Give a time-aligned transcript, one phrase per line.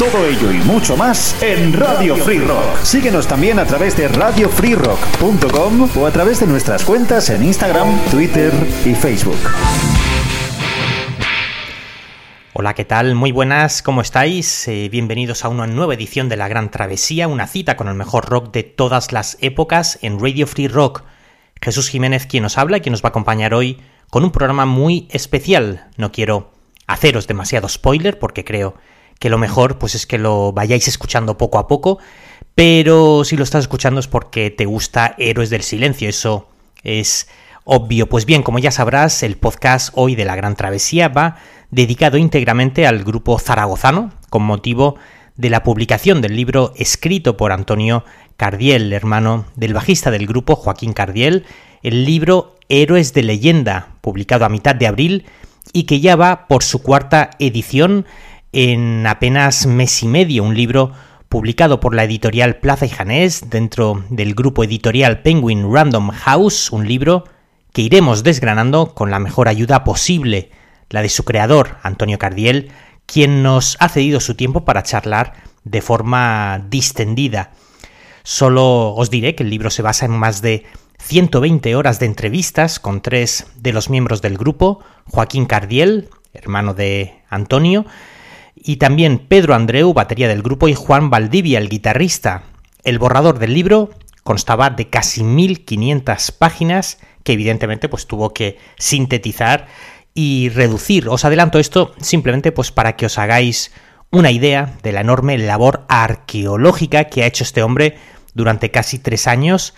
[0.00, 2.78] Todo ello y mucho más en Radio Free Rock.
[2.84, 8.50] Síguenos también a través de radiofreerock.com o a través de nuestras cuentas en Instagram, Twitter
[8.86, 9.36] y Facebook.
[12.54, 13.14] Hola, ¿qué tal?
[13.14, 14.66] Muy buenas, ¿cómo estáis?
[14.68, 18.30] Eh, bienvenidos a una nueva edición de La Gran Travesía, una cita con el mejor
[18.30, 21.04] rock de todas las épocas en Radio Free Rock.
[21.60, 24.64] Jesús Jiménez quien nos habla y quien nos va a acompañar hoy con un programa
[24.64, 25.90] muy especial.
[25.98, 26.52] No quiero
[26.86, 28.76] haceros demasiado spoiler porque creo
[29.20, 31.98] que lo mejor pues es que lo vayáis escuchando poco a poco,
[32.56, 36.48] pero si lo estás escuchando es porque te gusta Héroes del Silencio, eso
[36.82, 37.28] es
[37.64, 38.08] obvio.
[38.08, 41.36] Pues bien, como ya sabrás, el podcast hoy de la Gran Travesía va
[41.70, 44.96] dedicado íntegramente al grupo zaragozano con motivo
[45.36, 48.04] de la publicación del libro escrito por Antonio
[48.38, 51.44] Cardiel, hermano del bajista del grupo Joaquín Cardiel,
[51.82, 55.26] el libro Héroes de leyenda, publicado a mitad de abril
[55.72, 58.06] y que ya va por su cuarta edición
[58.52, 60.92] en apenas mes y medio, un libro
[61.28, 66.88] publicado por la editorial Plaza y Janés dentro del grupo editorial Penguin Random House, un
[66.88, 67.24] libro
[67.72, 70.50] que iremos desgranando con la mejor ayuda posible,
[70.88, 72.72] la de su creador, Antonio Cardiel,
[73.06, 77.52] quien nos ha cedido su tiempo para charlar de forma distendida.
[78.24, 80.64] Solo os diré que el libro se basa en más de
[80.98, 87.14] 120 horas de entrevistas con tres de los miembros del grupo, Joaquín Cardiel, hermano de
[87.28, 87.86] Antonio,
[88.62, 92.42] y también Pedro Andreu, batería del grupo, y Juan Valdivia, el guitarrista.
[92.84, 93.90] El borrador del libro
[94.22, 99.66] constaba de casi 1500 páginas que evidentemente pues tuvo que sintetizar
[100.14, 101.08] y reducir.
[101.08, 103.72] Os adelanto esto simplemente pues para que os hagáis
[104.10, 107.96] una idea de la enorme labor arqueológica que ha hecho este hombre
[108.34, 109.74] durante casi tres años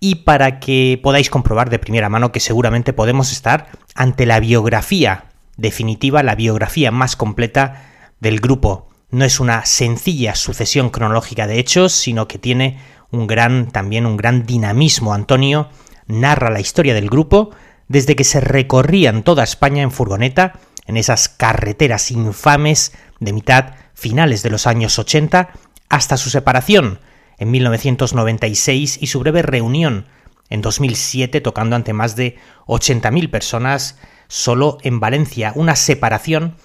[0.00, 5.26] y para que podáis comprobar de primera mano que seguramente podemos estar ante la biografía
[5.56, 7.89] definitiva, la biografía más completa
[8.20, 8.88] del grupo.
[9.10, 12.78] No es una sencilla sucesión cronológica de hechos, sino que tiene
[13.10, 15.14] un gran, también un gran dinamismo.
[15.14, 15.68] Antonio
[16.06, 17.50] narra la historia del grupo
[17.88, 24.42] desde que se recorrían toda España en furgoneta, en esas carreteras infames de mitad finales
[24.42, 25.50] de los años 80
[25.88, 27.00] hasta su separación
[27.38, 30.06] en 1996 y su breve reunión
[30.50, 33.98] en 2007 tocando ante más de 80.000 personas
[34.28, 36.56] solo en Valencia, una separación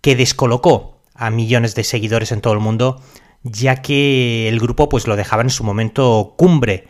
[0.00, 3.02] que descolocó a millones de seguidores en todo el mundo,
[3.42, 6.88] ya que el grupo pues lo dejaba en su momento cumbre.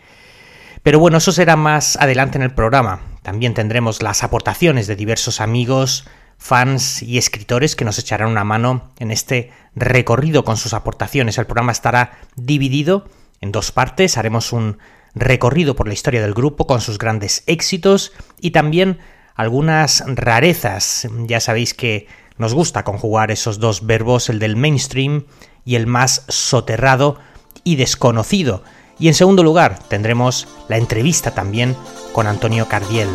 [0.83, 3.01] Pero bueno, eso será más adelante en el programa.
[3.23, 6.07] También tendremos las aportaciones de diversos amigos,
[6.39, 11.37] fans y escritores que nos echarán una mano en este recorrido con sus aportaciones.
[11.39, 13.09] El programa estará dividido
[13.41, 14.17] en dos partes.
[14.17, 14.79] Haremos un
[15.15, 18.99] recorrido por la historia del grupo con sus grandes éxitos y también
[19.35, 21.09] algunas rarezas.
[21.27, 22.07] Ya sabéis que
[22.39, 25.25] nos gusta conjugar esos dos verbos, el del mainstream
[25.65, 27.19] y el más soterrado
[27.65, 28.63] y desconocido.
[28.99, 31.77] Y en segundo lugar tendremos la entrevista también
[32.13, 33.09] con Antonio Cardiel.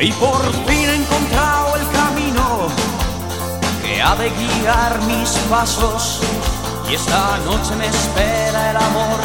[0.00, 2.68] Y por fin he encontrado el camino
[3.82, 6.20] que ha de guiar mis pasos.
[6.90, 9.20] Y esta noche me espera el amor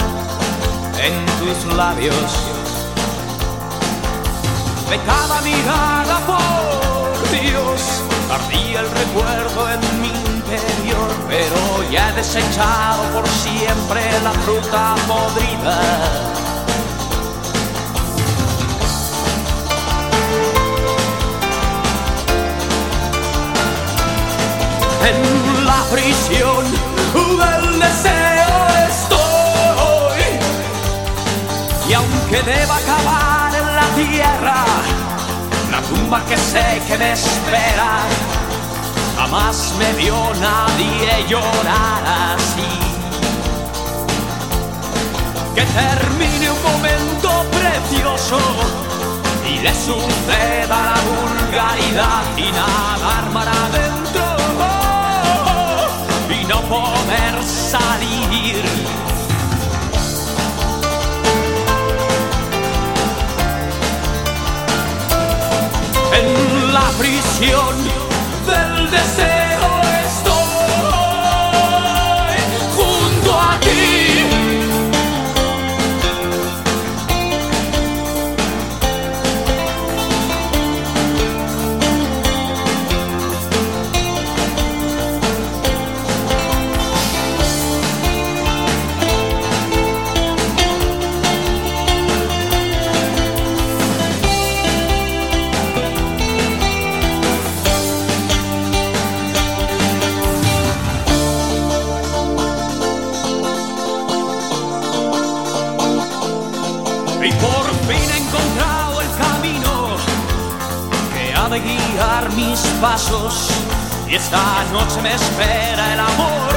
[1.00, 2.16] en tus labios.
[4.90, 6.53] De cada mirada, por
[8.34, 11.10] ardía el recuerdo en mi interior.
[11.28, 15.82] Pero ya he desechado por siempre la fruta podrida
[25.06, 26.66] en la prisión
[27.14, 28.52] del deseo
[28.90, 30.22] estoy.
[31.90, 34.66] Y aunque deba acabar en la tierra,
[35.94, 37.92] tumba que sé que me espera,
[39.18, 42.04] jamás me vio nadie llorar
[42.34, 42.74] así.
[45.56, 47.30] Que termine un momento
[47.60, 48.40] precioso
[49.48, 54.04] y le suceda la vulgaridad y nada armará dentro
[56.48, 59.13] no poder salir.
[66.74, 67.78] La prisión
[68.48, 69.43] del deseo
[114.10, 116.52] y esta noche me espera el amor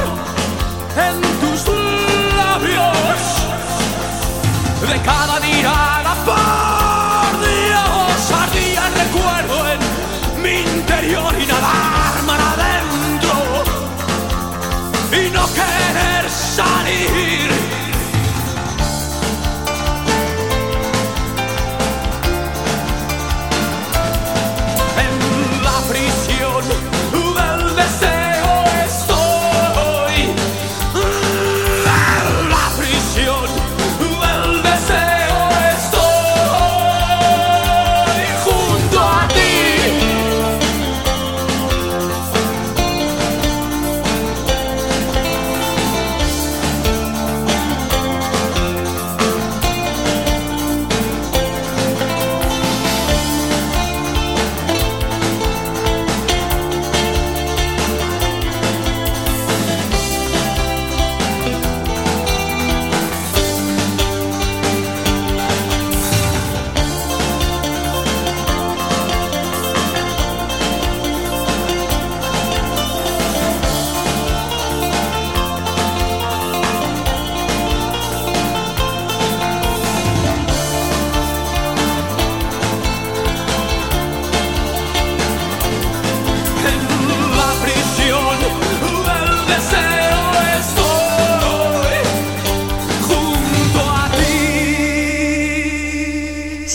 [0.97, 1.65] en tus
[2.35, 2.97] labios.
[4.81, 5.97] De cada día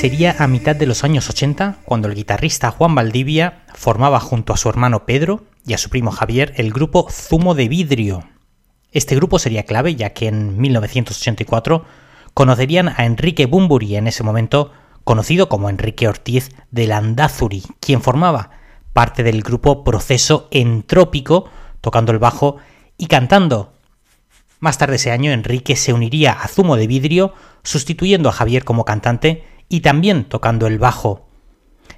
[0.03, 4.57] Sería a mitad de los años 80 cuando el guitarrista Juan Valdivia formaba junto a
[4.57, 8.25] su hermano Pedro y a su primo Javier el grupo Zumo de Vidrio.
[8.91, 11.85] Este grupo sería clave ya que en 1984
[12.35, 14.73] conocerían a Enrique Bumburi, en ese momento
[15.05, 18.51] conocido como Enrique Ortiz de Landazuri, quien formaba
[18.93, 21.49] parte del grupo Proceso Entrópico,
[21.81, 22.57] tocando el bajo
[22.99, 23.73] y cantando.
[24.59, 28.85] Más tarde ese año Enrique se uniría a Zumo de Vidrio, sustituyendo a Javier como
[28.85, 31.27] cantante y también tocando el bajo.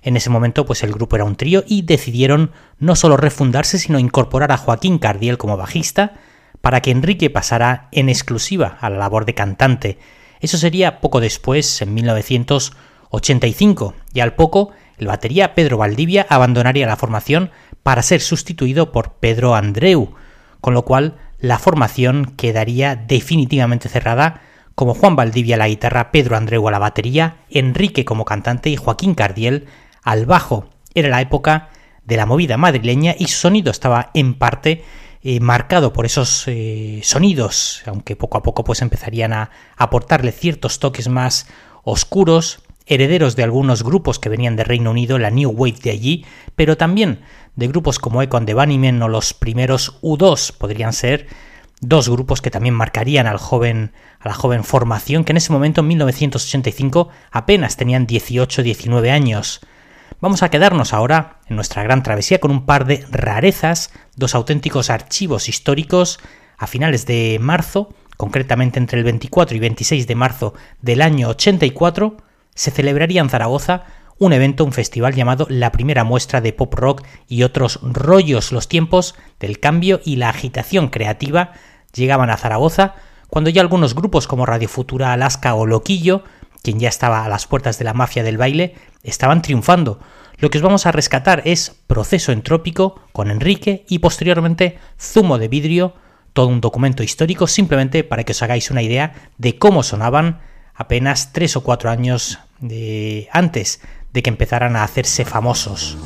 [0.00, 3.98] En ese momento, pues el grupo era un trío y decidieron no solo refundarse, sino
[3.98, 6.12] incorporar a Joaquín Cardiel como bajista,
[6.60, 9.98] para que Enrique pasara en exclusiva a la labor de cantante.
[10.40, 16.96] Eso sería poco después, en 1985, y al poco, el batería Pedro Valdivia abandonaría la
[16.96, 17.50] formación
[17.82, 20.14] para ser sustituido por Pedro Andreu,
[20.60, 24.42] con lo cual la formación quedaría definitivamente cerrada
[24.74, 28.76] como Juan Valdivia a la guitarra, Pedro Andreu a la batería, Enrique como cantante y
[28.76, 29.66] Joaquín Cardiel
[30.02, 30.68] al bajo.
[30.94, 31.70] Era la época
[32.04, 34.84] de la movida madrileña y su sonido estaba en parte
[35.22, 40.80] eh, marcado por esos eh, sonidos, aunque poco a poco pues empezarían a aportarle ciertos
[40.80, 41.46] toques más
[41.82, 46.26] oscuros, herederos de algunos grupos que venían de Reino Unido, la New Wave de allí,
[46.56, 47.20] pero también
[47.56, 51.26] de grupos como Econ de Bunnymen o los primeros U2 podrían ser
[51.80, 55.80] dos grupos que también marcarían al joven, a la joven formación que en ese momento,
[55.80, 59.60] en 1985, apenas tenían 18-19 años.
[60.20, 64.90] Vamos a quedarnos ahora en nuestra gran travesía con un par de rarezas, dos auténticos
[64.90, 66.20] archivos históricos
[66.56, 72.16] a finales de marzo, concretamente entre el 24 y 26 de marzo del año 84,
[72.54, 73.84] se celebraría en Zaragoza
[74.18, 78.68] un evento, un festival llamado La Primera Muestra de Pop Rock y otros rollos, los
[78.68, 81.52] tiempos del cambio y la agitación creativa
[81.92, 82.94] llegaban a Zaragoza
[83.28, 86.22] cuando ya algunos grupos como Radio Futura Alaska o Loquillo,
[86.62, 89.98] quien ya estaba a las puertas de la mafia del baile, estaban triunfando.
[90.38, 95.48] Lo que os vamos a rescatar es Proceso Entrópico con Enrique y posteriormente Zumo de
[95.48, 95.94] Vidrio,
[96.32, 100.40] todo un documento histórico simplemente para que os hagáis una idea de cómo sonaban
[100.74, 103.80] apenas tres o cuatro años de antes
[104.14, 105.98] de que empezaran a hacerse famosos.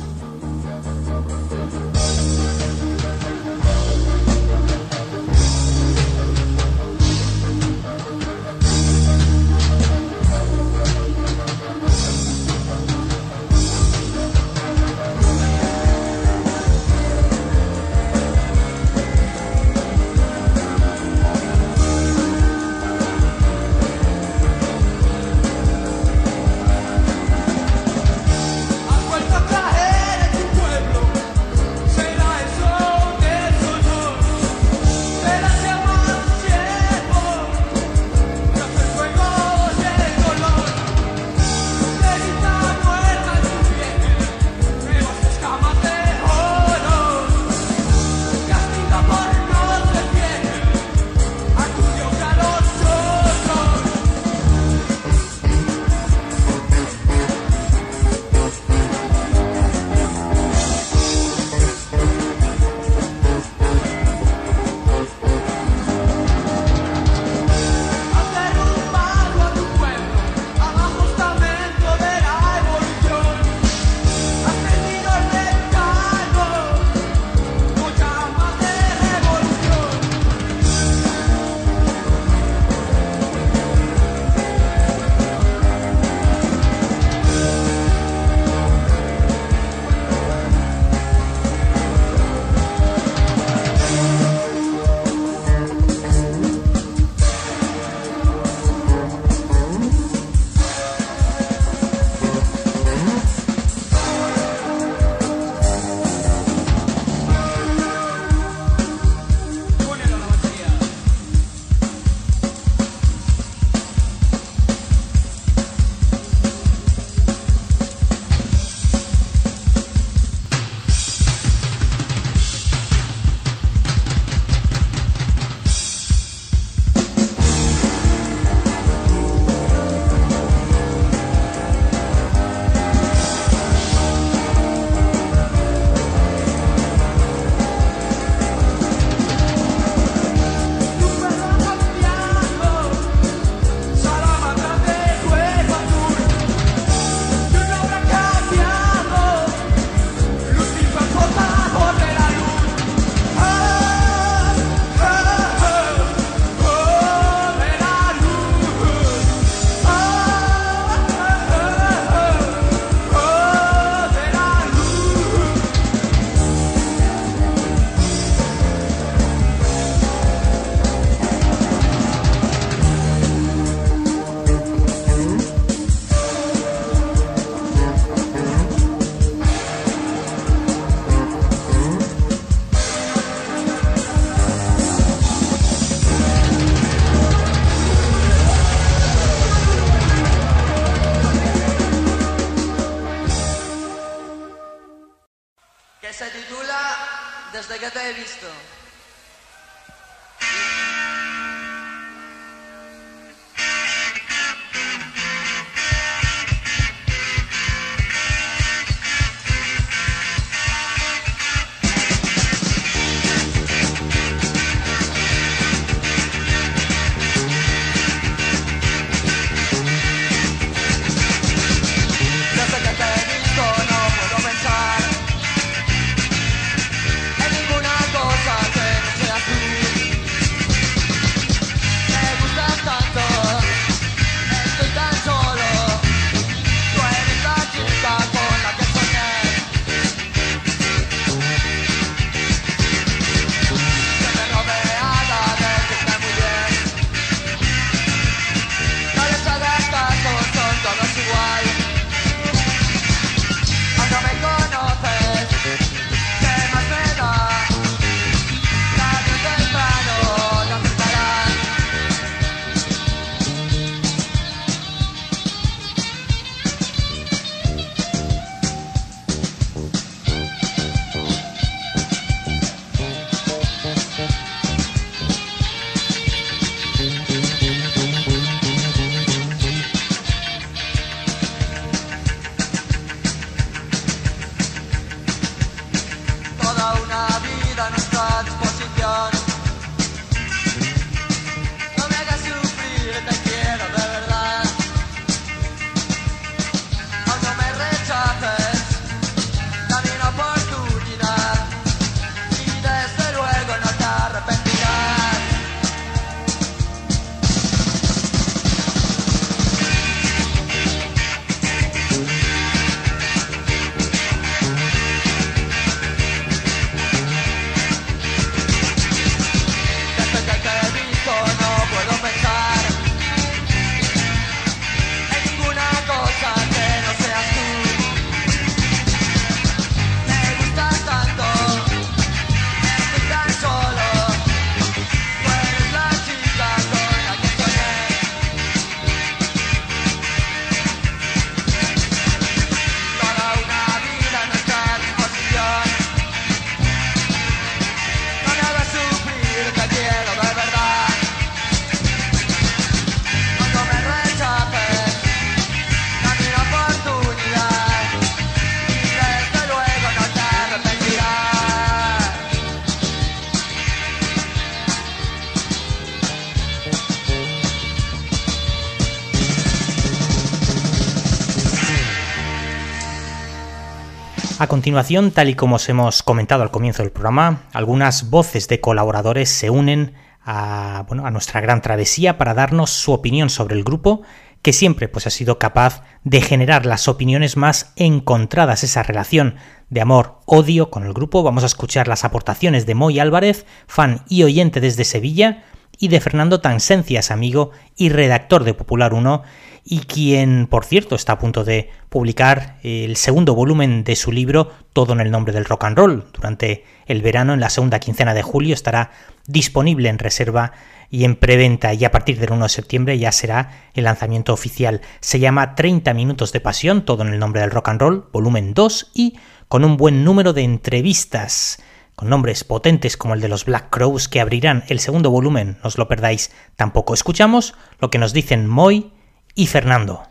[374.69, 379.49] Continuación, tal y como os hemos comentado al comienzo del programa, algunas voces de colaboradores
[379.49, 380.13] se unen
[380.45, 384.21] a, bueno, a nuestra gran travesía para darnos su opinión sobre el grupo,
[384.61, 389.55] que siempre pues, ha sido capaz de generar las opiniones más encontradas, esa relación
[389.89, 391.43] de amor-odio con el grupo.
[391.43, 395.63] Vamos a escuchar las aportaciones de Moy Álvarez, fan y oyente desde Sevilla,
[395.99, 399.43] y de Fernando Tansencias, amigo y redactor de Popular 1,
[399.83, 404.71] y quien, por cierto, está a punto de publicar el segundo volumen de su libro
[404.93, 406.25] Todo en el nombre del rock and roll.
[406.33, 409.11] Durante el verano, en la segunda quincena de julio, estará
[409.47, 410.73] disponible en reserva
[411.09, 415.01] y en preventa y a partir del 1 de septiembre ya será el lanzamiento oficial.
[415.21, 418.73] Se llama 30 minutos de pasión, todo en el nombre del rock and roll, volumen
[418.73, 421.79] 2 y con un buen número de entrevistas
[422.19, 425.87] con nombres potentes como el de los Black Crows que abrirán el segundo volumen, no
[425.87, 427.13] os lo perdáis tampoco.
[427.13, 429.13] Escuchamos lo que nos dicen Moy,
[429.55, 430.23] y Fernando.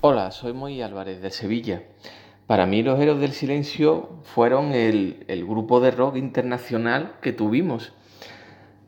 [0.00, 1.82] Hola, soy Moy Álvarez de Sevilla.
[2.46, 7.92] Para mí los Héroes del Silencio fueron el, grupo de rock internacional que tuvimos.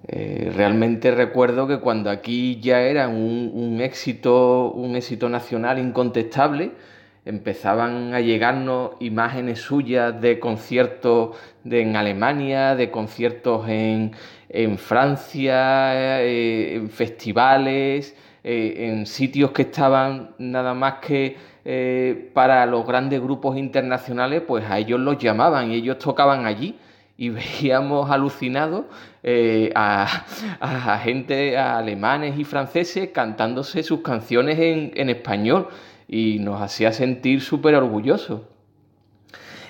[0.06, 6.74] Eh, realmente recuerdo que cuando aquí ya era un, éxito, un éxito nacional incontestable,
[7.26, 11.36] empezaban a llegarnos imágenes suyas de conciertos
[11.68, 14.12] en Alemania, de conciertos en,
[14.78, 22.86] Francia, eh, en festivales, eh, en sitios que estaban nada más que eh, para los
[22.86, 26.78] grandes grupos internacionales, pues a ellos los llamaban y ellos tocaban allí
[27.18, 28.84] y veíamos alucinados
[29.74, 35.66] a, gente, a alemanes y franceses cantándose sus canciones en español
[36.08, 38.42] y nos hacía sentir súper orgullosos.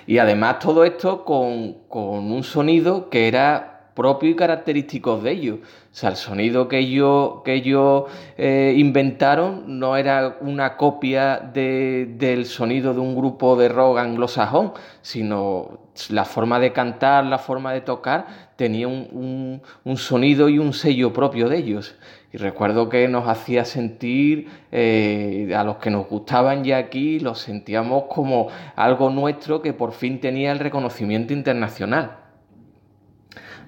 [0.06, 5.58] Y además todo esto con, con un sonido que era propios y característicos de ellos.
[5.60, 8.04] O sea, el sonido que ellos, que ellos
[8.36, 15.78] eh, inventaron no era una copia del sonido de un grupo de rock anglosajón, sino
[16.10, 19.62] la forma de cantar, la forma de tocar, tenía un,
[19.96, 21.94] sonido y un sello propio de ellos.
[22.32, 27.40] Y recuerdo que nos hacía sentir, eh, a los que nos gustaban ya aquí, los
[27.40, 32.18] sentíamos como algo nuestro que por fin tenía el reconocimiento internacional.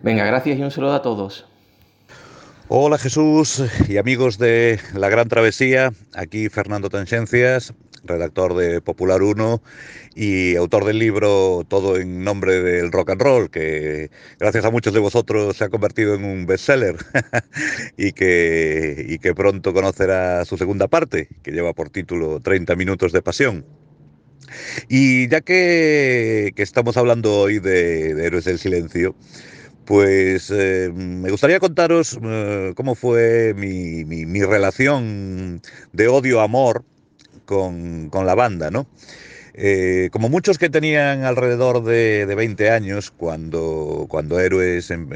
[0.02, 1.46] Venga, gracias y un saludo a todos.
[2.70, 7.72] Hola Jesús y amigos de La Gran Travesía, aquí Fernando Tangencias,
[8.04, 9.62] redactor de Popular 1
[10.14, 14.94] y autor del libro Todo en nombre del rock and roll, que gracias a muchos
[14.94, 16.96] de vosotros se ha convertido en un bestseller
[17.96, 23.12] y, que, y que pronto conocerá su segunda parte, que lleva por título 30 minutos
[23.12, 23.64] de pasión.
[24.88, 29.14] Y ya que, estamos hablando hoy de Héroes del Silencio,
[29.84, 36.84] pues eh, me gustaría contaros eh, cómo fue mi, relación de odio-amor
[37.48, 38.86] con, la banda, ¿no?
[39.54, 45.08] Eh, como muchos que tenían alrededor de, 20 años cuando, cuando Héroes em,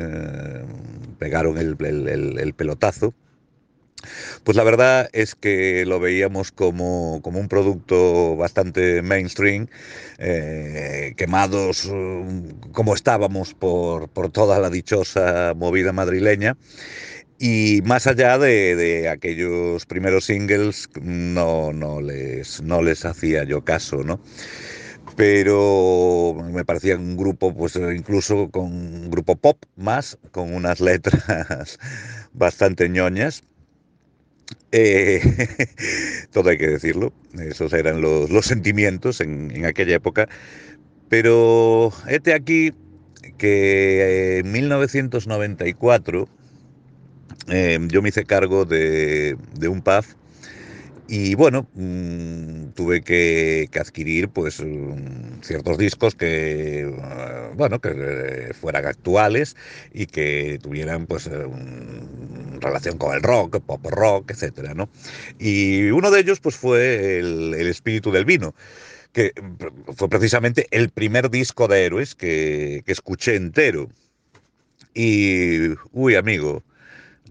[1.19, 3.15] pegaron el pelotazo,
[4.45, 9.69] pues la verdad es que lo veíamos como, un producto bastante mainstream,
[10.19, 16.57] eh, quemados mm, como estábamos por, toda la dichosa movida madrileña.
[17.45, 24.05] Y más allá de, aquellos primeros singles, no, no, les, no les hacía yo caso,
[24.05, 24.21] ¿no?
[25.17, 31.81] pero me parecía un grupo, pues incluso con un grupo pop más, con unas letras
[32.33, 33.43] bastante ñoñas.
[34.71, 35.21] Eh,
[36.31, 40.29] todo hay que decirlo, esos eran los, sentimientos en, aquella época.
[41.09, 42.73] Pero este aquí
[43.37, 46.29] que en 1994
[47.49, 49.37] eh, yo me hice cargo de,
[49.69, 50.05] un pub
[51.09, 54.63] y bueno, mm, tuve que, adquirir pues
[55.43, 59.57] ciertos discos que ah, bueno que eh, fueran actuales
[59.93, 61.47] y que tuvieran pues eh,
[62.61, 64.89] relación con el rock, pop rock, etcétera, ¿no?
[65.39, 68.55] Y uno de ellos pues fue el, espíritu del vino
[69.13, 73.89] que mm, fue precisamente el primer disco de Héroes que, que escuché entero.
[74.95, 76.63] Y, uy, amigo,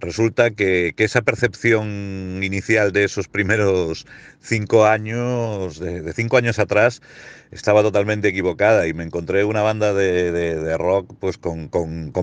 [0.02, 4.08] Resulta que, esa percepción inicial de esos primeros
[4.42, 7.04] cinco años, de, cinco años atrás,
[7.52, 11.70] estaba totalmente equivocada y me encontré una banda de, rock pues con,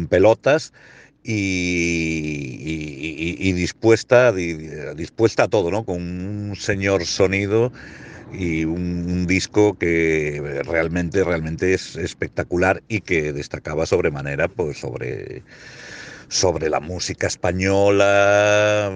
[0.08, 0.72] pelotas
[1.22, 2.32] y,
[3.52, 5.84] dispuesta, dispuesta a todo, ¿no?
[5.84, 7.72] Con un señor sonido
[8.32, 15.44] y un, disco que realmente, realmente es espectacular y que destacaba sobremanera pues sobre
[16.28, 18.92] sobre la música española,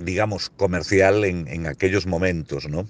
[0.00, 2.88] digamos, comercial en, aquellos momentos, ¿no?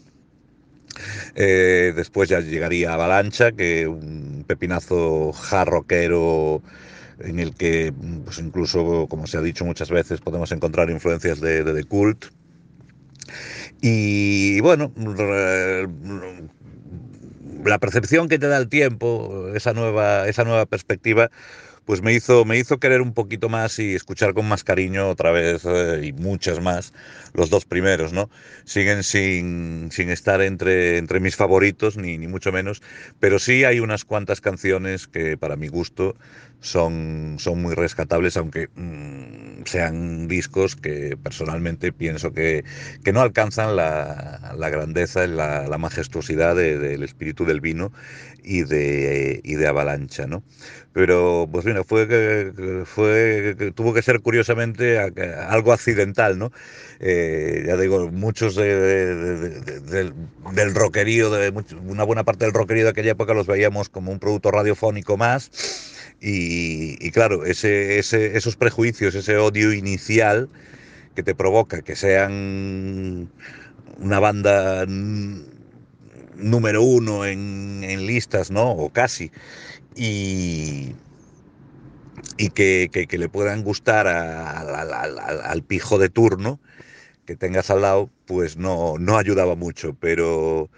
[1.34, 6.62] Eh, después ya llegaría Avalancha, que un pepinazo jarroquero
[7.20, 7.92] en el que
[8.24, 12.26] pues incluso, como se ha dicho muchas veces, podemos encontrar influencias de, The Cult.
[13.80, 14.92] Y bueno,
[17.64, 21.30] la percepción que te da el tiempo, esa nueva, esa nueva perspectiva,
[21.86, 25.30] pues me hizo, me hizo querer un poquito más y escuchar con más cariño otra
[25.30, 26.92] vez eh, y muchas más
[27.32, 28.28] los dos primeros, ¿no?
[28.64, 32.82] Siguen sin, sin estar entre, entre mis favoritos, ni, ni mucho menos,
[33.20, 36.16] pero sí hay unas cuantas canciones que para mi gusto
[36.60, 42.64] son, son muy rescatables, aunque mm, sean discos que personalmente pienso que,
[43.04, 47.92] que no alcanzan la, la grandeza, la, la majestuosidad del espíritu del vino
[48.42, 50.42] y de, y de Avalancha, ¿no?
[50.92, 52.06] Pero, pues mira, fue
[52.86, 56.52] fue, tuvo que ser curiosamente algo accidental, ¿no?
[57.00, 60.14] Eh, ya digo, muchos del,
[60.52, 61.52] del rockerío, de
[61.86, 65.50] una buena parte del rockerío de aquella época los veíamos como un producto radiofónico más
[66.20, 70.48] y, claro, ese, esos prejuicios, ese odio inicial
[71.14, 73.30] que te provoca que sean
[73.98, 74.84] una banda
[76.36, 78.70] número uno en, listas, ¿no?
[78.70, 79.30] O casi.
[79.94, 80.92] Y,
[82.36, 86.60] y que, le puedan gustar al pijo de turno
[87.24, 89.96] que tengas al lado, pues no, no ayudaba mucho.
[89.98, 90.70] Pero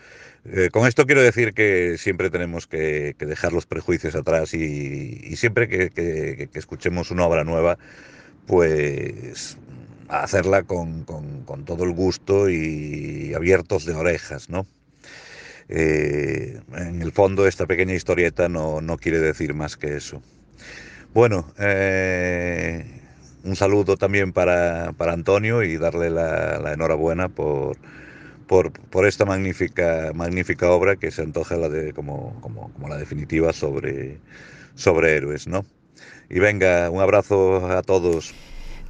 [0.51, 5.69] eh, con esto quiero decir que siempre tenemos que, dejar los prejuicios atrás y, siempre
[5.69, 7.79] que, escuchemos una obra nueva,
[8.47, 9.59] pues
[10.09, 11.05] hacerla con,
[11.67, 14.67] todo el gusto y abiertos de orejas, ¿no?
[15.69, 20.23] Eh, en el fondo esta pequeña historieta no, quiere decir más que eso.
[21.13, 22.87] Bueno, eh,
[23.45, 27.77] un saludo también para, para, Antonio y darle la enhorabuena por,
[28.49, 32.97] por, por, esta magnífica, magnífica obra que se antoja la de, como, como, como, la
[32.97, 34.19] definitiva sobre,
[34.75, 35.65] sobre héroes, ¿no?
[36.29, 38.35] Y venga, un abrazo a todos.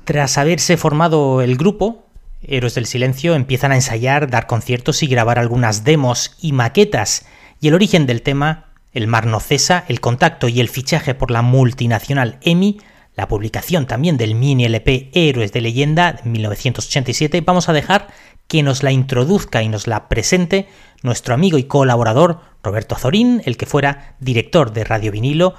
[0.04, 2.08] Tras haberse formado el grupo,
[2.42, 7.26] Héroes del Silencio empiezan a ensayar, dar conciertos y grabar algunas demos y maquetas,
[7.60, 11.30] y el origen del tema, El mar no cesa, el contacto y el fichaje por
[11.30, 12.80] la multinacional EMI,
[13.18, 18.06] la publicación también del mini LP Héroes de Leyenda de 1987, vamos a dejar
[18.46, 20.68] que nos la introduzca y nos la presente
[21.02, 25.56] nuestro amigo y colaborador Roberto Azorín, el que fuera director de Radio Vinilo,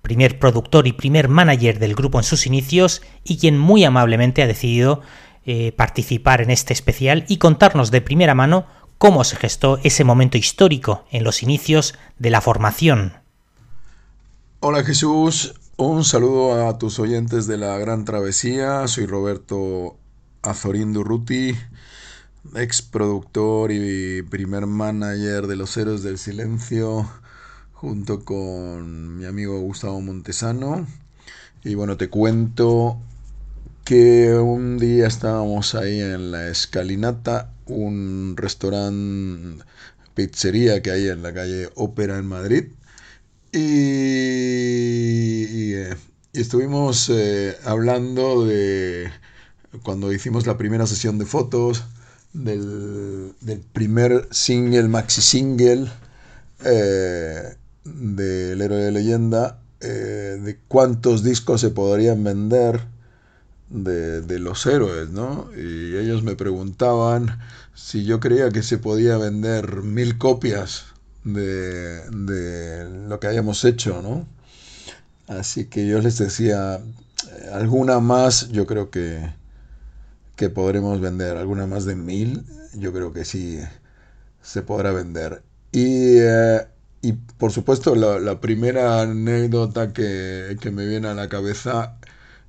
[0.00, 4.46] primer productor y primer manager del grupo en sus inicios y quien muy amablemente ha
[4.46, 5.02] decidido
[5.44, 8.64] eh, participar en este especial y contarnos de primera mano
[8.96, 13.20] cómo se gestó ese momento histórico en los inicios de la formación.
[14.60, 19.96] Hola Jesús, un saludo a tus oyentes de la Gran Travesía, soy Roberto
[20.42, 21.54] Azorín Durruti,
[22.54, 27.08] ex productor y primer manager de Los Héroes del Silencio,
[27.72, 30.86] junto con mi amigo Gustavo Montesano.
[31.64, 32.98] Y bueno, te cuento
[33.84, 39.64] que un día estábamos ahí en la escalinata, un restaurante,
[40.14, 42.64] pizzería que hay en la calle Ópera en Madrid.
[43.54, 43.58] Y,
[45.44, 45.94] y, eh,
[46.32, 49.10] estuvimos eh, hablando de
[49.82, 51.84] cuando hicimos la primera sesión de fotos,
[52.32, 55.90] del, del primer single, maxi single
[56.64, 62.86] eh, del héroe de leyenda, de cuántos discos se podrían vender
[63.68, 65.50] de, los héroes, ¿no?
[65.56, 67.40] Y ellos me preguntaban
[67.74, 70.91] si yo creía que se podía vender mil copias
[71.24, 74.26] de, de lo que hayamos hecho, ¿no?
[75.28, 76.80] Así que yo les decía,
[77.52, 79.32] alguna más yo creo que,
[80.36, 83.58] que podremos vender, alguna más de mil, yo creo que sí
[84.42, 85.42] se podrá vender.
[85.72, 86.66] Y, eh,
[87.02, 91.96] y por supuesto la, la primera anécdota que, que, me viene a la cabeza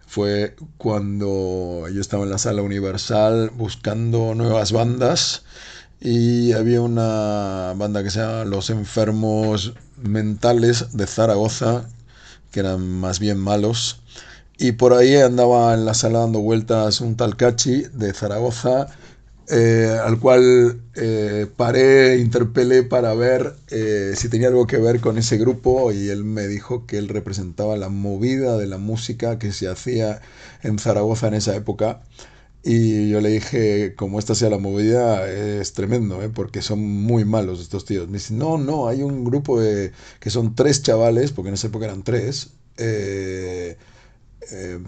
[0.05, 5.45] fue cuando yo estaba en la sala Universal buscando nuevas bandas
[6.03, 11.87] y había una banda que se llama Los Enfermos Mentales de Zaragoza,
[12.51, 14.01] que eran más bien malos.
[14.57, 18.87] Y por ahí andaba en la sala dando vueltas un tal Cachi de Zaragoza
[19.49, 25.17] eh, al cual eh, paré, interpelé para ver eh, si tenía algo que ver con
[25.17, 29.51] ese grupo y él me dijo que él representaba la movida de la música que
[29.51, 30.21] se hacía
[30.63, 32.01] en Zaragoza en esa época.
[32.63, 37.59] Y yo le dije, como esta sea la movida, es tremendo, porque son muy malos
[37.59, 38.07] estos tíos.
[38.07, 41.67] Me dice, no, no, hay un grupo de, que son tres chavales, porque en esa
[41.67, 43.77] época eran tres, que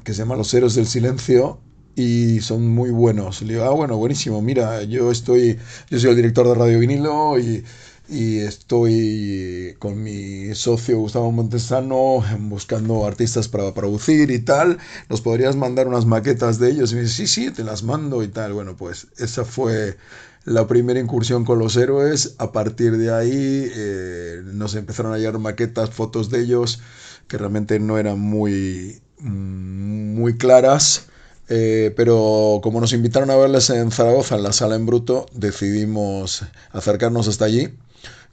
[0.06, 1.60] se llama Los Héroes del Silencio,
[1.96, 3.42] y son muy buenos.
[3.42, 5.58] Le digo, ah, bueno, buenísimo, mira, yo estoy,
[5.90, 7.64] yo soy el director de Radio Vinilo y,
[8.08, 14.78] y estoy con mi socio Gustavo Montesano buscando artistas para producir y tal.
[15.10, 16.92] ¿Nos podrías mandar unas maquetas de ellos?
[16.92, 18.54] Y me dice, sí, sí, te las mando y tal.
[18.54, 19.98] Bueno, pues esa fue
[20.44, 22.36] la primera incursión con los héroes.
[22.38, 26.82] A partir de ahí eh, nos empezaron a llegar maquetas, fotos de ellos
[27.28, 31.08] que realmente no eran muy, muy claras
[31.48, 36.44] eh, pero como nos invitaron a verles en Zaragoza, en la sala en bruto, decidimos
[36.72, 37.70] acercarnos hasta allí.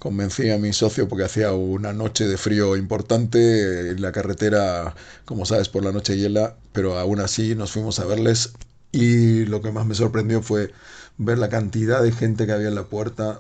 [0.03, 5.47] Convencí a mi socio porque hacía una noche de frío importante, en la carretera, como
[5.47, 8.53] sabes, por la noche hiela, pero aún así nos fuimos a verles
[8.91, 10.73] y lo que más me sorprendió fue
[11.19, 13.39] ver la cantidad de gente que había en la puerta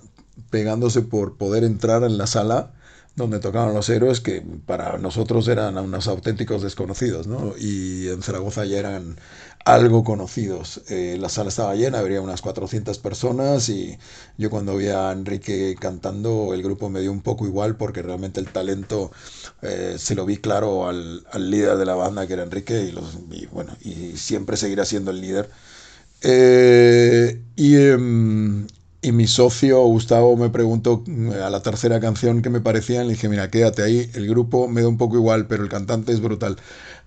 [0.50, 2.70] pegándose por poder entrar en la sala
[3.16, 7.54] donde tocaban los héroes que para nosotros eran unos auténticos desconocidos, ¿no?
[7.58, 9.16] Y en Zaragoza ya eran
[9.64, 10.82] algo conocidos.
[10.88, 13.98] Eh, la sala estaba llena, habría unas 400 personas y
[14.38, 18.40] yo cuando vi a Enrique cantando el grupo me dio un poco igual porque realmente
[18.40, 19.12] el talento
[19.62, 23.18] eh, se lo vi claro al, líder de la banda que era Enrique y, los,
[23.30, 25.50] y bueno, y siempre seguirá siendo el líder.
[26.22, 28.66] Eh, y, em,
[29.02, 31.02] y mi socio Gustavo me preguntó
[31.44, 34.82] a la tercera canción que me parecía, le dije, mira, quédate ahí, el grupo me
[34.82, 36.56] da un poco igual, pero el cantante es brutal.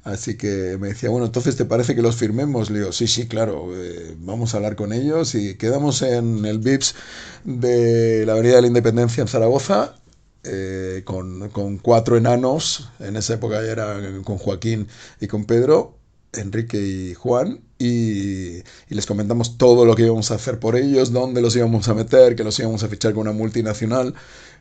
[0.06, 2.70] Así que me decía, bueno, entonces ¿te parece que los firmemos?
[2.70, 6.60] Le digo, sí, sí, claro, eh, vamos a hablar con ellos y quedamos en el
[6.60, 6.94] VIPS
[7.44, 9.96] de la Avenida de la Independencia en Zaragoza.
[10.44, 14.88] Eh, con, con, cuatro enanos, en esa época ya era con Joaquín
[15.20, 15.98] y con Pedro,
[16.34, 21.42] Enrique y Juan, y, les comentamos todo lo que íbamos a hacer por ellos, dónde
[21.42, 24.14] los íbamos a meter, que los íbamos a fichar con una multinacional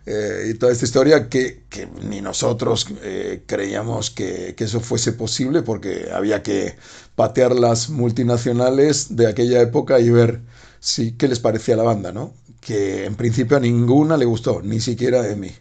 [0.06, 1.62] eh, y toda esta historia que,
[2.02, 6.76] ni nosotros eh, creíamos que, eso fuese posible porque había que
[7.14, 10.40] patear las multinacionales de aquella época y ver
[10.80, 12.34] si, qué les parecía la banda, ¿no?
[12.60, 15.52] Que en principio a ninguna le gustó, ni siquiera a mí.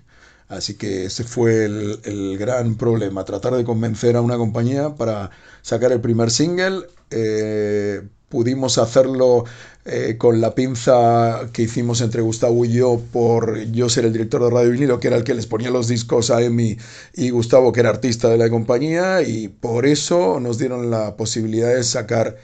[0.49, 5.91] Así que ese fue el, gran problema, tratar de convencer a una compañía para sacar
[5.91, 6.88] el primer single.
[7.12, 8.01] Eh,
[8.34, 9.46] pudimos hacerlo
[9.86, 14.43] eh, con la pinza que hicimos entre Gustavo y yo por yo ser el director
[14.43, 16.76] de Radio Vinilo, que era el que les ponía los discos a Emi
[17.13, 21.76] y Gustavo, que era artista de la compañía, y por eso nos dieron la posibilidad
[21.76, 22.38] de sacar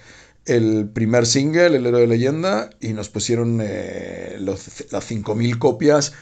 [0.45, 6.13] el primer single, El héroe de leyenda, y nos pusieron eh, las 5.000 copias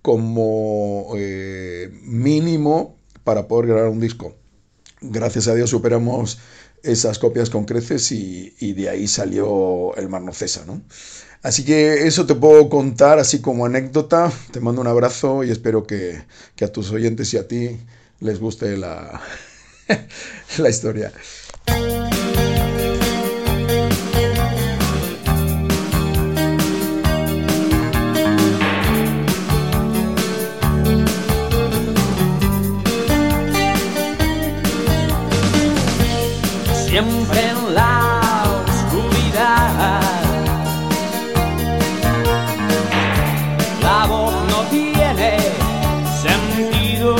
[0.00, 4.34] como eh, mínimo para poder grabar un disco.
[5.02, 6.38] Gracias a Dios superamos
[6.82, 10.82] esas copias con creces y, de ahí salió el Mar ¿no?
[11.42, 14.30] Así que eso te puedo contar así como anécdota.
[14.52, 16.22] Te mando un abrazo y espero que,
[16.54, 17.78] que a tus oyentes y a ti
[18.20, 19.20] les guste la,
[20.58, 21.12] la historia.
[37.00, 40.00] Siempre en la oscuridad.
[43.82, 45.38] La voz no tiene
[46.24, 47.16] sentido.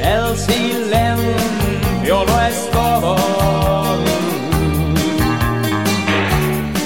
[0.00, 3.16] El silencio no es todo.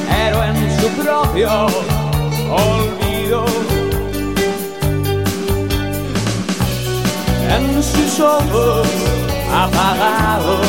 [0.09, 1.98] Pero en su propio
[8.19, 8.89] Sus ojos
[9.55, 10.67] apagados.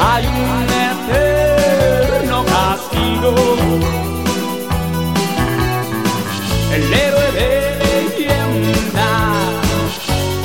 [0.00, 0.66] Hay un
[1.12, 3.34] eterno castigo.
[6.72, 7.50] El héroe de
[7.84, 9.10] leyenda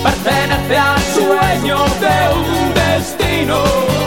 [0.03, 4.00] pertenece al sueño de un destino.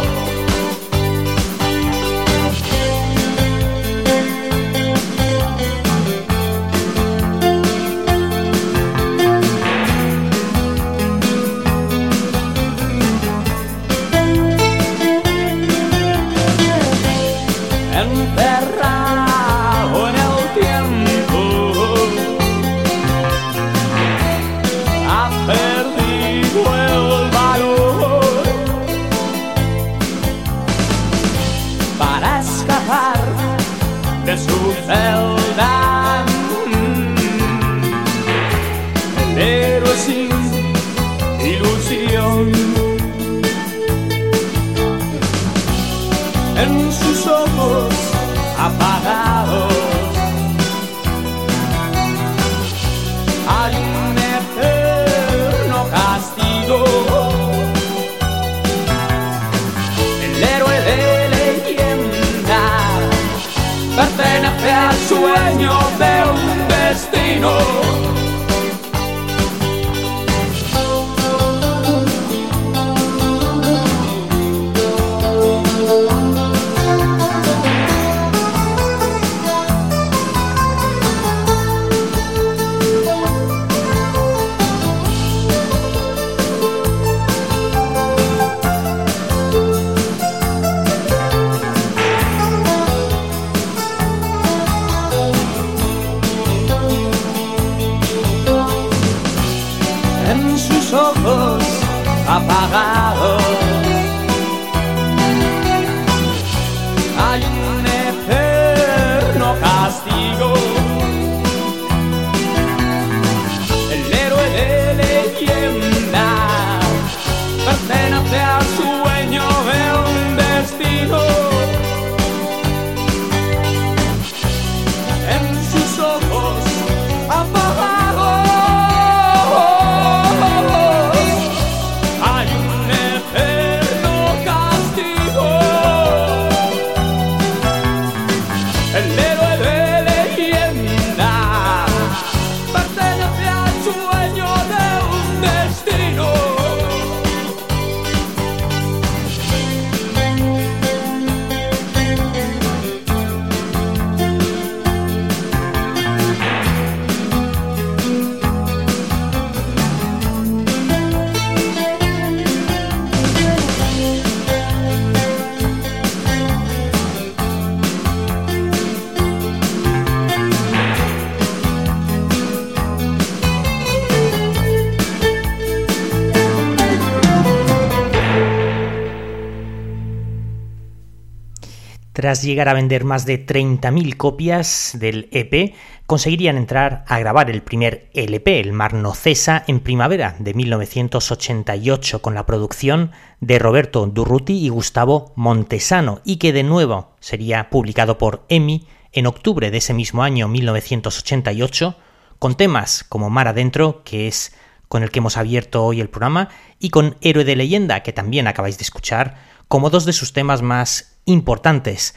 [182.42, 185.74] Llegar a vender más de 30.000 copias del EP,
[186.06, 192.20] conseguirían entrar a grabar el primer LP, El Mar No Cesa, en primavera de 1988,
[192.20, 198.18] con la producción de Roberto Durruti y Gustavo Montesano, y que de nuevo sería publicado
[198.18, 201.96] por EMI en octubre de ese mismo año 1988,
[202.38, 204.54] con temas como Mar Adentro, que es
[204.88, 208.46] con el que hemos abierto hoy el programa, y con Héroe de Leyenda, que también
[208.46, 209.36] acabáis de escuchar,
[209.68, 212.14] como dos de sus temas más importantes.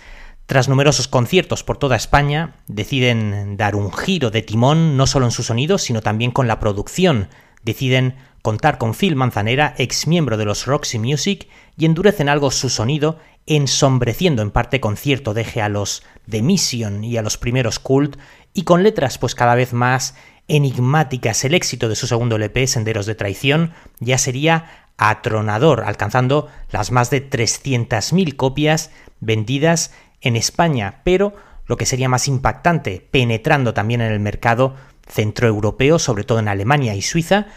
[0.47, 5.31] Tras numerosos conciertos por toda España, deciden dar un giro de timón no solo en
[5.31, 7.27] su sonido, sino también con la producción.
[7.63, 12.69] Deciden contar con Phil Manzanera, ex miembro de los Roxy Music, y endurecen algo su
[12.69, 17.79] sonido, ensombreciendo en parte con cierto deje a los The Mission y a los primeros
[17.79, 18.15] Cult,
[18.53, 20.15] y con letras pues cada vez más
[20.47, 21.43] enigmáticas.
[21.43, 27.09] El éxito de su segundo LP, Senderos de Traición, ya sería atronador, alcanzando las más
[27.09, 34.11] de 300.000 copias vendidas en España, pero lo que sería más impactante, penetrando también en
[34.11, 34.75] el mercado
[35.07, 37.47] centroeuropeo, sobre todo en Alemania y Suiza,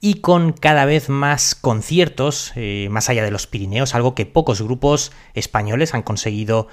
[0.00, 4.62] y con cada vez más conciertos eh, más allá de los Pirineos, algo que pocos
[4.62, 6.68] grupos españoles han conseguido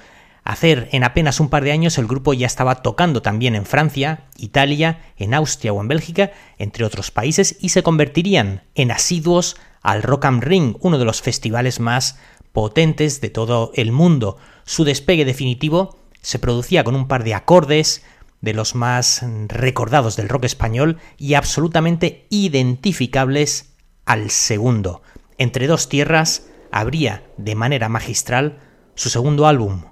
[0.48, 0.88] hacer.
[0.92, 5.00] En apenas un par de años el grupo ya estaba tocando también en Francia, Italia,
[5.18, 10.24] en Austria o en Bélgica, entre otros países, y se convertirían en asiduos al Rock
[10.24, 12.18] am Ring, uno de los festivales más
[12.52, 14.38] potentes de todo el mundo.
[14.64, 18.02] Su despegue definitivo se producía con un par de acordes
[18.40, 23.74] de los más recordados del rock español y absolutamente identificables
[24.06, 25.02] al segundo.
[25.36, 28.60] Entre dos tierras habría de manera magistral
[28.94, 29.82] su segundo álbum,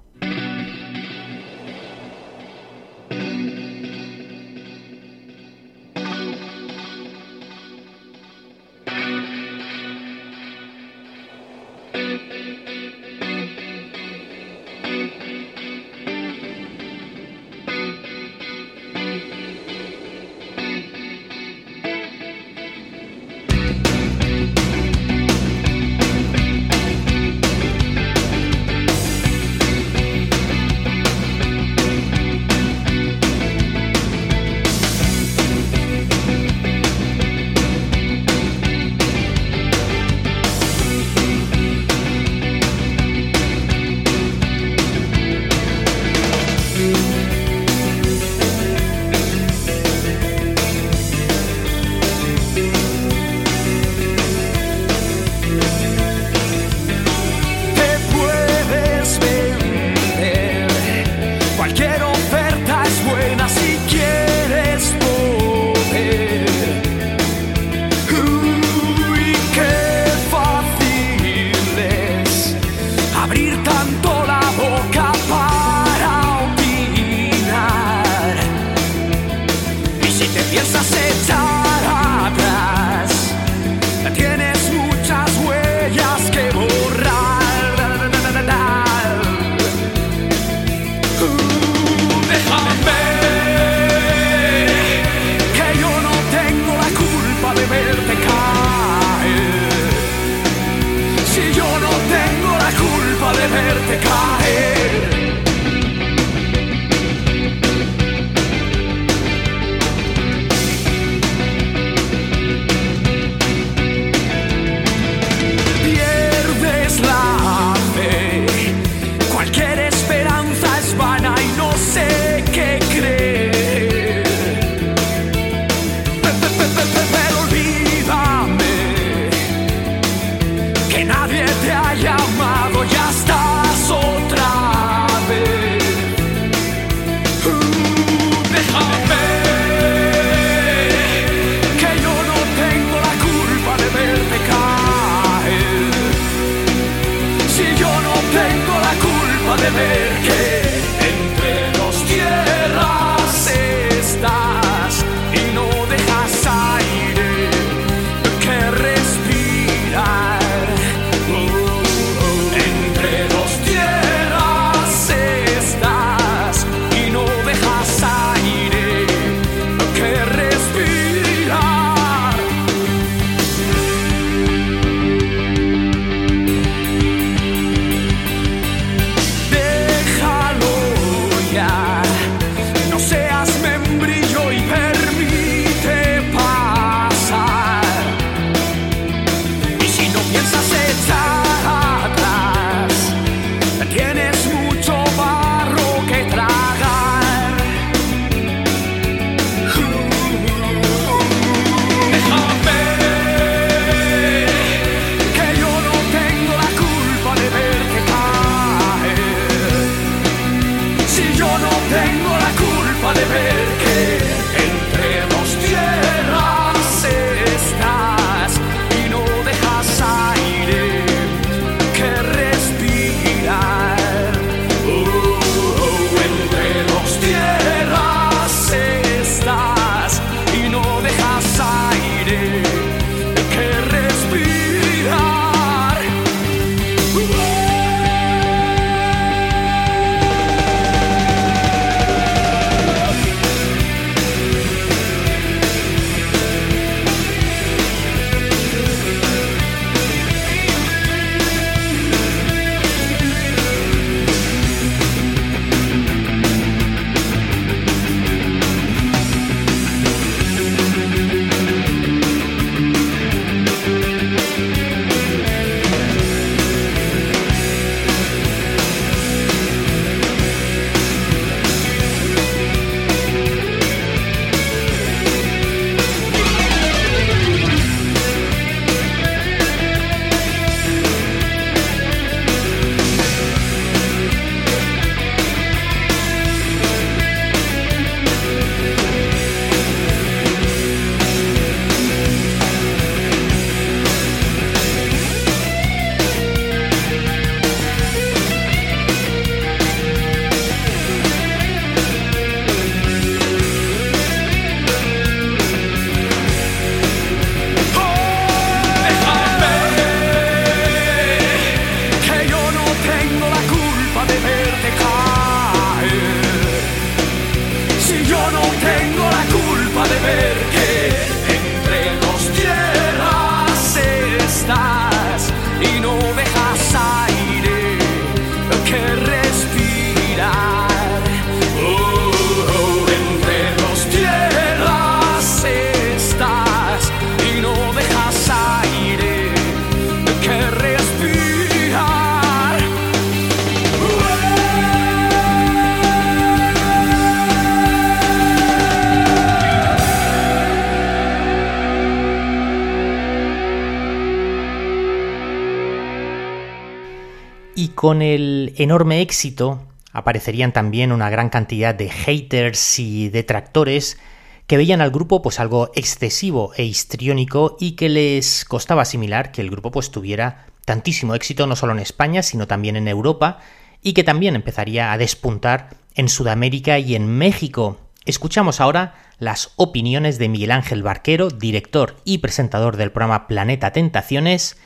[358.77, 364.17] enorme éxito aparecerían también una gran cantidad de haters y detractores
[364.65, 369.61] que veían al grupo pues algo excesivo e histriónico y que les costaba asimilar que
[369.61, 373.59] el grupo pues tuviera tantísimo éxito no solo en España sino también en Europa
[374.01, 377.97] y que también empezaría a despuntar en Sudamérica y en México.
[378.25, 384.77] Escuchamos ahora las opiniones de Miguel Ángel Barquero, director y presentador del programa Planeta Tentaciones,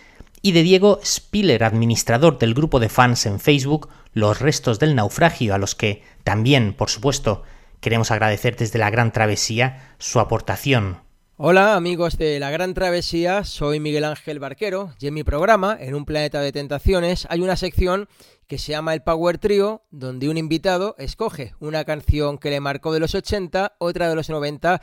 [0.41, 5.53] y de Diego Spiller, administrador del grupo de fans en Facebook Los Restos del Naufragio,
[5.53, 7.43] a los que también, por supuesto,
[7.79, 10.97] queremos agradecer desde la Gran Travesía su aportación.
[11.43, 15.95] Hola amigos de la Gran Travesía, soy Miguel Ángel Barquero y en mi programa, en
[15.95, 18.07] un planeta de tentaciones, hay una sección
[18.45, 22.93] que se llama el Power Trio, donde un invitado escoge una canción que le marcó
[22.93, 24.81] de los 80, otra de los 90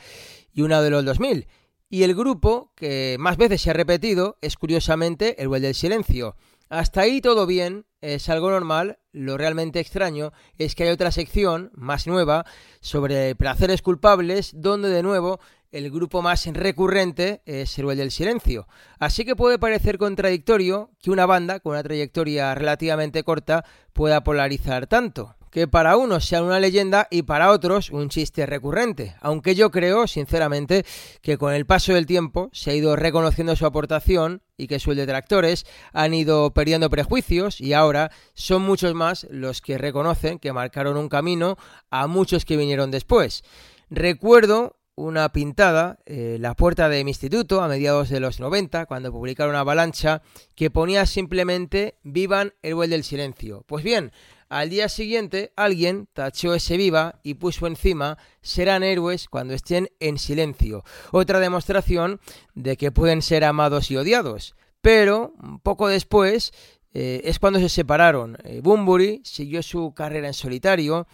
[0.53, 1.47] y una de los 2000.
[1.89, 6.35] Y el grupo que más veces se ha repetido es curiosamente el Well del Silencio.
[6.69, 8.99] Hasta ahí todo bien, es algo normal.
[9.11, 12.45] Lo realmente extraño es que hay otra sección más nueva
[12.79, 15.39] sobre placeres culpables, donde de nuevo
[15.71, 18.67] el grupo más recurrente es el del Silencio.
[18.99, 24.85] Así que puede parecer contradictorio que una banda con una trayectoria relativamente corta pueda polarizar
[24.85, 29.71] tanto que para unos sean una leyenda y para otros un chiste recurrente, aunque yo
[29.71, 30.85] creo, sinceramente,
[31.21, 34.95] que con el paso del tiempo se ha ido reconociendo su aportación y que sus
[34.95, 40.97] detractores han ido perdiendo prejuicios y ahora son muchos más los que reconocen que marcaron
[40.97, 41.57] un camino
[41.89, 43.43] a muchos que vinieron después.
[43.89, 49.11] Recuerdo una pintada en la puerta de mi instituto a mediados de los 90, cuando
[49.11, 50.21] publicaron avalancha
[50.55, 53.63] que ponía simplemente Vivan el del silencio.
[53.65, 54.11] Pues bien,
[54.49, 60.17] al día siguiente, alguien tachó ese viva y puso encima serán héroes cuando estén en
[60.17, 60.83] silencio.
[61.11, 62.19] Otra demostración
[62.55, 64.55] de que pueden ser amados y odiados.
[64.81, 65.33] Pero,
[65.63, 66.51] poco después,
[66.93, 68.37] eh, es cuando se separaron.
[68.43, 71.07] Eh, Bumburi siguió su carrera en solitario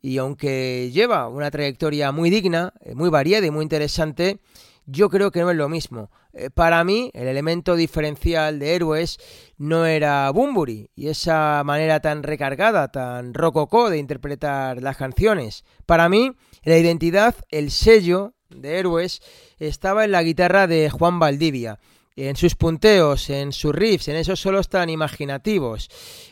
[0.00, 4.40] y aunque lleva una trayectoria muy digna, eh, muy variada y muy interesante,
[4.86, 6.10] yo creo que no es lo mismo.
[6.32, 9.18] Eh, para mí, el elemento diferencial de Héroes
[9.58, 15.64] no era Bumburi y esa manera tan recargada, tan rococó de interpretar las canciones.
[15.84, 16.32] Para mí,
[16.62, 19.20] la identidad, el sello de Héroes
[19.58, 21.78] estaba en la guitarra de Juan Valdivia
[22.26, 25.88] en sus punteos, en sus riffs, en esos solos tan imaginativos.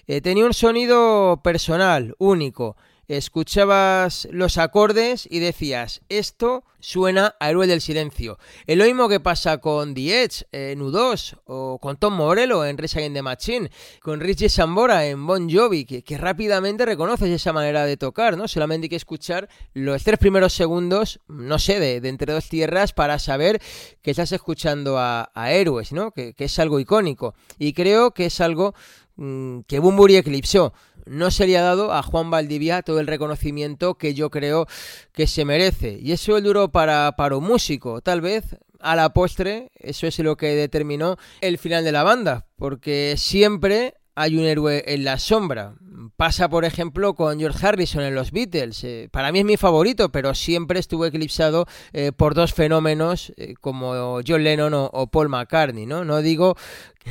[0.07, 2.77] Eh, tenía un sonido personal, único,
[3.09, 8.39] escuchabas los acordes y decías, esto suena a Héroe del Silencio.
[8.67, 12.79] Es lo mismo que pasa con The Edge en U2 o con Tom Morello en
[12.79, 17.85] Rage Against the Machine, con Richie Sambora en Bon Jovi, que, rápidamente reconoces esa manera
[17.85, 18.49] de tocar, ¿no?
[18.49, 23.19] Solamente hay que escuchar los tres primeros segundos, no sé, de, Entre Dos Tierras para
[23.19, 23.61] saber
[24.03, 26.13] que estás escuchando a, Héroes, ¿no?
[26.13, 27.35] Que, es algo icónico.
[27.59, 28.75] Y creo que es algo
[29.17, 30.73] mm, que Bumburi eclipsó
[31.07, 34.67] no se le ha dado a Juan Valdivia todo el reconocimiento que yo creo
[35.13, 35.99] que se merece.
[36.01, 38.01] Y eso es duro para, para un músico.
[38.01, 42.47] Tal vez a la postre eso es lo que determinó el final de la banda.
[42.57, 45.75] Porque siempre hay un héroe en la sombra.
[46.17, 48.83] Pasa, por ejemplo, con George Harrison en los Beatles.
[48.83, 53.55] Eh, para mí es mi favorito, pero siempre estuvo eclipsado eh, por dos fenómenos eh,
[53.61, 55.85] como John Lennon o, Paul McCartney.
[55.85, 56.05] ¿no?
[56.07, 56.57] No, digo,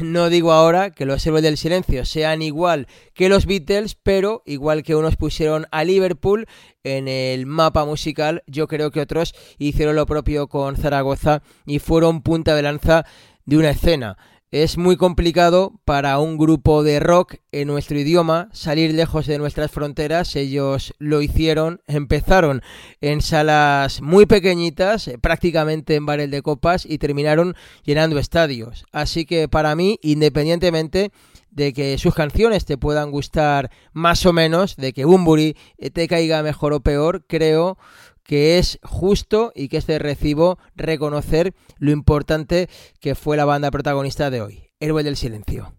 [0.02, 4.82] no digo ahora que los héroes del silencio sean igual que los Beatles, pero igual
[4.82, 6.48] que unos pusieron a Liverpool
[6.84, 12.24] en el mapa musical, yo creo que otros hicieron lo propio con Zaragoza y fueron
[12.24, 13.06] punta de lanza
[13.46, 14.18] de una escena.
[14.56, 19.70] Es muy complicado para un grupo de rock en nuestro idioma salir lejos de nuestras
[19.70, 20.34] fronteras.
[20.38, 22.62] Ellos lo hicieron, empezaron
[23.02, 27.54] en salas muy pequeñitas, eh, prácticamente en bares de copas y terminaron
[27.84, 28.86] llenando estadios.
[28.94, 31.12] Así que para mí, independientemente
[31.52, 36.08] de que sus canciones te puedan gustar más o menos, de que Bumburi eh, te
[36.08, 37.78] caiga mejor o peor, creo
[38.26, 42.70] que es justo y que es de recibo reconocer lo importante
[43.00, 45.74] que fue la banda protagonista de hoy, Héroe del Silencio.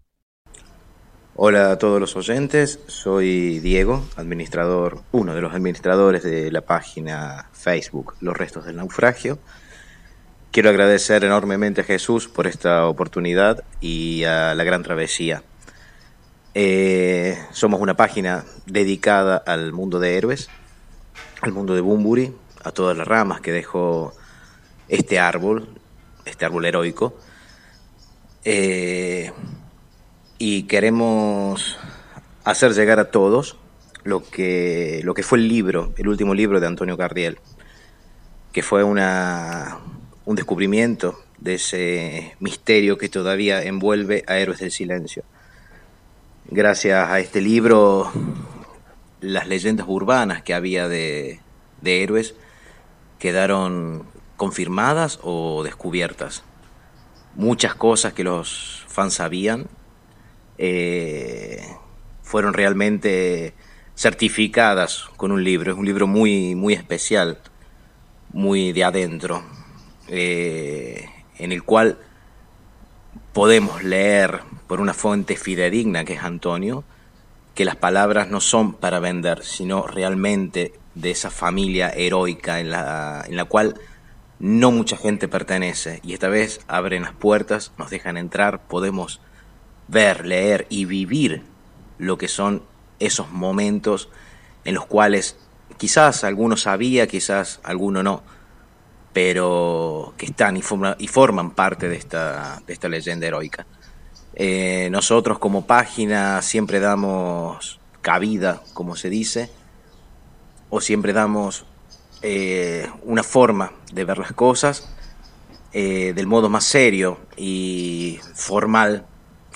[1.35, 7.49] Hola a todos los oyentes, soy Diego, administrador, uno de los administradores de la página
[7.53, 9.37] Facebook Los Restos del Naufragio.
[10.49, 15.43] Quiero agradecer enormemente a Jesús por esta oportunidad y a la Gran Travesía.
[16.55, 20.49] Eh, somos una página dedicada al mundo de héroes,
[21.41, 22.33] al mundo de Bumburi,
[22.63, 24.13] a todas las ramas que dejó
[24.87, 25.69] este árbol,
[26.25, 27.15] este árbol heroico.
[28.43, 29.31] Eh,
[30.37, 31.77] y queremos
[32.43, 33.57] hacer llegar a todos
[34.03, 37.39] lo que, lo que fue el libro, el último libro de Antonio Cardiel,
[38.53, 39.79] que fue una,
[40.25, 45.23] un descubrimiento de ese misterio que todavía envuelve a Héroes del Silencio.
[46.49, 48.09] Gracias a este libro,
[49.21, 51.39] las leyendas urbanas que había de,
[51.81, 52.35] de héroes
[53.19, 54.05] quedaron
[54.35, 56.43] confirmadas o descubiertas.
[57.35, 59.67] Muchas cosas que los fans sabían
[60.57, 61.61] eh,
[62.23, 63.53] fueron realmente
[63.95, 65.71] certificadas con un libro.
[65.71, 67.39] Es un libro muy, muy especial,
[68.31, 69.43] muy de adentro,
[70.07, 71.05] eh,
[71.37, 71.97] en el cual
[73.33, 76.83] podemos leer por una fuente fidedigna que es Antonio,
[77.57, 83.25] que las palabras no son para vender, sino realmente de esa familia heroica en la,
[83.27, 83.73] en la cual
[84.37, 85.99] no mucha gente pertenece.
[86.03, 89.21] Y esta vez abren las puertas, nos dejan entrar, podemos
[89.87, 91.41] ver, leer y vivir
[91.97, 92.61] lo que son
[92.99, 94.09] esos momentos
[94.63, 95.35] en los cuales
[95.77, 98.21] quizás alguno sabía, quizás alguno no,
[99.13, 100.61] pero que están y,
[100.99, 103.65] y forman parte de esta, de esta leyenda heroica.
[104.39, 109.49] Eh, nosotros como página siempre damos cabida, como se dice,
[110.69, 111.65] o siempre damos
[112.21, 114.93] eh, una forma de ver las cosas
[115.73, 119.07] eh, del modo más serio y formal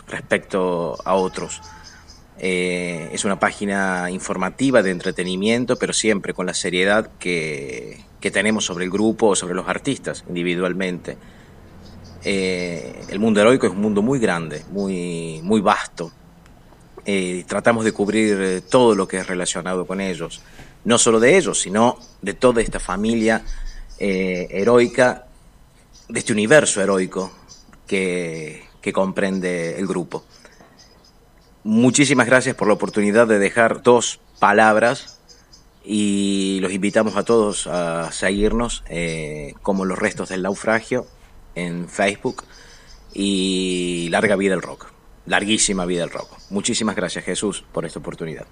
[0.08, 1.62] respecto a otros.
[2.40, 8.90] Es una página informativa de entretenimiento, pero siempre con la seriedad que, tenemos sobre el
[8.90, 11.18] grupo o sobre los artistas individualmente.
[12.24, 16.12] Eh, el mundo heroico es un mundo muy grande, muy, muy vasto.
[17.06, 20.42] Eh, tratamos de cubrir todo lo que es relacionado con ellos,
[20.86, 23.44] no solo de ellos, sino de toda esta familia
[23.98, 25.26] heroica,
[26.10, 27.32] de este universo heroico
[27.86, 30.24] que, que comprende el grupo.
[31.64, 35.20] Muchísimas gracias por la oportunidad de dejar dos palabras
[35.84, 41.06] y los invitamos a todos a seguirnos eh, como los restos del naufragio
[41.56, 42.44] en Facebook
[43.14, 44.88] y larga vida el rock,
[45.26, 46.38] larguísima vida el rock.
[46.50, 48.46] Muchísimas gracias Jesús por esta oportunidad.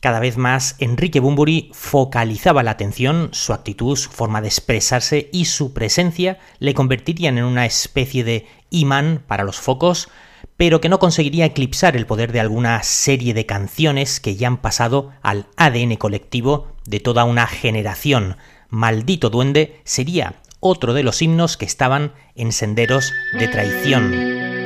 [0.00, 5.44] Cada vez más, Enrique Bumburi focalizaba la atención, su actitud, su forma de expresarse y
[5.44, 10.08] su presencia le convertirían en una especie de imán para los focos,
[10.56, 14.62] pero que no conseguiría eclipsar el poder de alguna serie de canciones que ya han
[14.62, 18.36] pasado al ADN colectivo de toda una generación.
[18.70, 24.59] Maldito duende sería otro de los himnos que estaban en senderos de traición.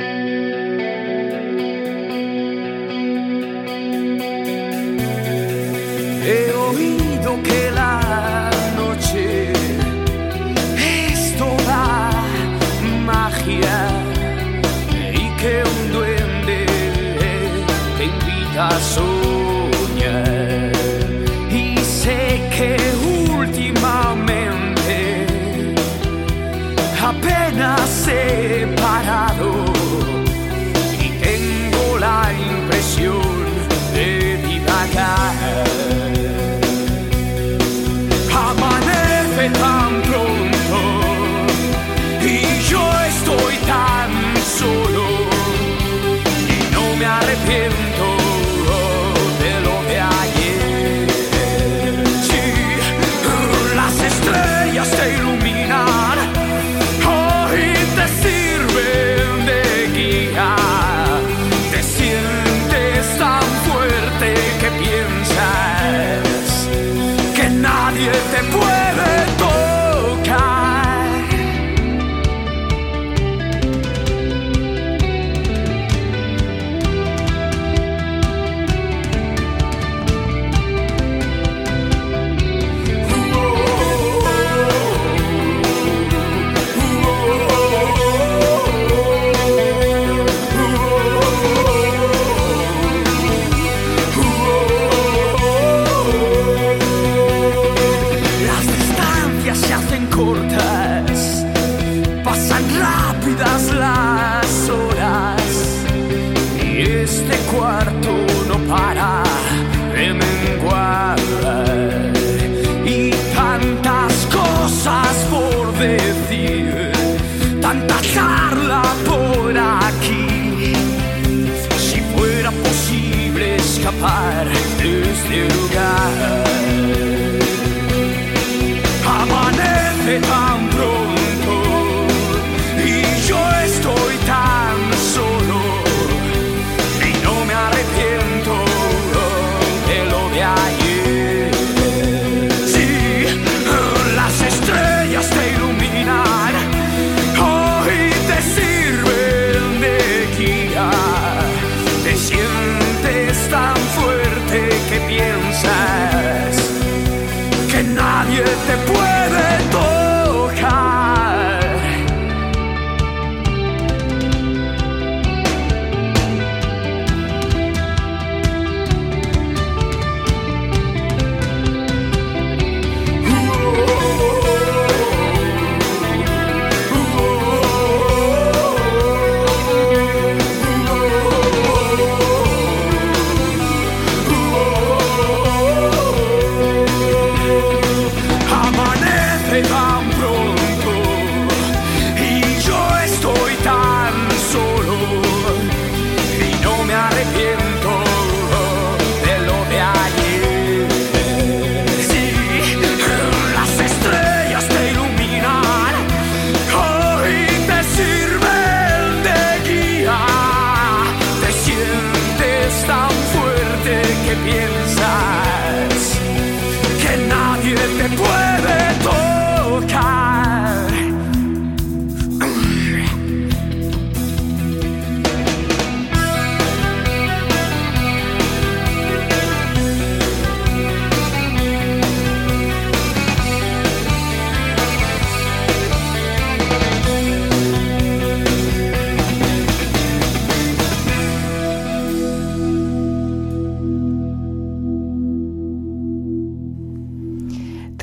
[130.15, 130.44] it high.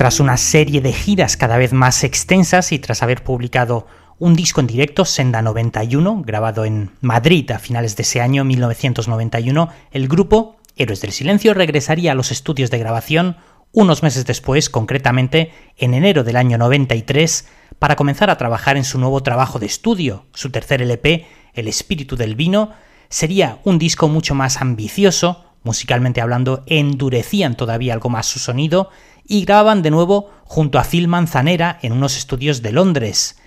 [0.03, 3.87] Tras una serie de giras cada vez más extensas y tras haber publicado
[4.19, 9.69] un disco en directo, Senda 91, grabado en Madrid a finales de ese año 1991,
[9.91, 13.37] el grupo Héroes del Silencio regresaría a los estudios de grabación
[13.71, 17.47] unos meses después, concretamente en enero del año 93,
[17.79, 20.25] para comenzar a trabajar en su nuevo trabajo de estudio.
[20.33, 22.71] Su tercer LP, El Espíritu del Vino,
[23.07, 28.89] sería un disco mucho más ambicioso, musicalmente hablando, endurecían todavía algo más su sonido
[29.27, 33.37] y grababan de nuevo junto a Phil Manzanera en unos estudios de Londres.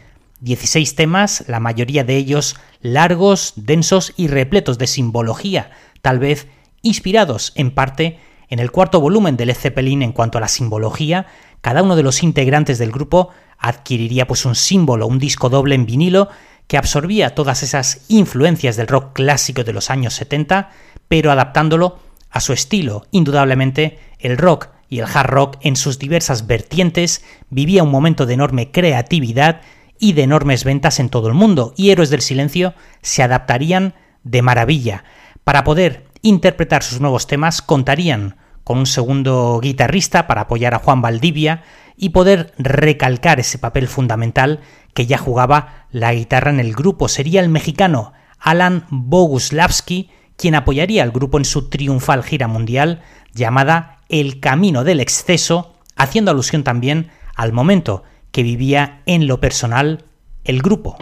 [0.41, 5.71] 16 temas, la mayoría de ellos largos, densos y repletos de simbología,
[6.03, 6.47] tal vez
[6.83, 8.19] inspirados en parte
[8.49, 11.27] en el cuarto volumen de Led Zeppelin en cuanto a la simbología,
[11.61, 15.87] cada uno de los integrantes del grupo adquiriría pues un símbolo, un disco doble en
[15.87, 16.29] vinilo
[16.67, 20.71] que absorbía todas esas influencias del rock clásico de los años 70,
[21.09, 21.99] pero adaptándolo
[22.31, 23.07] a su estilo.
[23.11, 28.35] Indudablemente, el rock y el hard rock en sus diversas vertientes vivía un momento de
[28.35, 29.61] enorme creatividad
[29.99, 34.43] y de enormes ventas en todo el mundo, y Héroes del Silencio se adaptarían de
[34.43, 35.05] maravilla.
[35.45, 41.01] Para poder interpretar sus nuevos temas contarían con un segundo guitarrista para apoyar a Juan
[41.01, 41.63] Valdivia
[41.97, 44.61] y poder recalcar ese papel fundamental
[44.93, 47.09] que ya jugaba la guitarra en el grupo.
[47.09, 53.96] Sería el mexicano Alan Boguslavski quien apoyaría al grupo en su triunfal gira mundial llamada
[54.09, 58.03] el camino del exceso, haciendo alusión también al momento
[58.33, 60.05] que vivía en lo personal
[60.45, 60.97] el grupo.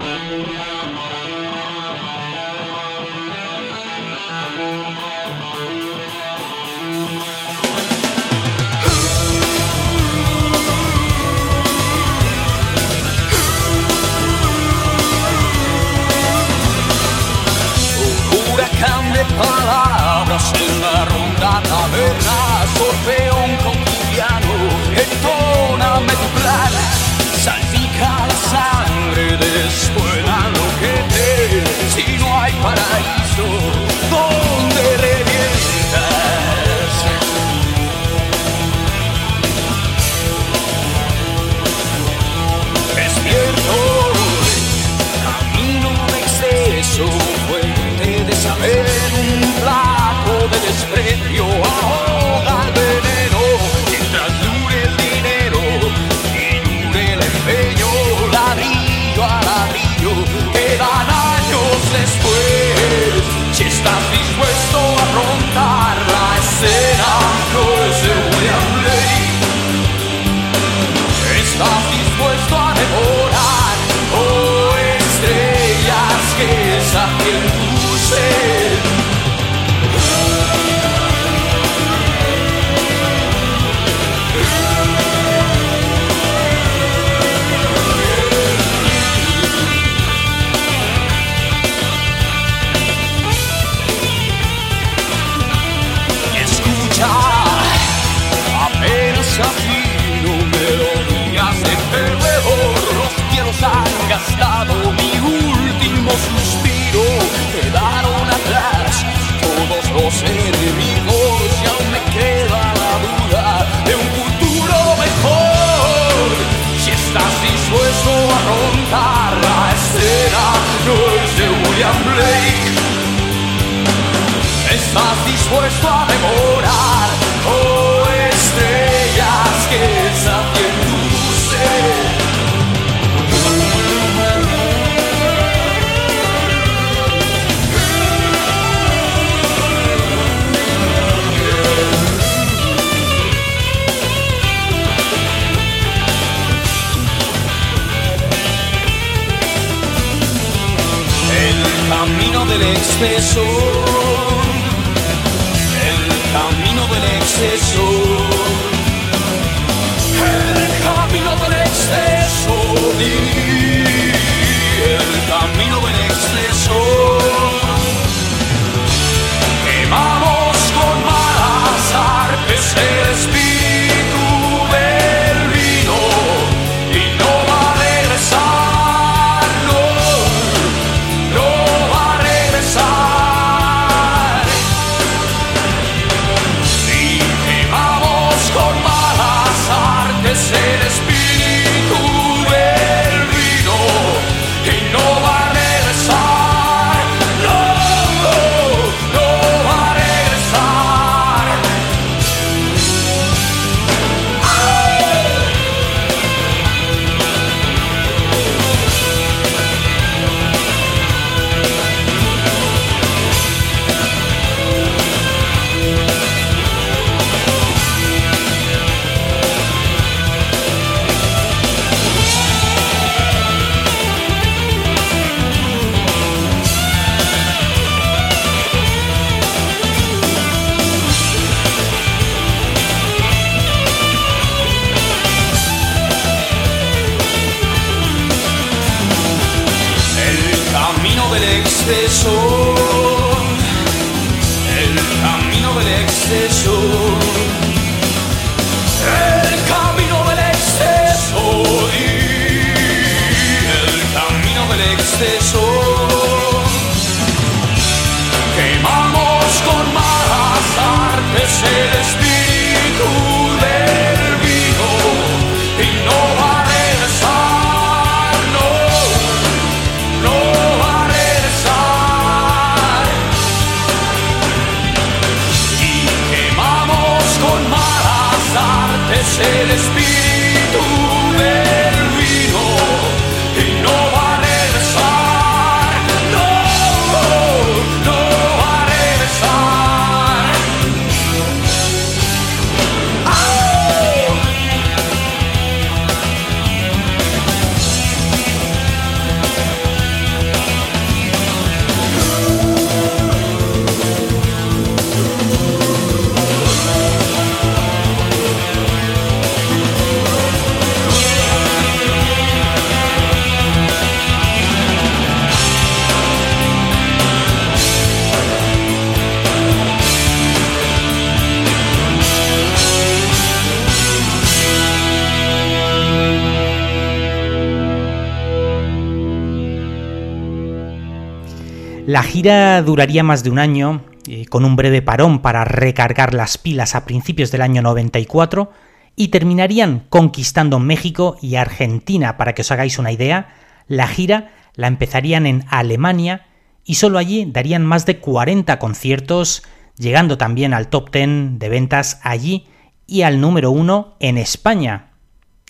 [332.14, 336.58] La gira duraría más de un año, eh, con un breve parón para recargar las
[336.58, 338.70] pilas a principios del año 94,
[339.16, 342.36] y terminarían conquistando México y Argentina.
[342.36, 343.56] Para que os hagáis una idea,
[343.88, 346.46] la gira la empezarían en Alemania
[346.84, 349.64] y solo allí darían más de 40 conciertos,
[349.98, 352.68] llegando también al top 10 de ventas allí
[353.08, 355.14] y al número 1 en España.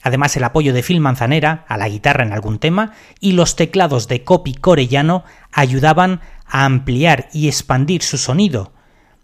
[0.05, 4.07] Además, el apoyo de Phil Manzanera a la guitarra en algún tema y los teclados
[4.07, 8.73] de Copy Corellano ayudaban a ampliar y expandir su sonido.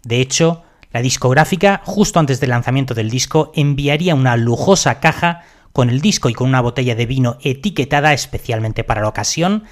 [0.03, 5.89] De hecho, la discográfica, justo antes del lanzamiento del disco, enviaría una lujosa caja con
[5.89, 9.63] el disco y con una botella de vino etiquetada especialmente para la ocasión,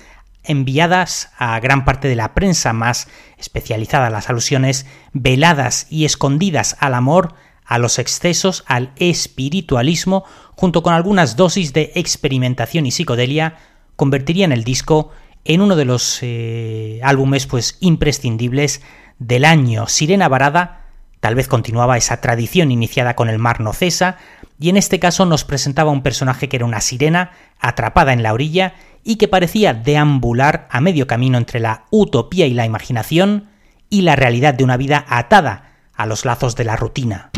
[0.43, 6.93] enviadas a gran parte de la prensa más especializada las alusiones, veladas y escondidas al
[6.93, 7.35] amor,
[7.65, 10.23] a los excesos, al espiritualismo,
[10.55, 13.57] junto con algunas dosis de experimentación y psicodelia,
[13.95, 15.11] convertirían el disco
[15.57, 18.81] uno de los eh, álbumes pues imprescindibles
[19.17, 19.87] del año.
[19.87, 20.79] Sirena Varada
[21.19, 24.17] tal vez continuaba esa tradición iniciada con el mar no cesa,
[24.59, 28.33] y en este caso nos presentaba un personaje que era una sirena atrapada en la
[28.33, 33.49] orilla y que parecía deambular a medio camino entre la utopía y la imaginación
[33.89, 37.31] y la realidad de una vida atada a los lazos de la rutina.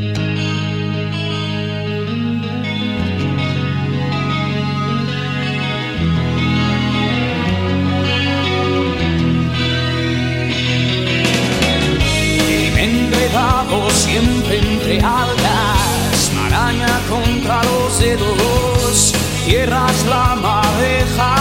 [19.52, 21.36] Entierras la madeja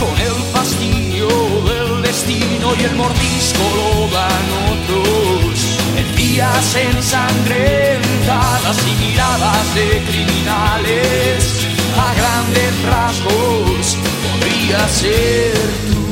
[0.00, 1.28] con el fastidio
[1.68, 5.58] del destino y el mordisco lo dan otros.
[5.96, 11.66] En días ensangrentadas y miradas de criminales,
[11.98, 15.52] a grandes rasgos podría ser
[15.90, 16.06] tú.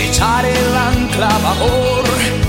[0.00, 2.43] Echar el anclavador de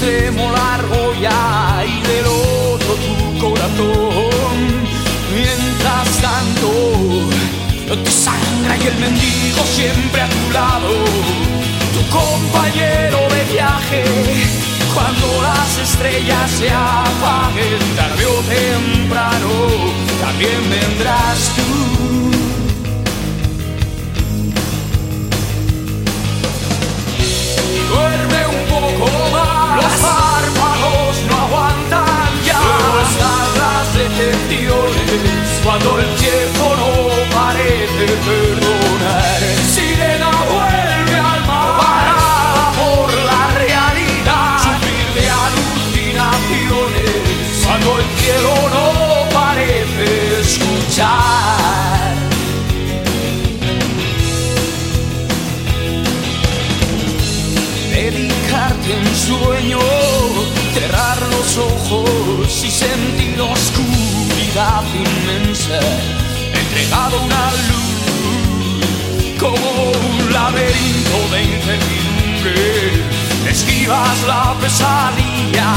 [0.00, 4.56] extremo largo ya y del otro tu corazón.
[5.34, 6.68] Mientras tanto,
[7.86, 10.88] no te sangra y el mendigo siempre a tu lado,
[11.94, 14.04] tu compañero de viaje.
[14.94, 19.50] Cuando las estrellas se apaguen, tarde o temprano,
[20.22, 21.90] también vendrás tú.
[27.90, 28.49] Duerme
[35.70, 38.79] cuando el tiempo no parece perdonar.
[64.50, 65.78] Oscuridad inmensa,
[66.52, 67.90] entregado a una luz
[69.38, 73.04] como un laberinto de incertidumbre.
[73.48, 75.69] Esquivas la pesadilla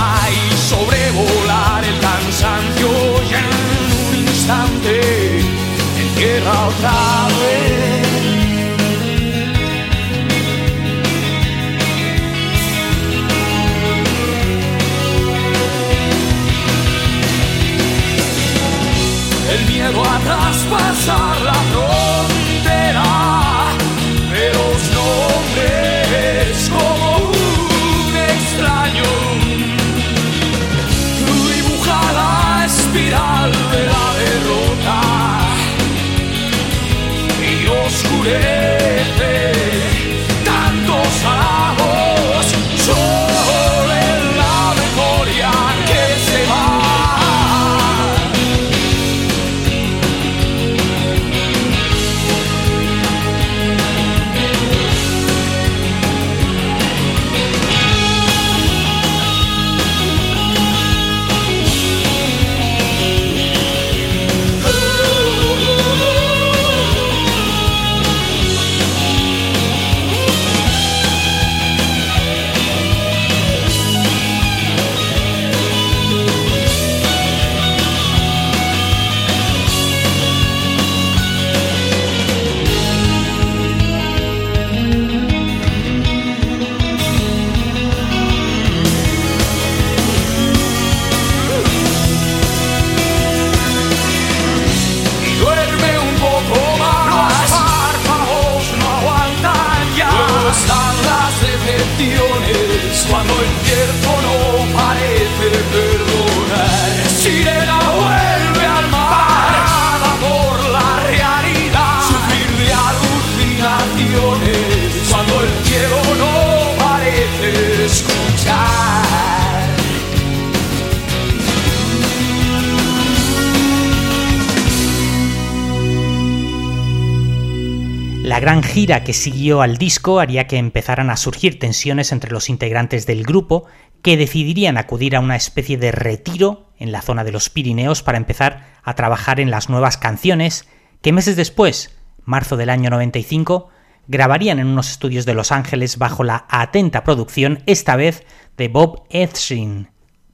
[128.44, 133.06] gran gira que siguió al disco haría que empezaran a surgir tensiones entre los integrantes
[133.06, 133.68] del grupo,
[134.02, 138.18] que decidirían acudir a una especie de retiro en la zona de los Pirineos para
[138.18, 140.68] empezar a trabajar en las nuevas canciones,
[141.02, 143.70] que meses después, marzo del año 95,
[144.10, 148.26] grabarían en unos estudios de Los Ángeles bajo la atenta producción, esta vez
[148.58, 149.88] de Bob Ezrin,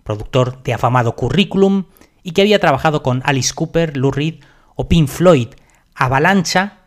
[0.03, 1.83] productor de afamado currículum
[2.23, 4.39] y que había trabajado con Alice Cooper, Lou Reed
[4.75, 5.49] o Pink Floyd.
[5.93, 6.78] Avalancha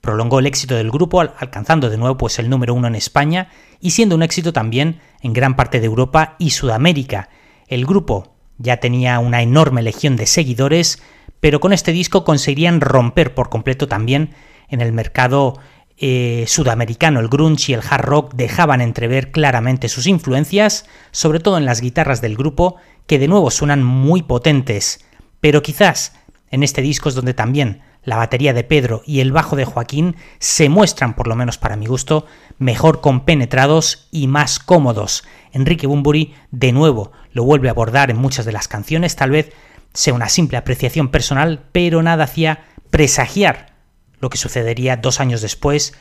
[0.00, 3.48] prolongó el éxito del grupo al- alcanzando de nuevo pues el número uno en España
[3.80, 7.28] y siendo un éxito también en gran parte de Europa y Sudamérica.
[7.68, 11.02] El grupo ya tenía una enorme legión de seguidores,
[11.40, 14.34] pero con este disco conseguirían romper por completo también
[14.68, 15.58] en el mercado
[15.96, 17.20] eh, sudamericano.
[17.20, 21.80] El grunge y el hard rock dejaban entrever claramente sus influencias, sobre todo en las
[21.80, 22.76] guitarras del grupo,
[23.06, 25.04] que de nuevo suenan muy potentes.
[25.40, 26.14] Pero quizás
[26.50, 30.16] en este disco es donde también la batería de Pedro y el bajo de Joaquín
[30.40, 32.26] se muestran, por lo menos para mi gusto,
[32.58, 35.22] mejor compenetrados y más cómodos.
[35.52, 39.52] Enrique Bumburi de nuevo lo vuelve a abordar en muchas de las canciones, tal vez
[39.94, 43.74] sea una simple apreciación personal, pero nada hacía presagiar
[44.18, 45.94] lo que sucedería dos años después,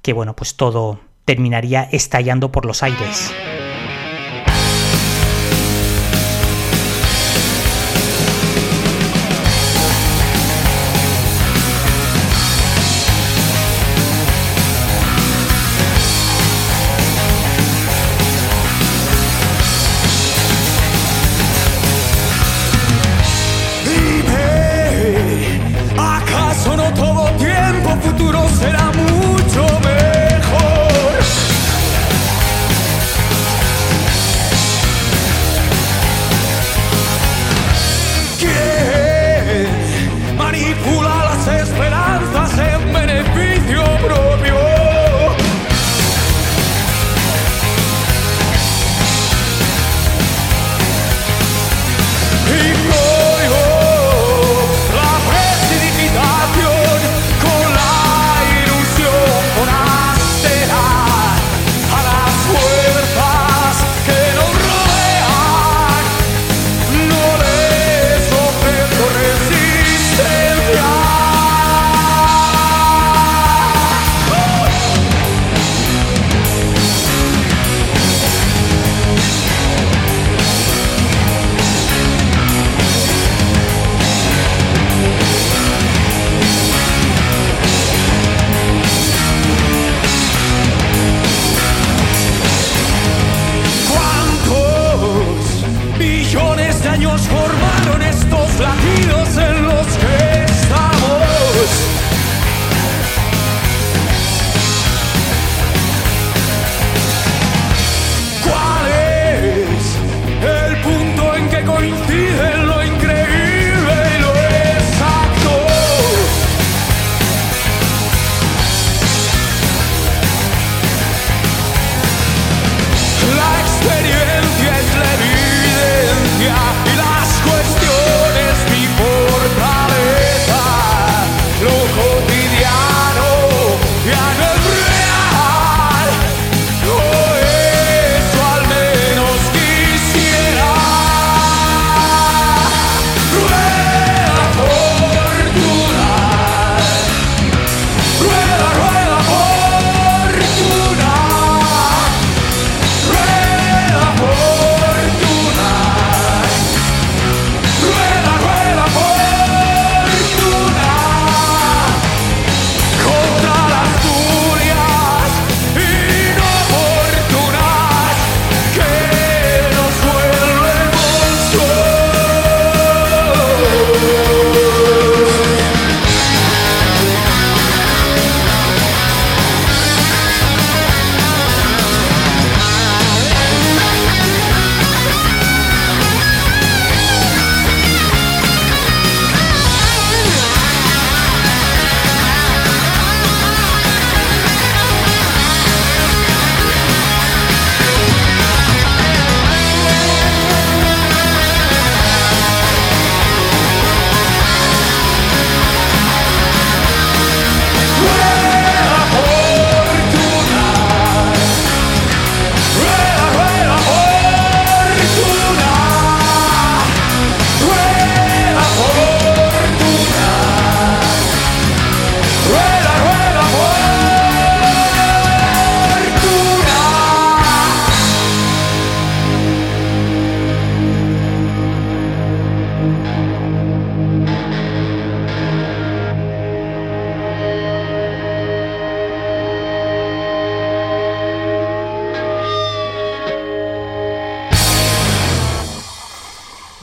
[0.00, 3.30] que bueno, pues todo terminaría estallando por los aires.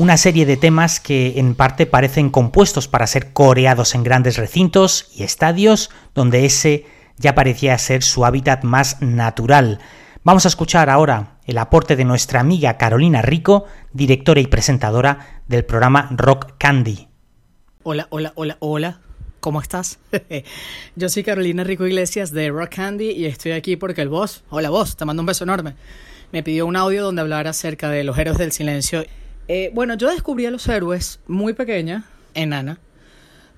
[0.09, 5.07] Una serie de temas que en parte parecen compuestos para ser coreados en grandes recintos
[5.13, 6.87] y estadios, donde ese
[7.17, 9.77] ya parecía ser su hábitat más natural.
[10.23, 15.63] Vamos a escuchar ahora el aporte de nuestra amiga Carolina Rico, directora y presentadora del
[15.63, 17.07] programa Rock Candy.
[17.83, 19.01] Hola, hola, hola, hola.
[19.39, 19.99] ¿Cómo estás?
[20.95, 24.71] Yo soy Carolina Rico Iglesias de Rock Candy y estoy aquí porque el boss, hola
[24.71, 25.75] boss, te mando un beso enorme,
[26.31, 29.05] me pidió un audio donde hablara acerca de los héroes del silencio
[29.49, 32.05] eh, bueno, yo descubrí a los héroes muy pequeña,
[32.35, 32.79] enana,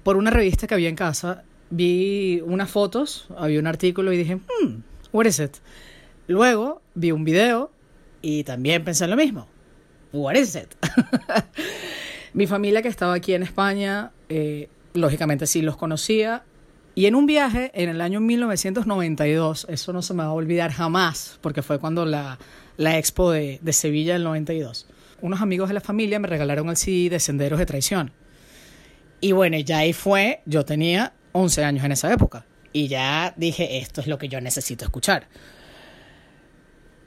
[0.04, 1.44] por una revista que había en casa.
[1.70, 5.58] Vi unas fotos, había un artículo y dije, hmm, what is it?
[6.28, 7.72] Luego vi un video
[8.22, 9.48] y también pensé en lo mismo.
[10.14, 10.74] what is it?
[12.34, 16.44] Mi familia que estaba aquí en España, eh, lógicamente sí los conocía.
[16.96, 20.72] Y en un viaje en el año 1992, eso no se me va a olvidar
[20.72, 22.40] jamás, porque fue cuando la,
[22.78, 24.88] la expo de, de Sevilla del 92,
[25.22, 28.12] unos amigos de la familia me regalaron el CD de Senderos de Traición.
[29.20, 32.46] Y bueno, ya ahí fue, yo tenía 11 años en esa época.
[32.74, 35.28] Y ya dije, esto es lo que yo necesito escuchar.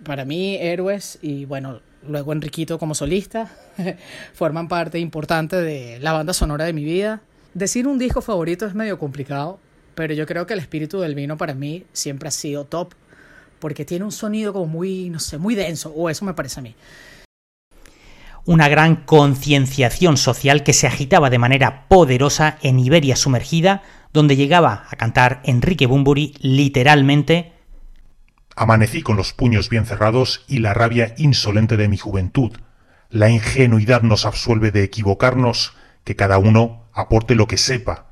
[0.05, 3.51] Para mí, Héroes y bueno, luego Enriquito como solista,
[4.35, 7.23] forman parte importante de la banda sonora de mi vida.
[7.55, 9.59] Decir un disco favorito es medio complicado,
[9.95, 12.95] pero yo creo que el espíritu del vino para mí siempre ha sido top,
[13.59, 16.63] porque tiene un sonido como muy, no sé, muy denso, o eso me parece a
[16.63, 16.77] mí
[18.45, 24.85] una gran concienciación social que se agitaba de manera poderosa en Iberia sumergida, donde llegaba
[24.91, 27.55] a cantar Enrique Bumburi literalmente
[28.57, 32.53] Amanecí con los puños bien cerrados y la rabia insolente de mi juventud.
[33.11, 38.07] La ingenuidad nos absuelve de equivocarnos, que cada uno aporte lo que sepa.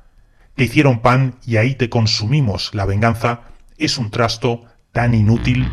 [0.55, 2.71] Te hicieron pan y ahí te consumimos.
[2.73, 3.41] La venganza
[3.77, 5.69] es un trasto tan inútil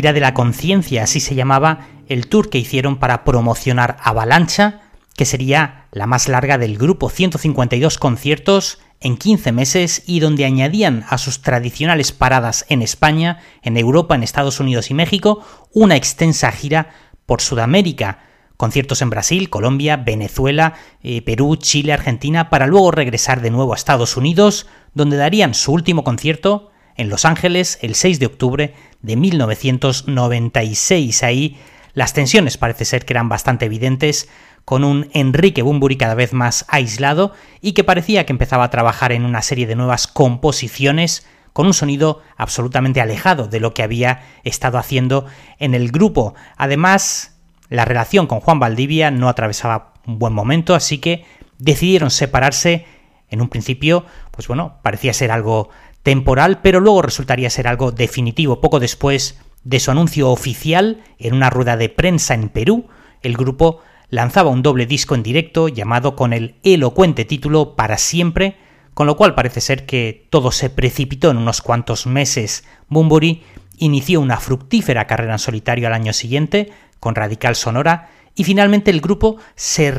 [0.00, 4.80] gira de la conciencia, así se llamaba el tour que hicieron para promocionar Avalancha,
[5.14, 11.04] que sería la más larga del grupo, 152 conciertos en 15 meses y donde añadían
[11.10, 15.44] a sus tradicionales paradas en España, en Europa, en Estados Unidos y México,
[15.74, 16.88] una extensa gira
[17.26, 18.20] por Sudamérica,
[18.56, 23.76] conciertos en Brasil, Colombia, Venezuela, eh, Perú, Chile, Argentina, para luego regresar de nuevo a
[23.76, 29.16] Estados Unidos, donde darían su último concierto en Los Ángeles el 6 de octubre de
[29.16, 31.22] 1996.
[31.22, 31.58] Ahí
[31.94, 34.28] las tensiones parece ser que eran bastante evidentes,
[34.64, 39.12] con un Enrique Bumburi cada vez más aislado y que parecía que empezaba a trabajar
[39.12, 44.22] en una serie de nuevas composiciones con un sonido absolutamente alejado de lo que había
[44.44, 45.26] estado haciendo
[45.58, 46.34] en el grupo.
[46.56, 47.38] Además,
[47.68, 51.24] la relación con Juan Valdivia no atravesaba un buen momento, así que
[51.58, 52.86] decidieron separarse.
[53.32, 55.70] En un principio, pues bueno, parecía ser algo
[56.02, 58.60] temporal, pero luego resultaría ser algo definitivo.
[58.60, 62.88] Poco después de su anuncio oficial en una rueda de prensa en Perú,
[63.22, 68.56] el grupo lanzaba un doble disco en directo llamado con el elocuente título Para siempre,
[68.94, 72.64] con lo cual parece ser que todo se precipitó en unos cuantos meses.
[72.88, 73.42] Bumburi
[73.78, 79.00] inició una fructífera carrera en solitario al año siguiente, con Radical Sonora, y finalmente el
[79.00, 79.92] grupo se,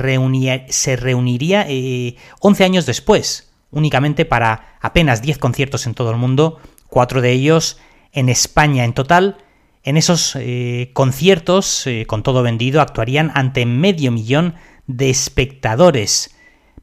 [0.70, 6.60] se reuniría 11 eh, años después, únicamente para apenas 10 conciertos en todo el mundo,
[6.88, 7.78] cuatro de ellos
[8.12, 9.38] en España en total.
[9.84, 16.36] En esos eh, conciertos, eh, con todo vendido, actuarían ante medio millón de espectadores.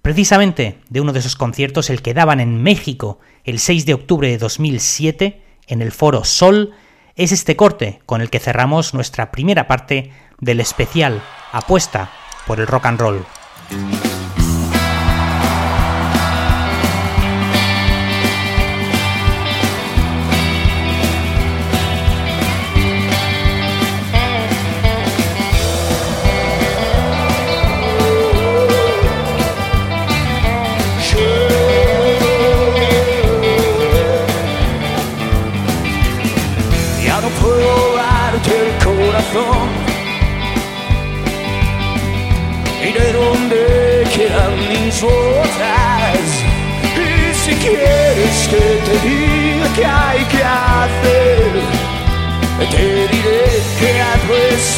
[0.03, 4.29] Precisamente de uno de esos conciertos, el que daban en México el 6 de octubre
[4.29, 6.73] de 2007, en el foro Sol,
[7.15, 12.11] es este corte con el que cerramos nuestra primera parte del especial Apuesta
[12.47, 13.27] por el Rock and Roll.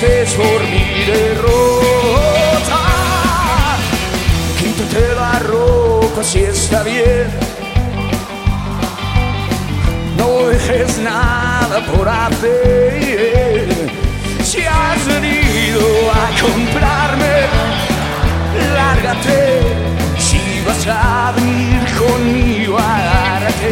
[0.00, 2.80] Apuestes por mi derrota.
[4.58, 7.30] Quítate la ropa si está bien.
[10.16, 13.68] No dejes nada por hacer
[14.42, 17.46] si has venido a comprarme,
[18.74, 19.60] lárgate.
[20.18, 23.68] Si vas a venir conmigo, hacia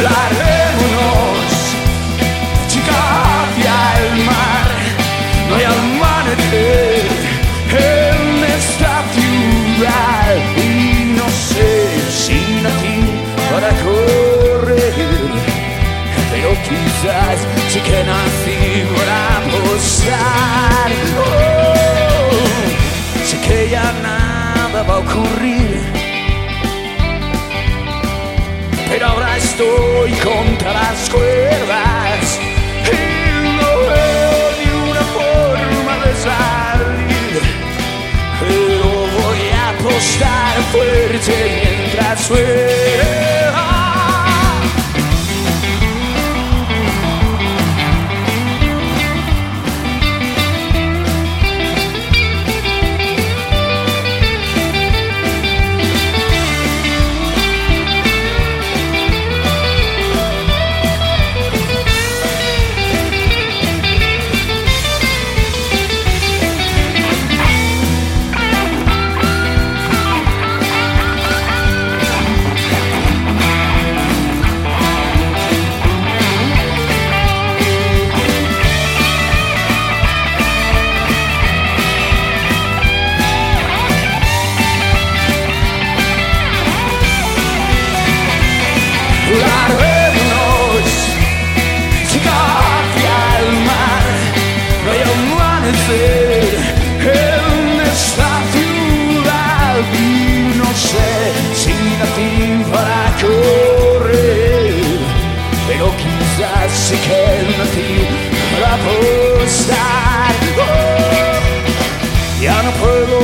[0.00, 1.43] el
[4.26, 7.06] No hay amanecer
[7.70, 10.36] en esta ciudad.
[10.56, 11.70] Y no sé
[12.10, 12.98] si nací
[13.50, 14.94] para correr,
[16.30, 17.38] pero quizás
[17.68, 20.90] sí que nací para apostar.
[21.18, 22.32] Oh,
[23.26, 25.80] sé que ya nada va a ocurrir.
[28.88, 32.03] Pero ahora estoy contra las cuerdas
[40.04, 40.54] a
[43.54, 43.83] apostar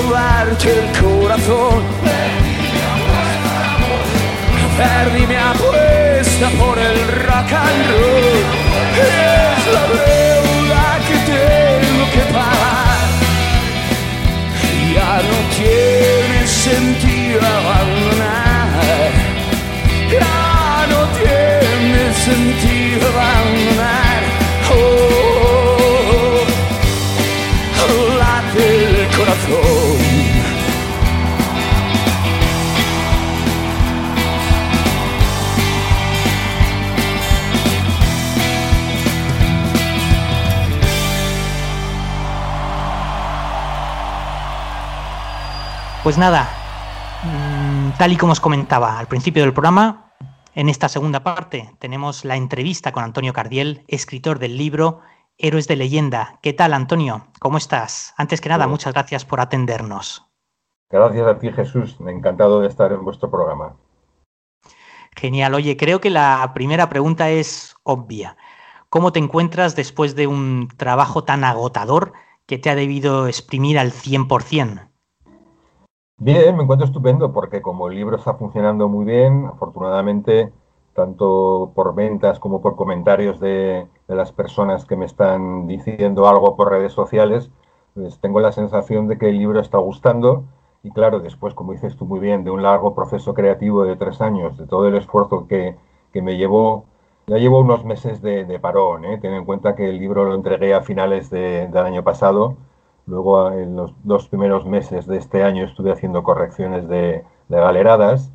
[0.02, 1.82] robarte el corazón.
[4.76, 8.40] Perdí mi apuesta por el rock and roll.
[8.96, 13.08] Es la deuda que tengo que pagar.
[14.94, 19.10] Ya no tiene sentido abandonar.
[20.10, 22.69] Ya no tiene sentido.
[46.10, 46.48] Pues nada,
[47.22, 50.12] mm, tal y como os comentaba al principio del programa,
[50.56, 55.02] en esta segunda parte tenemos la entrevista con Antonio Cardiel, escritor del libro
[55.38, 56.40] Héroes de leyenda.
[56.42, 57.28] ¿Qué tal, Antonio?
[57.38, 58.12] ¿Cómo estás?
[58.16, 60.26] Antes que nada, muchas gracias por atendernos.
[60.90, 61.96] Gracias a ti, Jesús.
[62.00, 63.76] Encantado de estar en vuestro programa.
[65.14, 65.54] Genial.
[65.54, 68.36] Oye, creo que la primera pregunta es obvia.
[68.88, 72.14] ¿Cómo te encuentras después de un trabajo tan agotador
[72.46, 74.89] que te ha debido exprimir al 100%?
[76.22, 80.52] Bien, me encuentro estupendo porque como el libro está funcionando muy bien, afortunadamente,
[80.94, 86.56] tanto por ventas como por comentarios de, de las personas que me están diciendo algo
[86.56, 87.50] por redes sociales,
[87.94, 90.44] pues tengo la sensación de que el libro está gustando
[90.82, 94.20] y claro, después, como dices tú muy bien, de un largo proceso creativo de tres
[94.20, 95.76] años, de todo el esfuerzo que,
[96.12, 96.84] que me llevó,
[97.26, 99.18] ya llevo unos meses de, de parón, ¿eh?
[99.18, 102.56] ten en cuenta que el libro lo entregué a finales de, del año pasado
[103.10, 108.30] Luego, en los dos primeros meses de este año estuve haciendo correcciones de, galeradas,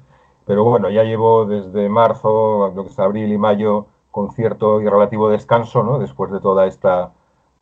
[0.45, 4.89] pero bueno, ya llevo desde marzo, lo que es abril y mayo, con cierto y
[4.89, 5.97] relativo descanso, ¿no?
[5.97, 7.13] Después de esta,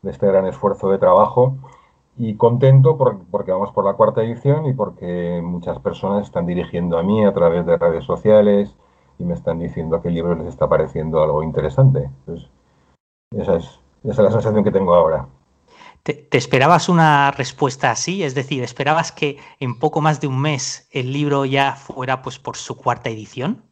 [0.02, 1.54] de este gran esfuerzo de trabajo.
[2.18, 6.98] Y contento por, porque vamos por la cuarta edición y porque muchas personas están dirigiendo
[6.98, 8.74] a mí a través de redes sociales
[9.20, 12.10] y me están diciendo que el libro les está pareciendo algo interesante.
[13.30, 15.28] Esa es, esa es la sensación que tengo ahora.
[16.04, 18.24] ¿Te, ¿Te, esperabas una respuesta así?
[18.24, 22.38] Es decir, ¿esperabas que en poco más de un mes el libro ya fuera pues
[22.38, 23.62] por su cuarta edición?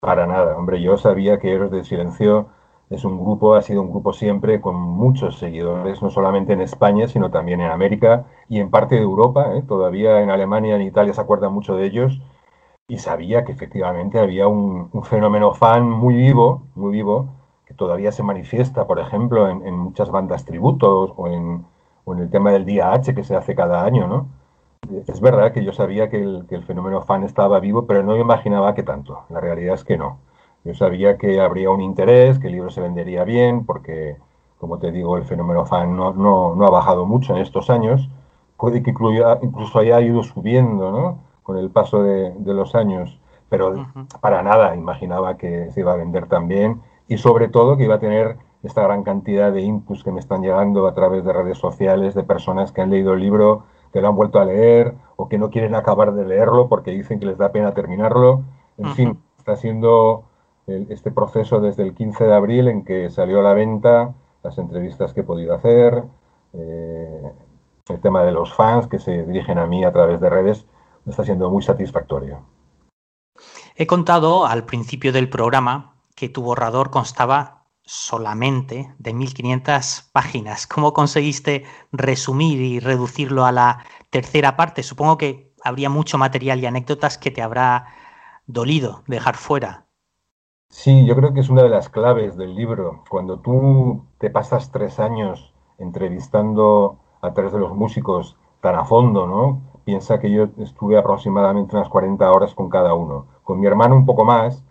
[0.00, 2.48] Para nada, hombre, yo sabía que Héroes del Silencio
[2.88, 7.06] es un grupo, ha sido un grupo siempre con muchos seguidores, no solamente en España,
[7.06, 9.62] sino también en América y en parte de Europa, ¿eh?
[9.68, 12.18] todavía en Alemania, en Italia se acuerdan mucho de ellos,
[12.88, 17.37] y sabía que efectivamente había un fenómeno fan muy vivo, muy vivo,
[17.68, 21.66] que todavía se manifiesta, por ejemplo, en, en muchas bandas tributos o en,
[22.06, 24.26] o en, el tema del día H que se hace cada año, ¿no?
[25.06, 28.14] Es verdad que yo sabía que el, que el, fenómeno fan estaba vivo, pero no
[28.14, 29.24] me imaginaba que tanto.
[29.28, 30.18] La realidad es que no.
[30.64, 34.16] Yo sabía que habría un interés, que el libro se vendería bien, porque,
[34.58, 38.08] como te digo, el fenómeno fan no, no, no ha bajado mucho en estos años.
[38.56, 41.18] Puede que incluya, incluso haya ido subiendo, ¿no?
[41.42, 43.18] Con el paso de, de los años.
[43.50, 44.20] Pero uh -huh.
[44.20, 47.96] para nada imaginaba que se iba a vender tan bien y sobre todo que iba
[47.96, 51.58] a tener esta gran cantidad de inputs que me están llegando a través de redes
[51.58, 55.28] sociales de personas que han leído el libro, que lo han vuelto a leer o
[55.28, 58.42] que no quieren acabar de leerlo porque dicen que les da pena terminarlo.
[58.76, 58.94] En uh -huh.
[58.94, 60.24] fin, está siendo
[60.66, 65.14] este proceso desde el 15 de abril en que salió a la venta, las entrevistas
[65.14, 66.04] que he podido hacer,
[66.52, 67.32] eh,
[67.88, 70.66] el tema de los fans que se dirigen a mí a través de redes,
[71.06, 72.40] está siendo muy satisfactorio.
[73.76, 80.66] He contado al principio del programa que tu borrador constaba solamente de 1500 páginas.
[80.72, 84.82] ¿Cómo conseguiste resumir y reducirlo a la tercera parte?
[84.82, 87.86] Supongo que habría mucho material y anécdotas que te habrá
[88.46, 89.86] dolido dejar fuera.
[90.70, 93.04] Sí, yo creo que es una de las claves del libro.
[93.08, 99.26] Cuando tú te pasas tres años entrevistando a tres de los músicos tan a fondo,
[99.26, 99.62] ¿no?
[99.84, 103.26] Piensa que yo estuve aproximadamente unas 40 horas con cada uno.
[103.44, 104.64] Con mi hermano un poco más,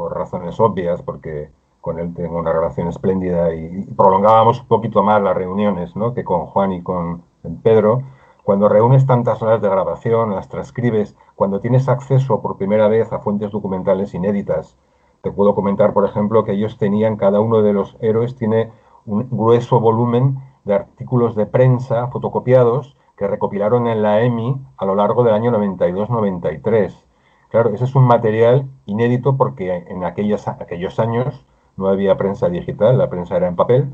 [0.00, 1.50] por razones obvias, porque
[1.82, 6.14] con él tengo una relación espléndida y, prolongábamos un poquito más las reuniones ¿no?
[6.14, 7.22] que con Juan y con
[7.62, 8.00] Pedro.
[8.42, 13.18] Cuando reúnes tantas horas de grabación, las transcribes, cuando tienes acceso por primera vez a
[13.18, 14.74] fuentes documentales inéditas,
[15.20, 18.72] te puedo comentar, por ejemplo, que ellos tenían, cada uno de los héroes tiene
[19.04, 24.94] un grueso volumen de artículos de prensa fotocopiados que recopilaron en la EMI a lo
[24.94, 27.09] largo del año 92-93.
[27.50, 31.44] Claro, ese es un material inédito porque en aquellos, aquellos años
[31.76, 33.92] no había prensa digital, la prensa era en papel,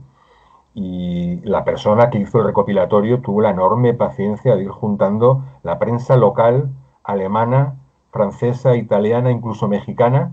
[0.74, 5.78] y la persona que hizo el recopilatorio tuvo la enorme paciencia de ir juntando la
[5.78, 6.68] prensa local,
[7.02, 7.76] alemana,
[8.12, 10.32] francesa, italiana, incluso mexicana,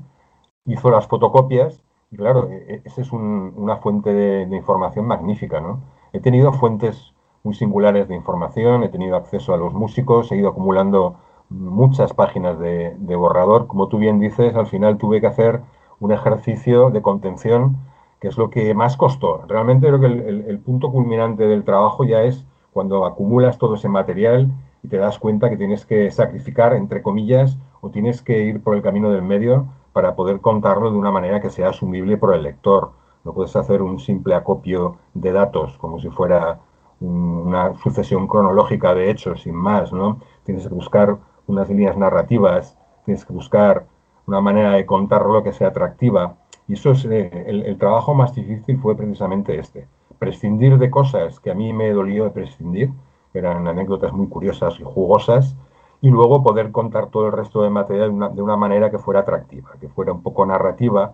[0.65, 1.81] hizo las fotocopias,
[2.11, 2.49] y claro,
[2.83, 5.79] esa es un, una fuente de, de, información magnífica, ¿no?
[6.11, 7.13] He tenido fuentes
[7.43, 11.15] muy singulares de información, he tenido acceso a los músicos, he ido acumulando
[11.53, 13.67] muchas páginas de, borrador.
[13.67, 15.61] Como tú bien dices, al final tuve que hacer
[15.99, 17.77] un ejercicio de contención,
[18.19, 19.43] que es lo que más costó.
[19.47, 23.89] Realmente creo que el, el, punto culminante del trabajo ya es cuando acumulas todo ese
[23.89, 24.51] material
[24.81, 28.75] y te das cuenta que tienes que sacrificar, entre comillas, o tienes que ir por
[28.75, 32.43] el camino del medio para poder contarlo de una manera que sea asumible por el
[32.43, 32.91] lector.
[33.23, 36.59] No puedes hacer un simple acopio de datos como si fuera
[36.99, 40.19] una sucesión cronológica de hechos, sin más, ¿no?
[40.45, 41.17] Tienes que buscar
[41.47, 43.85] unas líneas narrativas, tienes que buscar
[44.27, 46.35] una manera de contarlo que sea atractiva.
[46.67, 49.87] Y eso es eh, el, trabajo más difícil fue precisamente este.
[50.19, 52.91] Prescindir de cosas que a mí me dolió de prescindir,
[53.33, 55.57] eran anécdotas muy curiosas y jugosas,
[56.01, 58.99] y luego poder contar todo el resto de material de una, de una manera que
[58.99, 61.13] fuera atractiva, que fuera un poco narrativa,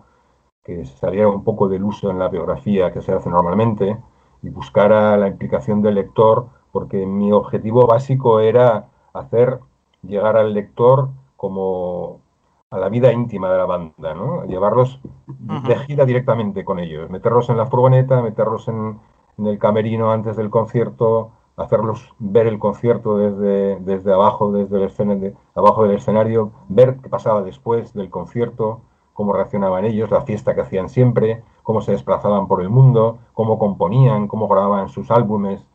[0.62, 3.96] que saliera un poco del uso en la biografía que se hace normalmente,
[4.42, 9.60] y buscara la implicación del lector, porque mi objetivo básico era hacer
[10.02, 12.20] llegar al lector como
[12.70, 14.44] a la vida íntima de la banda, ¿no?
[14.44, 19.00] Llevarlos de gira directamente con ellos, meterlos en la furgoneta, meterlos en,
[19.38, 24.84] en el camerino antes del concierto, hacerlos ver el concierto desde, desde abajo, desde el
[24.84, 28.80] escenario, abajo del escenario, ver qué pasaba después del concierto,
[29.12, 33.58] cómo reaccionaban ellos, la fiesta que hacían siempre, cómo se desplazaban por el mundo, cómo
[33.58, 35.66] componían, cómo grababan sus álbumes.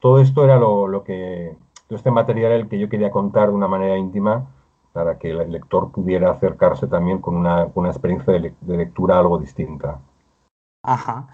[0.00, 1.56] Todo esto era lo, lo que,
[1.90, 4.46] este material el que yo quería contar de una manera íntima
[4.92, 9.38] para que el lector pudiera acercarse también con una, una experiencia de, de lectura algo
[9.38, 10.00] distinta.
[10.82, 11.28] Ajá.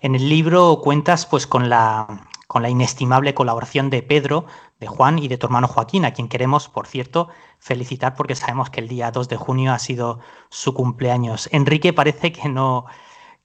[0.00, 4.44] En el libro cuentas pues con la con la inestimable colaboración de Pedro,
[4.80, 7.28] de Juan y de tu hermano Joaquín, a quien queremos, por cierto,
[7.60, 10.18] felicitar porque sabemos que el día 2 de junio ha sido
[10.48, 11.48] su cumpleaños.
[11.52, 12.86] Enrique parece que no,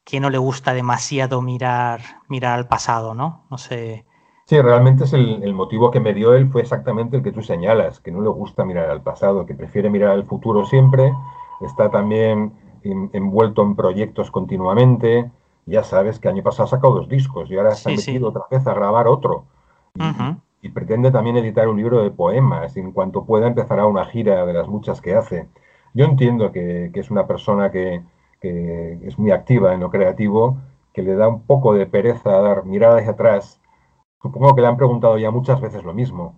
[0.04, 3.46] que no le gusta demasiado mirar, mirar al pasado, ¿no?
[3.52, 4.08] No sé.
[4.46, 7.42] Sí, realmente es el, el, motivo que me dio él fue exactamente el que tú
[7.42, 11.12] señalas, que no le gusta mirar al pasado, que prefiere mirar al futuro siempre,
[11.62, 12.54] está también
[12.84, 15.32] en, envuelto en proyectos continuamente,
[15.66, 18.24] ya sabes que año pasado ha sacado dos discos y ahora se ha metido sí.
[18.24, 19.46] otra vez a grabar otro.
[19.96, 20.42] Y, uh -huh.
[20.62, 22.78] y, pretende también editar un libro de poemas.
[22.78, 25.48] Y en cuanto pueda empezará una gira de las muchas que hace.
[25.94, 28.04] Yo entiendo que, que es una persona que,
[28.42, 30.58] que, es muy activa en lo creativo,
[30.94, 33.60] que le da un poco de pereza dar mirar hacia atrás.
[34.32, 36.36] Supongo que le han preguntado ya muchas veces lo mismo.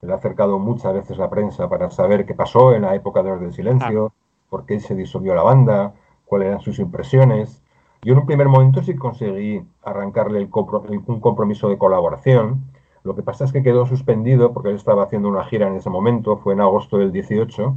[0.00, 3.30] Le ha acercado muchas veces la prensa para saber qué pasó en la época de
[3.30, 4.46] los del silencio, ah.
[4.50, 5.94] por qué se disolvió la banda,
[6.26, 7.64] cuáles eran sus impresiones
[8.04, 12.64] yo en un primer momento sí conseguí arrancarle el compro un compromiso de colaboración.
[13.02, 15.88] Lo que pasa es que quedó suspendido porque él estaba haciendo una gira en ese
[15.88, 17.74] momento, fue en agosto del 18,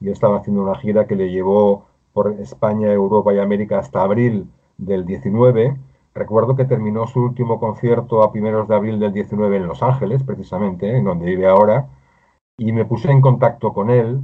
[0.00, 4.48] y estaba haciendo una gira que le llevó por España, Europa y América hasta abril
[4.78, 5.76] del 19.
[6.18, 10.24] Recuerdo que terminó su último concierto a primeros de abril del 19 en Los Ángeles,
[10.24, 11.86] precisamente, en donde vive ahora,
[12.56, 14.18] y me puse en contacto con él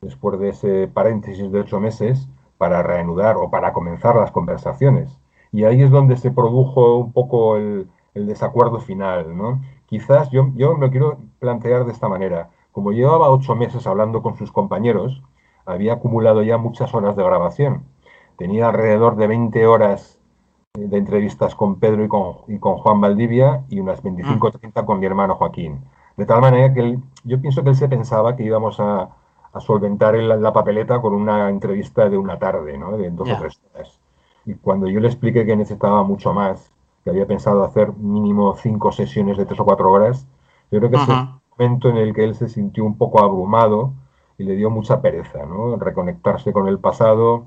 [0.00, 2.28] después de ese paréntesis de ocho meses
[2.58, 5.20] para reanudar o para comenzar las conversaciones.
[5.52, 9.62] Y ahí es donde se produjo un poco el, desacuerdo final, ¿no?
[9.86, 12.50] Quizás yo, yo me quiero plantear de esta manera.
[12.72, 15.22] Como llevaba ocho meses hablando con sus compañeros,
[15.64, 17.84] había acumulado ya muchas horas de grabación.
[18.36, 20.15] Tenía alrededor de 20 horas
[20.76, 24.86] de entrevistas con Pedro y con, y con Juan Valdivia y unas 25 o 30
[24.86, 25.80] con mi hermano Joaquín.
[26.16, 29.08] De tal manera que él, yo pienso que él se pensaba que íbamos a,
[29.52, 32.96] a solventar la papeleta con una entrevista de una tarde, ¿no?
[32.96, 33.36] de dos yeah.
[33.36, 34.00] o tres horas.
[34.44, 36.70] Y cuando yo le expliqué que necesitaba mucho más,
[37.02, 40.26] que había pensado hacer mínimo cinco sesiones de tres o cuatro horas,
[40.70, 41.40] yo creo que uh -huh.
[41.56, 43.92] momento en el que él se sintió un poco abrumado
[44.38, 45.76] y le dio mucha pereza, ¿no?
[45.76, 47.46] Reconectarse con el pasado,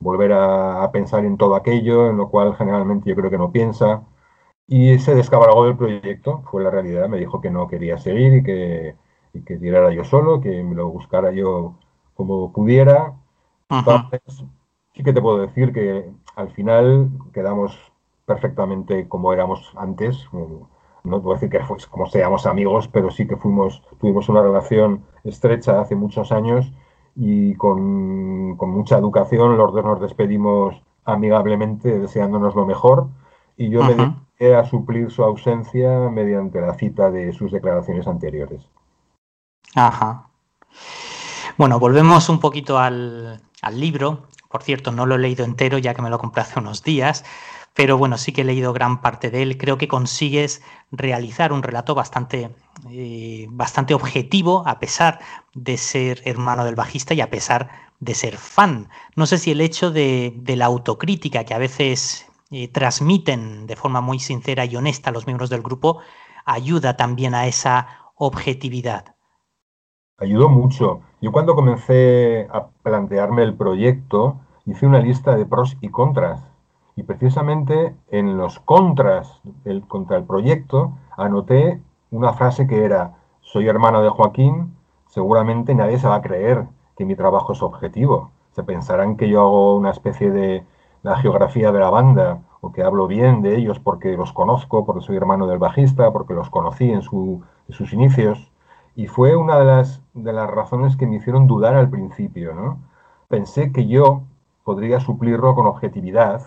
[0.00, 3.52] volver a, a pensar en todo aquello, en lo cual generalmente yo creo que no
[3.52, 4.02] piensa.
[4.66, 8.42] Y se descabalgó del proyecto, fue la realidad, me dijo que no quería seguir y
[8.44, 8.96] que,
[9.34, 11.74] y que tirara yo solo, que me lo buscara yo
[12.14, 13.14] como pudiera.
[13.68, 14.44] Entonces,
[14.94, 17.78] sí que te puedo decir que al final quedamos
[18.26, 20.28] perfectamente como éramos antes.
[21.02, 25.04] No puedo decir que fue como seamos amigos, pero sí que fuimos, tuvimos una relación
[25.24, 26.72] estrecha hace muchos años
[27.16, 33.08] y con, con mucha educación los dos nos despedimos amigablemente, deseándonos lo mejor.
[33.56, 38.62] Y yo me dediqué a suplir su ausencia mediante la cita de sus declaraciones anteriores.
[39.74, 40.28] Ajá.
[41.58, 44.22] Bueno, volvemos un poquito al, al, libro.
[44.48, 47.24] Por cierto, no lo he leído entero ya que me lo compré hace unos días,
[47.74, 49.58] pero bueno, sí que he leído gran parte de él.
[49.58, 52.54] Creo que consigues realizar un relato bastante,
[52.90, 55.20] eh, bastante objetivo a pesar
[55.54, 57.70] de ser hermano del bajista y a pesar
[58.00, 58.88] de ser fan.
[59.16, 64.00] No sé si el hecho de, la autocrítica que a veces eh, transmiten de forma
[64.00, 66.00] muy sincera y honesta los miembros del grupo
[66.44, 67.86] ayuda también a esa
[68.16, 69.14] objetividad
[70.20, 71.00] ayudó mucho.
[71.20, 76.49] Yo cuando comencé a plantearme el proyecto, hice una lista de pros y contras.
[76.96, 81.80] Y precisamente en los contras del, contra el proyecto anoté
[82.10, 84.76] una frase que era, soy hermano de Joaquín,
[85.08, 88.30] seguramente nadie se va a creer que mi trabajo es objetivo.
[88.52, 90.64] Se pensarán que yo hago una especie de
[91.02, 95.04] la geografía de la banda o que hablo bien de ellos porque los conozco, porque
[95.04, 98.50] soy hermano del bajista, porque los conocí en, sus inicios.
[98.96, 102.54] Y fue una de las, de las razones que me hicieron dudar al principio.
[102.54, 102.78] ¿no?
[103.28, 104.22] Pensé que yo
[104.64, 106.42] podría suplirlo con objetividad,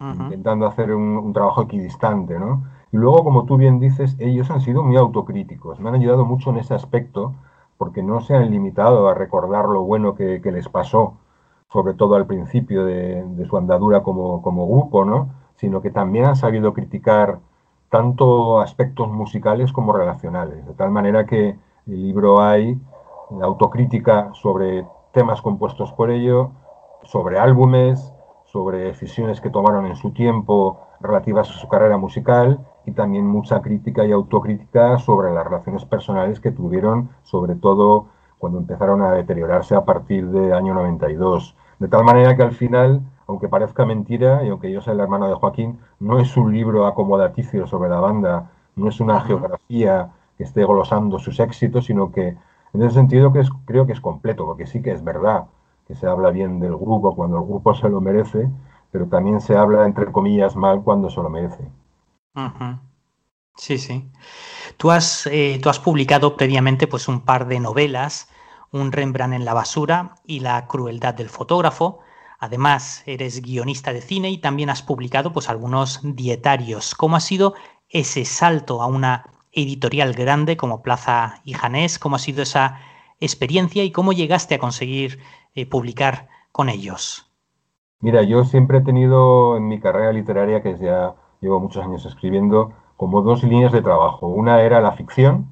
[0.00, 2.38] intentando hacer un, trabajo equidistante.
[2.38, 2.64] ¿no?
[2.92, 6.50] Y luego, como tú bien dices, ellos han sido muy autocríticos, me han ayudado mucho
[6.50, 7.34] en ese aspecto,
[7.76, 11.14] porque no se han limitado a recordar lo bueno que, les pasó,
[11.70, 15.30] sobre todo al principio de, su andadura como, como grupo, ¿no?
[15.56, 17.40] sino que también han sabido criticar
[17.90, 21.56] tanto aspectos musicales como relacionales, de tal manera que
[21.86, 22.78] el libro hay
[23.42, 26.50] autocrítica sobre temas compuestos por ello,
[27.04, 28.12] sobre álbumes,
[28.52, 33.60] sobre decisiones que tomaron en su tiempo relativas a su carrera musical y también mucha
[33.60, 38.06] crítica y autocrítica sobre las relaciones personales que tuvieron, sobre todo
[38.38, 41.54] cuando empezaron a deteriorarse a partir del año 92.
[41.78, 45.28] De tal manera que al final aunque parezca mentira y aunque yo sea el hermano
[45.28, 50.44] de Joaquín, no es un libro acomodaticio sobre la banda, no es una geografía que
[50.44, 52.38] esté glosando sus éxitos, sino que
[52.72, 55.44] en ese sentido que creo que es completo, porque sí que es verdad
[55.88, 58.48] que se habla bien del grupo cuando el grupo se lo merece,
[58.92, 61.68] pero también se habla, entre comillas, mal cuando se lo merece.
[63.56, 64.08] Sí, sí.
[64.76, 68.28] Tú has, eh, tú has publicado previamente pues, un par de novelas,
[68.70, 72.00] Un Rembrandt en la basura y La crueldad del fotógrafo,
[72.38, 76.94] Además, eres guionista de cine y también has publicado pues, algunos dietarios.
[76.94, 77.54] ¿Cómo ha sido
[77.88, 81.98] ese salto a una editorial grande como Plaza y Janés?
[81.98, 82.80] ¿Cómo ha sido esa
[83.18, 85.18] experiencia y cómo llegaste a conseguir
[85.66, 87.30] publicar con ellos?
[88.00, 92.72] Mira, yo siempre he tenido en mi carrera literaria, que ya llevo muchos años escribiendo,
[92.96, 94.28] como dos líneas de trabajo.
[94.28, 95.48] Una era la ficción,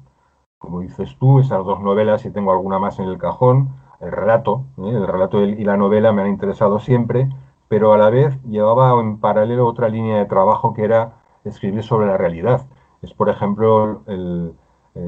[0.57, 3.69] como dices tú, esas dos novelas y tengo alguna más en el cajón
[3.99, 4.89] el relato, ¿eh?
[4.89, 7.29] el relato y la novela me han interesado siempre,
[7.67, 11.13] pero a la vez llevaba en paralelo otra línea de trabajo que era
[11.43, 12.67] escribir sobre la realidad.
[13.01, 14.53] Es, por ejemplo, el,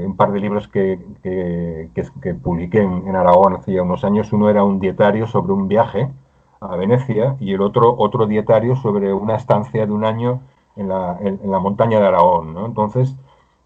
[0.05, 4.31] un par de libros que, que, publiqué en, Aragón hace ya unos años.
[4.33, 6.09] Uno era un dietario sobre un viaje
[6.61, 10.41] a Venecia y el otro otro dietario sobre una estancia de un año
[10.75, 12.53] en la, en, la montaña de Aragón.
[12.53, 12.65] ¿no?
[12.65, 13.15] Entonces,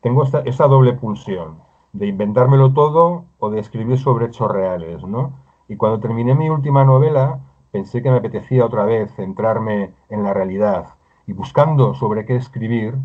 [0.02, 1.58] tengo esta, esa doble pulsión
[1.94, 5.34] de inventármelo todo o de escribir sobre hechos reales, ¿no?
[5.68, 7.40] Y cuando terminé mi última novela,
[7.72, 10.96] pensé que me apetecía otra vez centrarme en la realidad.
[11.28, 12.96] Y buscando sobre qué escribir,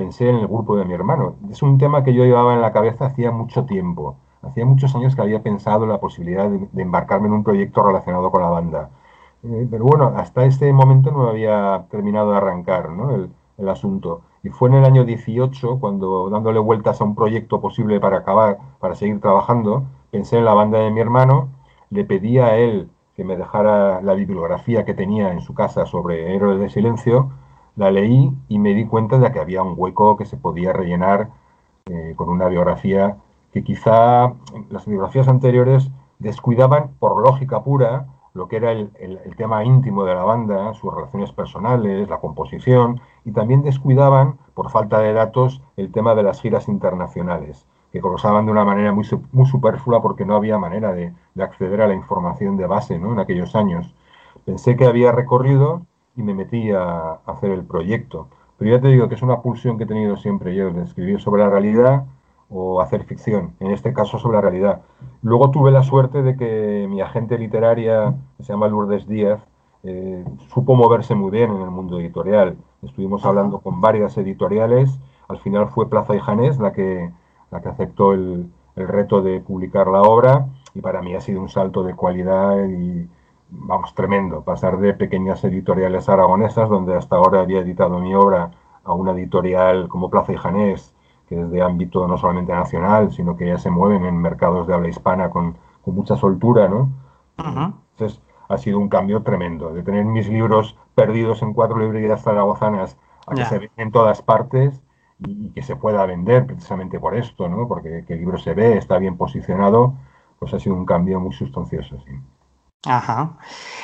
[0.00, 1.34] pensé en el grupo de mi hermano.
[1.50, 4.16] Es un tema que yo llevaba en la cabeza hacía mucho tiempo.
[4.40, 8.40] Hacía muchos años que había pensado la posibilidad de, embarcarme en un proyecto relacionado con
[8.40, 8.90] la banda.
[9.42, 14.22] Eh, pero bueno, hasta este momento no había terminado de arrancar el, el asunto.
[14.42, 18.56] Y fue en el año 18 cuando, dándole vueltas a un proyecto posible para acabar,
[18.78, 21.48] para seguir trabajando, pensé en la banda de mi hermano,
[21.90, 26.34] le pedí a él que me dejara la bibliografía que tenía en su casa sobre
[26.34, 27.30] Héroes de Silencio,
[27.80, 31.30] la leí y me di cuenta de que había un hueco que se podía rellenar
[31.86, 33.16] eh, con una biografía
[33.54, 34.34] que quizá
[34.68, 38.04] las biografías anteriores descuidaban por lógica pura
[38.34, 38.90] lo que era el,
[39.38, 45.00] tema íntimo de la banda, sus relaciones personales, la composición, y también descuidaban, por falta
[45.00, 49.46] de datos, el tema de las giras internacionales, que colosaban de una manera muy, muy
[49.46, 53.12] superflua porque no había manera de, acceder a la información de base ¿no?
[53.12, 53.94] en aquellos años.
[54.44, 58.28] Pensé que había recorrido y me metí a, hacer el proyecto.
[58.58, 61.20] Pero ya te digo que es una pulsión que he tenido siempre yo, de escribir
[61.20, 62.04] sobre la realidad
[62.50, 64.82] o hacer ficción, en este caso sobre la realidad.
[65.22, 69.40] Luego tuve la suerte de que mi agente literaria, que se llama Lourdes Díaz,
[69.84, 72.56] eh, supo moverse muy bien en el mundo editorial.
[72.82, 77.10] Estuvimos hablando con varias editoriales, al final fue Plaza y Janés la que,
[77.50, 81.40] la que aceptó el, el reto de publicar la obra y para mí ha sido
[81.40, 83.08] un salto de cualidad y,
[83.50, 88.50] vamos, tremendo, pasar de pequeñas editoriales aragonesas, donde hasta ahora había editado mi obra,
[88.84, 90.94] a una editorial como Plaza y Janés,
[91.28, 94.74] que es de ámbito no solamente nacional, sino que ya se mueven en mercados de
[94.74, 96.88] habla hispana con, con mucha soltura, ¿no?
[97.36, 102.98] Entonces, ha sido un cambio tremendo, de tener mis libros perdidos en cuatro librerías zaragozanas
[103.26, 104.82] a que se ven en todas partes
[105.18, 107.68] y, que se pueda vender precisamente por esto, ¿no?
[107.68, 109.94] Porque que el libro se ve, está bien posicionado,
[110.38, 112.12] pues ha sido un cambio muy sustancioso, sí.
[112.86, 113.36] Ajá.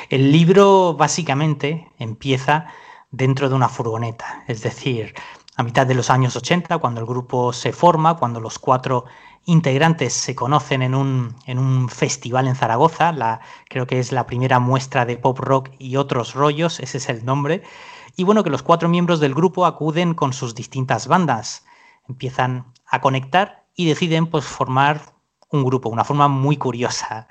[0.09, 2.65] El libro básicamente empieza
[3.11, 5.13] dentro de una furgoneta, es decir,
[5.55, 9.05] a mitad de los años 80, cuando el grupo se forma, cuando los cuatro
[9.45, 14.25] integrantes se conocen en un, en un festival en Zaragoza, la, creo que es la
[14.25, 17.63] primera muestra de pop rock y otros rollos, ese es el nombre,
[18.15, 21.65] y bueno, que los cuatro miembros del grupo acuden con sus distintas bandas,
[22.07, 25.01] empiezan a conectar y deciden pues formar
[25.49, 27.27] un grupo, una forma muy curiosa.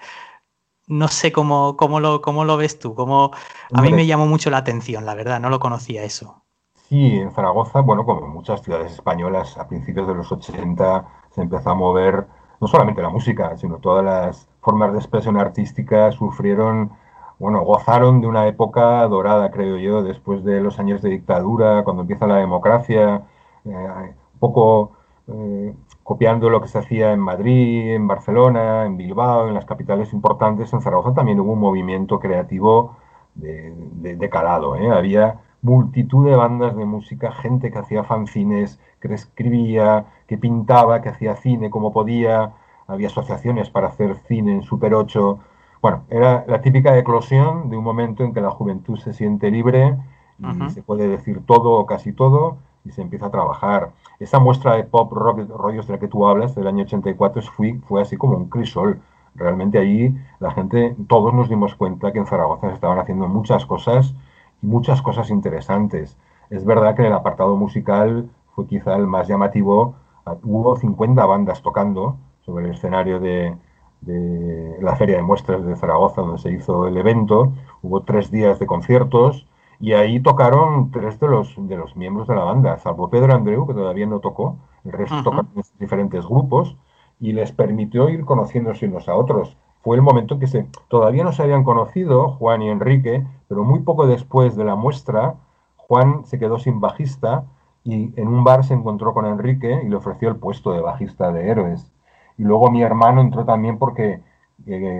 [0.86, 3.32] No sé cómo, cómo, lo, cómo lo ves tú, cómo,
[3.72, 6.42] a mí me llamó mucho la atención, la verdad, no lo conocía eso.
[6.88, 11.42] Sí, en Zaragoza, bueno, como en muchas ciudades españolas, a principios de los 80 se
[11.42, 12.26] empezó a mover
[12.60, 16.92] no solamente la música, sino todas las formas de expresión artística sufrieron,
[17.38, 22.02] bueno, gozaron de una época dorada, creo yo, después de los años de dictadura, cuando
[22.02, 23.22] empieza la democracia,
[23.64, 24.92] eh, un poco
[25.28, 25.74] eh,
[26.06, 30.72] copiando lo que se hacía en Madrid, en Barcelona, en Bilbao, en las capitales importantes,
[30.72, 32.96] en Zaragoza también hubo un movimiento creativo
[33.34, 34.76] de, calado.
[34.76, 34.88] ¿eh?
[34.88, 41.08] Había multitud de bandas de música, gente que hacía fanzines, que escribía, que pintaba, que
[41.08, 42.52] hacía cine como podía,
[42.86, 45.40] había asociaciones para hacer cine en Super 8.
[45.82, 49.96] Bueno, era la típica eclosión de un momento en que la juventud se siente libre
[50.38, 53.90] y se puede decir todo o casi todo y se empieza a trabajar.
[54.18, 57.78] Esa muestra de pop rock, rollos de la que tú hablas, del año 84, fue,
[57.86, 59.00] fue así como un crisol.
[59.34, 63.66] Realmente ahí la gente, todos nos dimos cuenta que en Zaragoza se estaban haciendo muchas
[63.66, 64.14] cosas
[64.62, 66.16] y muchas cosas interesantes.
[66.48, 69.96] Es verdad que en el apartado musical fue quizá el más llamativo.
[70.42, 73.54] Hubo 50 bandas tocando sobre el escenario de,
[74.00, 77.52] de la Feria de Muestras de Zaragoza, donde se hizo el evento.
[77.82, 79.46] Hubo tres días de conciertos
[79.78, 83.66] y ahí tocaron tres de los, de los miembros de la banda, salvo Pedro Andreu,
[83.66, 86.76] que todavía no tocó, el resto tocaron en diferentes grupos
[87.20, 89.56] y les permitió ir conociéndose unos a otros.
[89.82, 93.64] Fue el momento en que se, todavía no se habían conocido Juan y Enrique, pero
[93.64, 95.34] muy poco después de la muestra,
[95.76, 97.44] Juan se quedó sin bajista
[97.84, 101.30] y en un bar se encontró con Enrique y le ofreció el puesto de bajista
[101.30, 101.92] de Héroes.
[102.36, 104.20] Y luego mi hermano entró también porque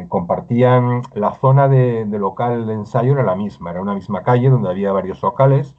[0.09, 4.69] compartían la zona de, local de ensayo era la misma, era una misma calle donde
[4.69, 5.75] había varios locales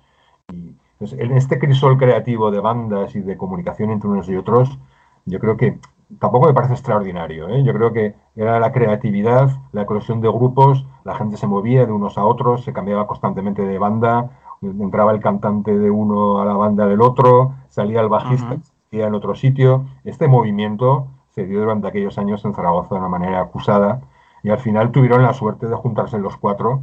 [0.51, 4.77] y pues, en este crisol creativo de bandas y de comunicación entre unos y otros,
[5.25, 5.79] yo creo que
[6.19, 7.49] tampoco me parece extraordinario.
[7.49, 7.63] ¿eh?
[7.63, 11.91] Yo creo que era la creatividad, la eclosión de grupos, la gente se movía de
[11.91, 14.31] unos a otros, se cambiaba constantemente de banda,
[14.61, 18.57] entraba el cantante de uno a la banda del otro, salía el bajista,
[18.91, 19.85] en otro sitio.
[20.03, 21.07] Este movimiento
[21.37, 24.01] se dio durante aquellos años en Zaragoza de una manera acusada
[24.41, 26.81] y al final tuvieron la suerte de juntarse los cuatro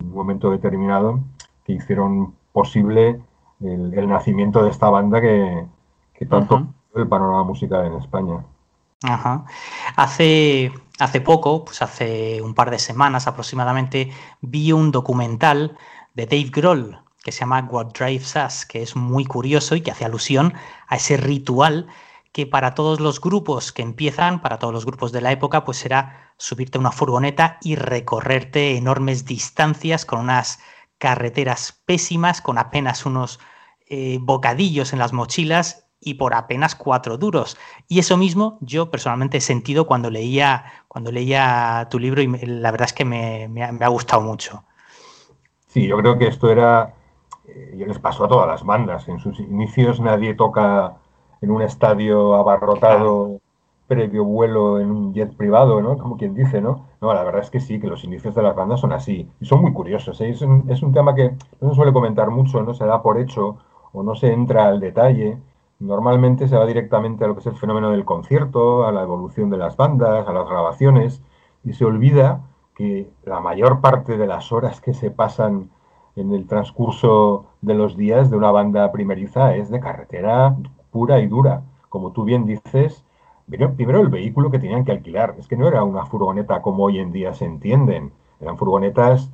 [0.00, 1.20] en un momento determinado
[1.64, 3.20] que hicieron posible
[3.60, 5.68] el, nacimiento de esta banda que,
[6.28, 6.66] tanto
[6.96, 8.44] el panorama musical en España.
[9.04, 9.44] Ajá.
[9.94, 14.10] Hace, hace poco, pues hace un par de semanas aproximadamente,
[14.40, 15.76] vi un documental
[16.14, 19.92] de Dave Grohl que se llama What Drives Us, que es muy curioso y que
[19.92, 20.54] hace alusión
[20.88, 21.86] a ese ritual
[22.32, 25.76] que para todos los grupos que empiezan, para todos los grupos de la época, pues
[25.76, 30.58] será subirte a una furgoneta y recorrerte enormes distancias con unas
[30.98, 33.38] carreteras pésimas, con apenas unos
[33.88, 37.58] eh, bocadillos en las mochilas y por apenas cuatro duros.
[37.86, 42.70] Y eso mismo yo personalmente he sentido cuando leía, cuando leía tu libro y la
[42.70, 44.64] verdad es que me, ha, gustado mucho.
[45.68, 46.94] Sí, yo creo que esto era,
[47.46, 49.06] eh, les pasó a todas las bandas.
[49.08, 51.01] En sus inicios nadie toca
[51.42, 53.40] en un estadio abarrotado
[53.86, 55.98] previo vuelo en un jet privado, ¿no?
[55.98, 56.86] Como quien dice, ¿no?
[57.00, 59.28] No, la verdad es que sí, que los inicios de las bandas son así.
[59.40, 60.30] Y son muy curiosos, ¿eh?
[60.30, 63.18] es, un, es, un, tema que no se suele comentar mucho, no se da por
[63.18, 63.58] hecho
[63.92, 65.36] o no se entra al detalle.
[65.78, 69.50] Normalmente se va directamente a lo que es el fenómeno del concierto, a la evolución
[69.50, 71.22] de las bandas, a las grabaciones,
[71.64, 72.40] y se olvida
[72.74, 75.70] que la mayor parte de las horas que se pasan
[76.16, 80.56] en el transcurso de los días de una banda primeriza es de carretera
[80.92, 81.62] pura y dura.
[81.88, 83.04] Como tú bien dices,
[83.48, 85.34] primero el vehículo que tenían que alquilar.
[85.38, 88.12] Es que no era una furgoneta como hoy en día se entienden.
[88.40, 89.30] Eran furgonetas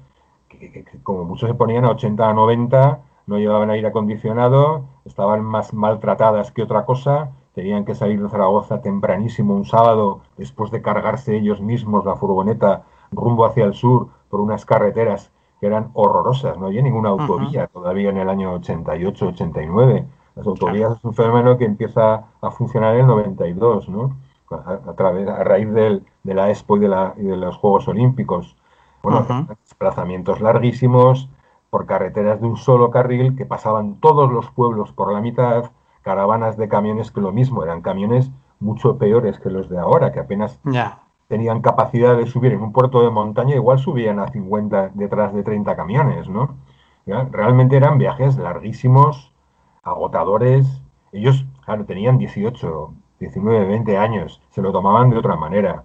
[0.48, 5.74] que, como muchos se ponían a 80 a 90, no llevaban aire acondicionado, estaban más
[5.74, 11.36] maltratadas que otra cosa, tenían que salir de Zaragoza tempranísimo un sábado después de cargarse
[11.36, 15.30] ellos mismos la furgoneta rumbo hacia el sur por unas carreteras
[15.60, 20.06] que eran horrorosas, no había ninguna autovía todavía en el año 88, 89.
[20.38, 24.16] Las autovías es un fenómeno que empieza a funcionar en el 92, ¿no?
[24.50, 27.88] A, través, a raíz del, de la Expo y de, la, y de los Juegos
[27.88, 28.56] Olímpicos.
[29.02, 29.26] Bueno,
[29.64, 31.28] desplazamientos larguísimos
[31.70, 36.56] por carreteras de un solo carril que pasaban todos los pueblos por la mitad, caravanas
[36.56, 40.60] de camiones que lo mismo, eran camiones mucho peores que los de ahora, que apenas
[41.26, 45.42] tenían capacidad de subir en un puerto de montaña, igual subían a 50 detrás de
[45.42, 46.56] 30 camiones, ¿no?
[47.06, 49.32] Realmente eran viajes larguísimos,
[49.82, 50.66] agotadores.
[51.12, 55.84] Ellos, claro, tenían 18, 19, 20 años, se lo tomaban de otra manera.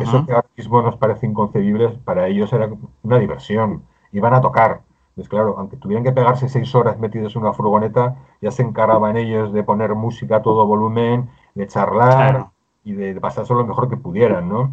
[0.00, 2.70] Eso que ahora mismo nos parece inconcebible, para ellos era
[3.02, 3.82] una diversión.
[4.12, 4.80] Iban a tocar.
[5.14, 9.16] Pues claro, aunque tuvieran que pegarse seis horas metidos en una furgoneta, ya se encaraban
[9.16, 12.48] ellos de poner música a todo volumen, de charlar
[12.84, 14.72] y de, pasarse lo mejor que pudieran, ¿no?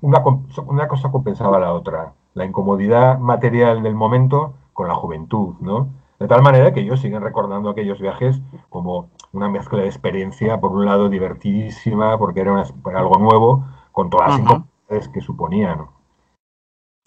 [0.00, 0.22] Una,
[0.66, 5.88] una cosa compensaba la otra, la incomodidad material del momento con la juventud, ¿no?
[6.18, 8.40] De tal manera que ellos siguen recordando aquellos viajes
[8.70, 12.64] como una mezcla de experiencia, por un lado divertidísima, porque era,
[12.94, 15.92] algo nuevo, con todas las incomodidades que suponía, ¿no?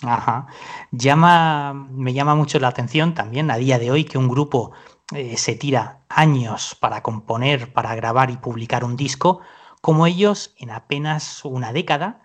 [0.02, 0.48] Ajá.
[0.91, 4.72] Llama, me llama mucho la atención también a día de hoy que un grupo
[5.14, 9.41] eh, se tira años para componer, para grabar y publicar un disco,
[9.81, 12.22] como ellos en apenas una década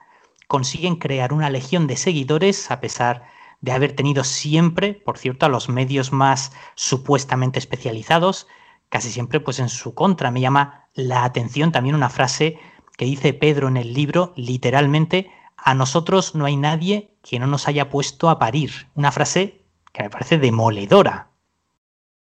[0.47, 3.25] consiguen crear una legión de seguidores a pesar
[3.65, 8.47] de haber tenido siempre, por cierto, a los medios más supuestamente especializados,
[8.91, 10.31] casi siempre pues en su contra.
[10.31, 12.59] Me llama la atención también una frase
[12.99, 17.67] que dice Pedro en el libro, literalmente, a nosotros no hay nadie que no nos
[17.67, 18.71] haya puesto a parir.
[18.95, 19.63] Una frase
[19.95, 21.29] que me parece demoledora.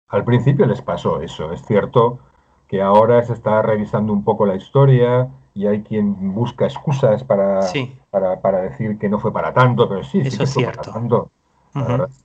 [0.09, 2.21] Al principio les pasó eso, es cierto
[2.69, 7.61] que ahora se está revisando un poco la historia y hay quien busca excusas para,
[8.41, 11.31] para, decir que no fue para tanto, pero sí, sí que fue para tanto.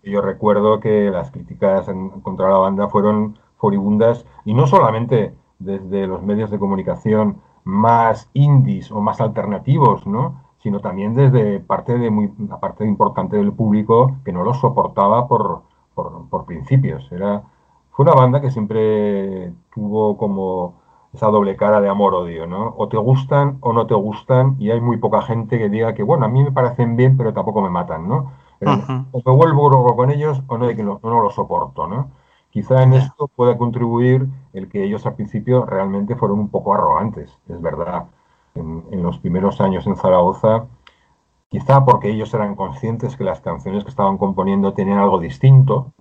[0.03, 1.87] yo recuerdo que las críticas
[2.21, 8.91] contra la banda fueron furibundas y no solamente desde los medios de comunicación más indies
[8.91, 10.41] o más alternativos, ¿no?
[10.61, 15.27] sino también desde parte de muy, una parte importante del público que no lo soportaba
[15.27, 15.63] por,
[15.95, 17.11] por, principios.
[17.11, 17.43] Era,
[17.91, 20.78] fue una banda que siempre tuvo como
[21.13, 22.75] esa doble cara de amor-odio, ¿no?
[22.77, 26.03] O te gustan o no te gustan y hay muy poca gente que diga que,
[26.03, 28.31] bueno, a mí me parecen bien, pero tampoco me matan, ¿no?
[29.11, 32.11] O me vuelvo loco con ellos o no, que no, no lo soporto, ¿no?
[32.51, 37.37] Quizá en esto pueda contribuir el que ellos al principio realmente fueron un poco arrogantes,
[37.47, 38.05] es verdad
[38.55, 40.65] en, los primeros años en Zaragoza,
[41.49, 45.93] quizá porque ellos eran conscientes que las canciones que estaban componiendo tenían algo distinto.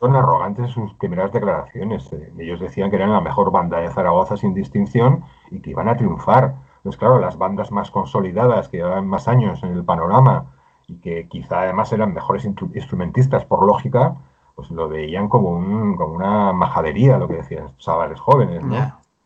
[0.00, 2.12] Son arrogantes sus primeras declaraciones.
[2.12, 5.88] Eh, ellos decían que eran la mejor banda de Zaragoza sin distinción y que iban
[5.88, 6.56] a triunfar.
[6.82, 10.46] Pues claro, las bandas más consolidadas, que llevaban más años en el panorama
[10.86, 14.16] y que quizá además eran mejores instrumentistas por lógica,
[14.54, 18.76] pues lo veían como, un, como una majadería, lo que decían estos chavales jóvenes, ¿no?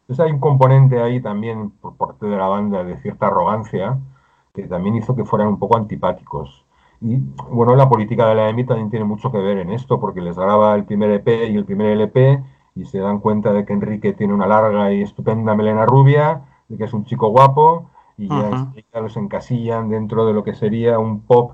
[0.02, 3.98] Entonces hay un componente ahí también por parte de la banda de cierta arrogancia
[4.52, 6.64] que también hizo que fueran un poco antipáticos.
[7.03, 7.19] Y
[7.51, 10.37] bueno, la política de la EMI también tiene mucho que ver en esto, porque les
[10.37, 12.43] graba el primer EP y el primer LP
[12.74, 16.79] y se dan cuenta de que Enrique tiene una larga y estupenda melena rubia, de
[16.79, 21.20] que es un chico guapo y ya, los encasillan dentro de lo que sería un
[21.20, 21.53] pop.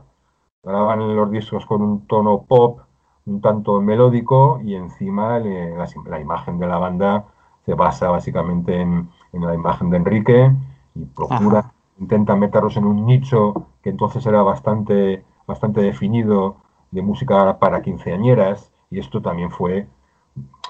[0.63, 2.81] Graban los discos con un tono pop
[3.29, 7.27] un tanto melódico y encima la imagen de la banda
[7.65, 10.51] se basa básicamente en, la imagen de Enrique
[10.95, 16.57] y procura, intenta meterlos en un nicho que entonces era bastante, bastante definido
[16.93, 19.89] de música para quinceañeras y esto también fue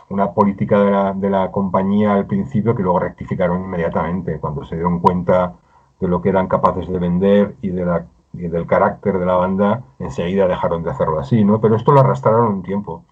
[0.09, 4.77] una política de la, de la compañía al principio que luego rectificaron inmediatamente cuando se
[4.77, 5.57] dieron cuenta
[6.01, 9.35] de lo que eran capaces de vender y, de la, y del carácter de la
[9.35, 11.61] banda, enseguida dejaron de hacerlo así, ¿no?
[11.61, 13.05] Pero esto lo arrastraron un tiempo.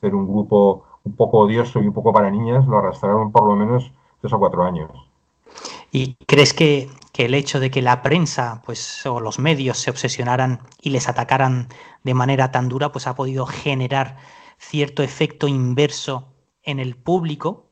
[0.00, 3.56] Ser un grupo un poco odioso y un poco para niñas, lo arrastraron por lo
[3.56, 5.09] menos tres o cuatro años.
[5.92, 6.88] ¿Y crees que,
[7.18, 11.68] el hecho de que la prensa pues, o los medios se obsesionaran y les atacaran
[12.02, 14.16] de manera tan dura, pues ha podido generar
[14.56, 16.28] cierto efecto inverso
[16.62, 17.66] en el público?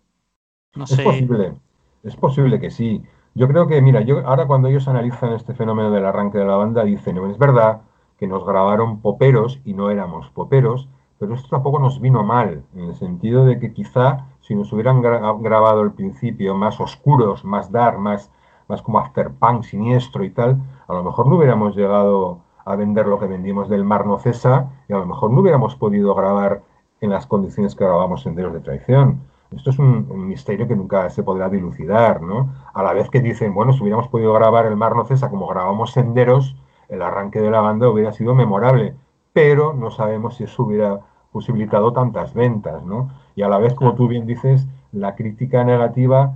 [0.74, 1.54] No es posible,
[2.02, 3.02] es posible que sí.
[3.34, 6.56] Yo creo que, mira, yo ahora cuando ellos analizan este fenómeno del arranque de la
[6.56, 7.82] banda, dicen, no, es verdad
[8.18, 10.88] que nos grabaron poperos y no éramos poperos,
[11.18, 15.02] pero esto tampoco nos vino mal, en el sentido de que quizá si nos hubieran
[15.02, 18.30] grabado al principio más oscuros, más dark, más,
[18.66, 20.58] más como afterpunk, siniestro y tal,
[20.88, 24.70] a lo mejor no hubiéramos llegado a vender lo que vendimos del Mar No Cesa
[24.88, 26.62] y a lo mejor no hubiéramos podido grabar
[27.02, 29.20] en las condiciones que grabamos Senderos de Traición.
[29.54, 32.48] Esto es un, misterio que nunca se podrá dilucidar, ¿no?
[32.72, 35.46] A la vez que dicen, bueno, si hubiéramos podido grabar el Mar No Cesa como
[35.46, 36.56] grabamos Senderos,
[36.88, 38.94] el arranque de la banda hubiera sido memorable,
[39.34, 41.00] pero no sabemos si eso hubiera
[41.32, 43.10] posibilitado tantas ventas, ¿no?
[43.38, 46.34] Y a la vez, como tú bien dices, la crítica negativa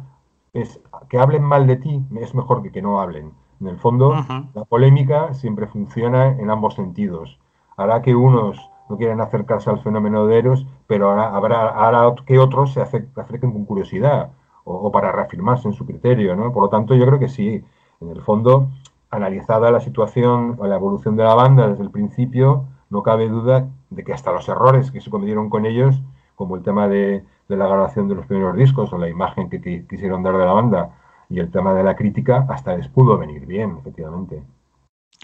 [0.52, 3.32] es que hablen mal de ti es mejor que que no hablen.
[3.60, 4.14] En el fondo,
[4.54, 7.40] la polémica siempre funciona en ambos sentidos.
[7.76, 12.38] Hará que unos no quieran acercarse al fenómeno de Eros, pero ahora habrá hará que
[12.38, 14.30] otros se acerquen con curiosidad
[14.62, 16.52] o, o, para reafirmarse en su criterio, ¿no?
[16.52, 17.64] Por lo tanto, yo creo que sí,
[18.00, 18.68] en el fondo,
[19.10, 23.66] analizada la situación o la evolución de la banda desde el principio, no cabe duda
[23.90, 26.00] de que hasta los errores que se cometieron con ellos,
[26.36, 30.22] como el tema de, la grabación de los primeros discos o la imagen que, quisieron
[30.22, 30.96] dar de la banda
[31.28, 34.42] y el tema de la crítica, hasta les pudo venir bien, efectivamente.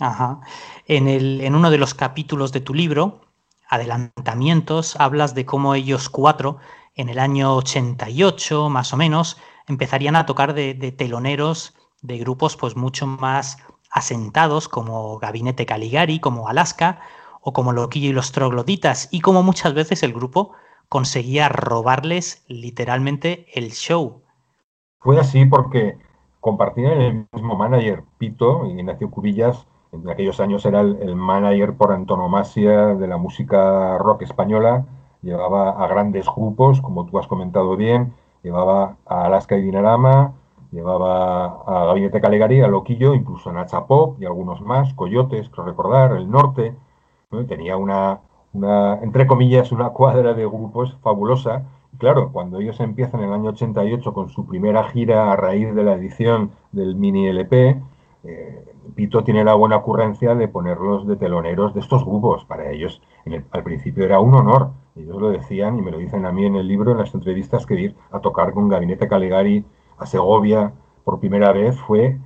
[0.00, 0.40] Ajá.
[0.86, 3.20] En, uno de los capítulos de tu libro,
[3.68, 6.58] Adelantamientos, hablas de cómo ellos cuatro,
[6.94, 12.76] en el año 88 más o menos, empezarían a tocar de, teloneros de grupos pues
[12.76, 13.58] mucho más
[13.90, 17.00] asentados como Gabinete Caligari, como Alaska
[17.40, 20.52] o como Loquillo y los Trogloditas y como muchas veces el grupo
[20.88, 24.22] conseguía robarles literalmente el show.
[25.00, 25.98] Fue así porque
[26.40, 32.94] compartían el mismo manager, Pito, Ignacio Cubillas, en aquellos años era el, manager por antonomasia
[32.94, 34.84] de la música rock española,
[35.22, 38.12] llevaba a grandes grupos, como tú has comentado bien,
[38.42, 40.34] llevaba a Alaska y Dinarama,
[40.72, 45.64] llevaba a Gabinete Caligari, a Loquillo, incluso a Nacha Pop y algunos más, Coyotes, creo
[45.64, 46.74] recordar, El Norte,
[47.46, 48.20] tenía una,
[48.58, 51.64] una, entre comillas, una cuadra de grupos fabulosa.
[51.98, 55.82] claro, cuando ellos empiezan en el año 88 con su primera gira a raíz de
[55.84, 57.80] la edición del mini LP,
[58.24, 58.64] eh,
[58.94, 62.44] Pito tiene la buena ocurrencia de ponerlos de teloneros de estos grupos.
[62.44, 63.00] Para ellos,
[63.50, 64.70] al principio era un honor.
[64.96, 67.66] Ellos lo decían y me lo dicen a mí en el libro, en las entrevistas,
[67.66, 69.64] que ir a tocar con Gabinete Caligari
[69.98, 70.72] a Segovia
[71.04, 72.18] por primera vez fue,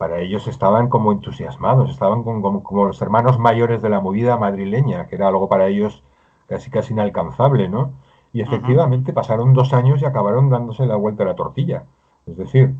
[0.00, 5.16] para ellos estaban como entusiasmados, estaban como, los hermanos mayores de la movida madrileña, que
[5.16, 6.02] era algo para ellos
[6.46, 7.92] casi casi inalcanzable, ¿no?
[8.32, 11.84] Y efectivamente pasaron dos años y acabaron dándose la vuelta a la tortilla.
[12.26, 12.74] Es decir,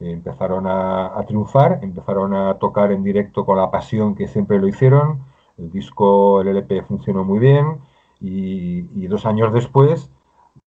[0.00, 5.20] empezaron a, triunfar, empezaron a tocar en directo con la pasión que siempre lo hicieron,
[5.56, 7.78] el disco, el LP funcionó muy bien
[8.20, 10.10] y, dos años después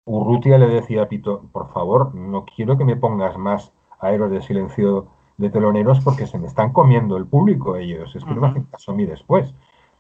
[0.06, 4.32] Urrutia le decía a Pito, por favor, no quiero que me pongas más a Héroes
[4.32, 5.08] de Silencio
[5.38, 9.06] de teloneros porque se me están comiendo el público ellos, espero que pasó a mí
[9.06, 9.54] después.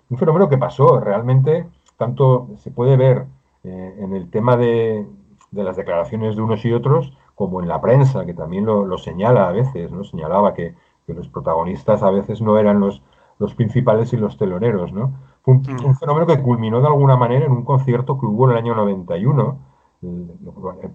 [0.09, 3.25] Un fenómeno que pasó, realmente, tanto se puede ver
[3.63, 5.05] eh, en el tema de,
[5.51, 9.47] de las declaraciones de unos y otros, como en la prensa, que también lo, señala
[9.47, 10.03] a veces, ¿no?
[10.03, 10.73] Señalaba que,
[11.07, 13.01] los protagonistas a veces no eran los,
[13.39, 15.13] los principales y los teloneros, ¿no?
[15.41, 15.95] Fue un, mm.
[15.95, 19.57] fenómeno que culminó de alguna manera en un concierto que hubo en el año 91,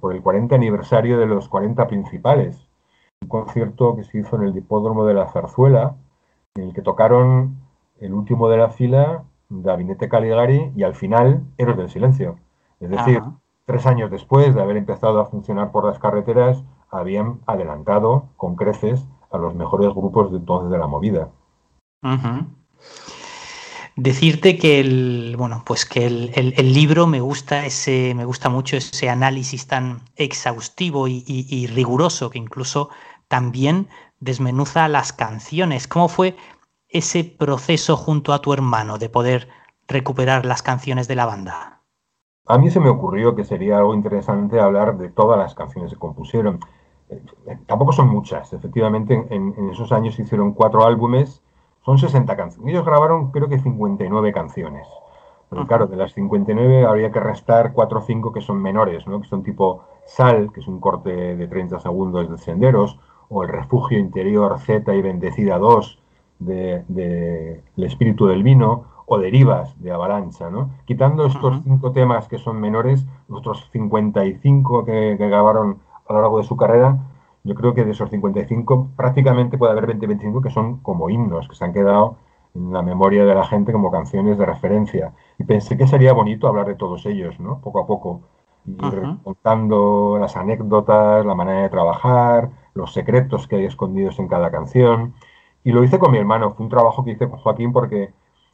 [0.01, 2.69] por el 40 aniversario de los 40 principales.
[3.23, 5.97] Un concierto que se hizo en el Hipódromo de la Zarzuela,
[6.55, 7.57] en el que tocaron
[8.01, 12.37] el último de la fila, Gabinete Caligari, y al final, Héroes del Silencio.
[12.81, 13.23] Es decir,
[13.65, 19.05] Tres años después de haber empezado a funcionar por las carreteras, habían adelantado con creces
[19.31, 21.31] a los mejores grupos de entonces de la movida.
[23.95, 29.09] Decirte que el bueno, pues que el, libro me gusta ese, me gusta mucho ese
[29.09, 32.91] análisis tan exhaustivo y, riguroso que incluso
[33.33, 33.89] también
[34.21, 35.89] desmenuza las canciones.
[35.89, 36.37] ¿Cómo fue
[36.91, 39.49] ese proceso junto a tu hermano de poder
[39.89, 41.81] recuperar las canciones de la banda?
[42.47, 45.99] A mí se me ocurrió que sería algo interesante hablar de todas las canciones que
[45.99, 46.61] compusieron.
[47.09, 47.23] Eh,
[47.65, 51.43] tampoco son muchas, efectivamente en, esos años se hicieron cuatro álbumes,
[51.87, 52.71] son 60 canciones.
[52.71, 54.87] Ellos grabaron creo que 59 canciones.
[55.49, 59.23] Pero claro, de las 59 habría que restar 4 o 5 que son menores, ¿no?
[59.23, 62.99] que son tipo Sal, que es un corte de 30 segundos de Senderos,
[63.33, 65.99] o El Refugio Interior Z y Bendecida 2
[66.41, 70.71] de, de El Espíritu del Vino, o derivas de avalancha, ¿no?
[70.87, 76.39] Quitando estos cinco temas que son menores, los otros 55 que, grabaron a lo largo
[76.39, 76.99] de su carrera,
[77.45, 81.55] yo creo que de esos 55 prácticamente puede haber 20-25 que son como himnos, que
[81.55, 82.17] se han quedado
[82.55, 85.13] en la memoria de la gente como canciones de referencia.
[85.39, 87.59] Y pensé que sería bonito hablar de todos ellos, ¿no?
[87.59, 88.21] Poco a poco.
[88.65, 94.51] Ir contando las anécdotas, la manera de trabajar, los secretos que hay escondidos en cada
[94.51, 95.15] canción.
[95.65, 96.51] Y lo hice con mi hermano.
[96.51, 98.13] Fue un trabajo que hice con Joaquín porque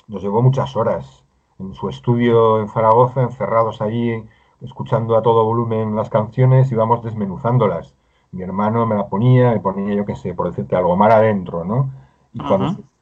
[0.08, 1.24] nos llevó muchas horas
[1.58, 4.24] en su estudio en Zaragoza, encerrados allí,
[4.62, 7.94] escuchando a todo volumen las canciones y vamos desmenuzándolas.
[8.32, 11.64] Mi hermano me la ponía, me ponía, yo qué sé, por decirte algo, mar adentro,
[11.64, 11.90] ¿no?
[12.32, 12.40] Y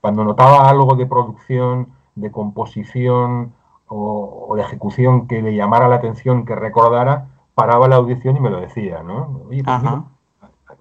[0.00, 3.52] cuando, notaba algo de producción, de composición
[3.88, 8.50] o, de ejecución que le llamara la atención, que recordara, paraba la audición y me
[8.50, 9.42] lo decía, ¿no?
[9.48, 9.82] Oye, pues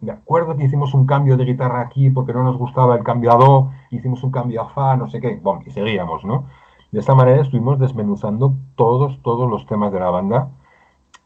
[0.01, 3.31] me acuerdo que hicimos un cambio de guitarra aquí porque no nos gustaba el cambio
[3.31, 6.45] a do, hicimos un cambio a fa, no sé qué, bueno, y seguíamos, ¿no?
[6.91, 10.49] De esta manera estuvimos desmenuzando todos, todos los temas de la banda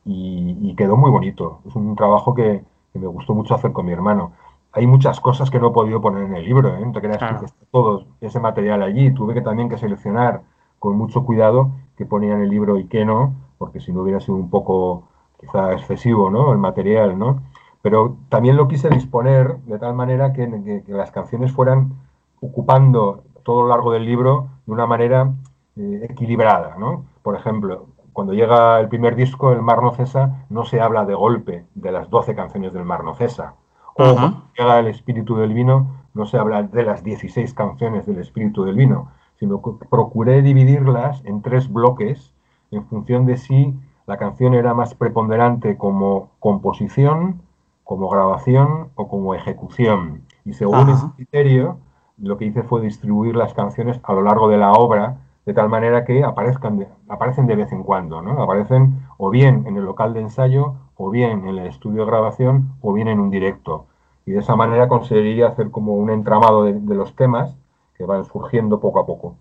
[0.06, 1.60] y, quedó muy bonito.
[1.68, 2.64] Es un trabajo que,
[2.94, 4.32] me gustó mucho hacer con mi hermano.
[4.72, 6.86] Hay muchas cosas que no he podido poner en el libro, ¿eh?
[6.86, 9.12] No te creas que está todo ese material allí.
[9.14, 10.42] Tuve que también que seleccionar
[10.80, 14.20] con mucho cuidado qué ponía en el libro y qué no, porque si no hubiera
[14.20, 15.04] sido un poco
[15.40, 16.52] quizá excesivo, ¿no?
[16.52, 17.42] El material, ¿no?
[17.82, 21.94] Pero también lo quise disponer de tal manera que, las canciones fueran
[22.42, 25.32] ocupando todo lo largo del libro de una manera
[25.78, 26.76] eh, equilibrada.
[26.78, 27.06] ¿no?
[27.24, 31.16] Por ejemplo, cuando llega el primer disco, El Mar no cesa, no se habla de
[31.16, 33.54] golpe de las 12 canciones del Mar no cesa.
[33.94, 38.20] O cuando llega El Espíritu del Vino, no se habla de las 16 canciones del
[38.20, 42.34] Espíritu del Vino, sino que procuré dividirlas en tres bloques
[42.72, 43.74] en función de si
[44.06, 47.42] la canción era más preponderante como composición,
[47.90, 50.22] como grabación o como ejecución.
[50.46, 51.80] Y según ese criterio,
[52.20, 55.18] lo que hice fue distribuir las canciones a lo largo de la obra
[55.48, 58.44] de tal manera que aparezcan aparecen de vez en cuando, ¿no?
[58.44, 62.76] Aparecen o bien en el local de ensayo, o bien en el estudio de grabación,
[62.80, 63.88] o bien en un directo.
[64.28, 67.58] Y de esa manera conseguiría hacer como un entramado de, los temas
[67.98, 69.36] que van surgiendo poco a poco.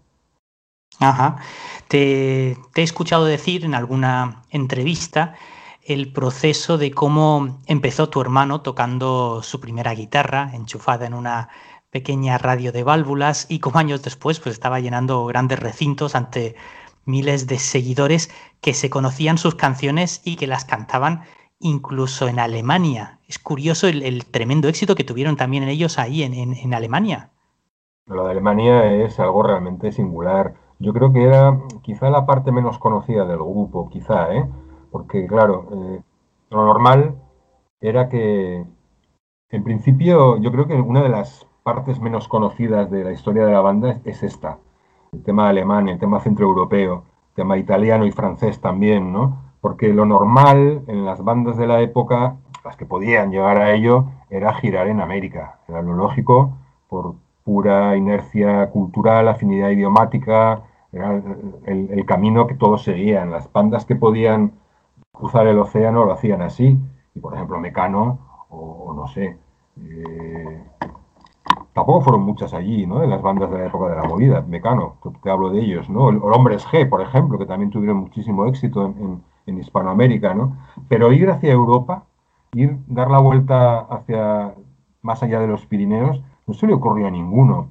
[1.00, 1.36] Ajá.
[1.86, 5.34] Te, te, he escuchado decir en alguna entrevista
[5.88, 11.48] el proceso de cómo empezó tu hermano tocando su primera guitarra enchufada en una
[11.90, 16.56] pequeña radio de válvulas y como años después pues estaba llenando grandes recintos ante
[17.06, 21.22] miles de seguidores que se conocían sus canciones y que las cantaban
[21.58, 23.18] incluso en Alemania.
[23.26, 27.30] Es curioso el, tremendo éxito que tuvieron también ellos ahí en, en, Alemania.
[28.04, 30.52] Lo de Alemania es algo realmente singular.
[30.78, 34.44] Yo creo que era quizá la parte menos conocida del grupo, quizá, ¿eh?
[34.98, 36.02] Porque claro, eh,
[36.50, 37.14] lo normal
[37.80, 38.64] era que,
[39.50, 43.52] en principio, yo creo que una de las partes menos conocidas de la historia de
[43.52, 44.58] la banda es, esta.
[45.12, 49.40] El tema alemán, el tema centroeuropeo, el tema italiano y francés también, ¿no?
[49.60, 52.34] Porque lo normal en las bandas de la época,
[52.64, 55.60] las que podían llegar a ello, era girar en América.
[55.68, 56.54] Era lo lógico
[56.88, 57.14] por
[57.44, 61.22] pura inercia cultural, afinidad idiomática, era
[61.66, 63.30] el, camino que todos seguían.
[63.30, 64.54] Las bandas que podían
[65.18, 66.78] cruzar el océano lo hacían así.
[67.14, 68.18] Y por ejemplo, Mecano,
[68.48, 69.36] o, no sé,
[69.80, 70.62] eh,
[71.72, 73.02] tampoco fueron muchas allí, ¿no?
[73.02, 76.06] En las bandas de la época de la movida, Mecano, te hablo de ellos, ¿no?
[76.06, 80.58] O Hombres G, por ejemplo, que también tuvieron muchísimo éxito en, Hispanoamérica, ¿no?
[80.88, 82.04] Pero ir hacia Europa,
[82.52, 84.54] ir, dar la vuelta hacia
[85.00, 87.70] más allá de los Pirineos, no se le ocurrió a ninguno.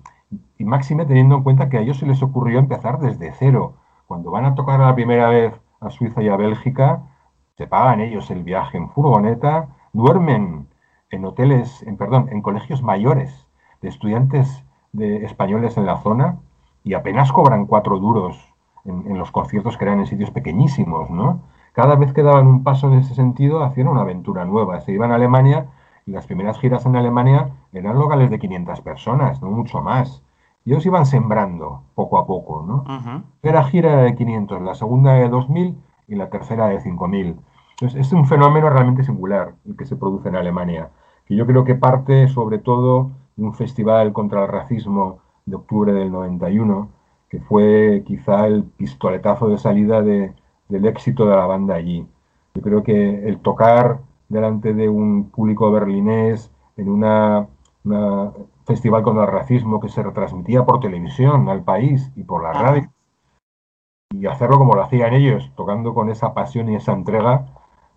[0.57, 3.73] Y máxime teniendo en cuenta que a ellos se les ocurrió empezar desde cero.
[4.07, 7.03] Cuando van a tocar la primera vez a Suiza y a Bélgica,
[7.57, 10.67] se pagan ellos el viaje en furgoneta, duermen
[11.09, 13.47] en hoteles, en perdón, en colegios mayores
[13.81, 14.63] de estudiantes
[14.93, 16.37] de españoles en la zona
[16.83, 18.53] y apenas cobran cuatro duros
[18.85, 21.41] en, los conciertos que eran en sitios pequeñísimos, ¿no?
[21.73, 24.79] Cada vez que daban un paso en ese sentido hacían una aventura nueva.
[24.81, 25.65] Se iban a Alemania
[26.05, 30.23] y las primeras giras en Alemania eran locales de 500 personas, no mucho más.
[30.63, 32.83] Y ellos iban sembrando poco a poco, ¿no?
[33.41, 35.77] La gira era de 500, la segunda de 2000
[36.07, 37.37] y la tercera de 5000.
[37.79, 40.89] Entonces, es un fenómeno realmente singular el que se produce en Alemania,
[41.25, 46.11] que yo creo que parte sobre todo un festival contra el racismo de octubre del
[46.11, 46.89] 91,
[47.29, 50.33] que fue quizá el pistoletazo de salida de,
[50.69, 52.07] del éxito de la banda allí.
[52.55, 53.99] Yo creo que el tocar
[54.29, 57.47] delante de un público berlinés en una,
[58.65, 62.89] festival contra el racismo que se retransmitía por televisión al país y por la radio,
[64.09, 67.45] y hacerlo como lo hacían ellos, tocando con esa pasión y esa entrega,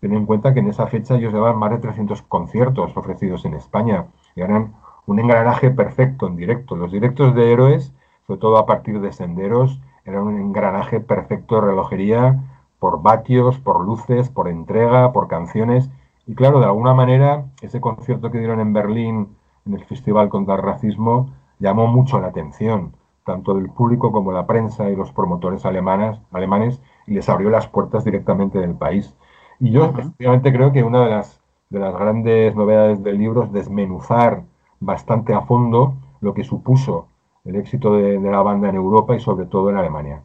[0.00, 3.54] ten en cuenta que en esa fecha ellos llevaban más de 300 conciertos ofrecidos en
[3.54, 4.74] España y eran
[5.06, 6.76] un engranaje perfecto en directo.
[6.76, 7.92] Los directos de héroes,
[8.26, 12.40] sobre todo a partir de senderos, eran un engranaje perfecto de relojería
[12.78, 15.90] por vatios, por luces, por entrega, por canciones.
[16.26, 19.36] Y claro, de alguna manera, ese concierto que dieron en Berlín
[19.66, 22.94] en el Festival contra el Racismo llamó mucho la atención,
[23.24, 27.68] tanto del público como la prensa y los promotores alemanes, alemanes, y les abrió las
[27.68, 29.14] puertas directamente del país.
[29.60, 31.38] Y yo, efectivamente, creo que una de las,
[31.68, 34.42] de las grandes novedades del libro es desmenuzar
[34.80, 37.08] bastante a fondo lo que supuso
[37.44, 40.22] el éxito de, la banda en Europa y sobre todo en Alemania.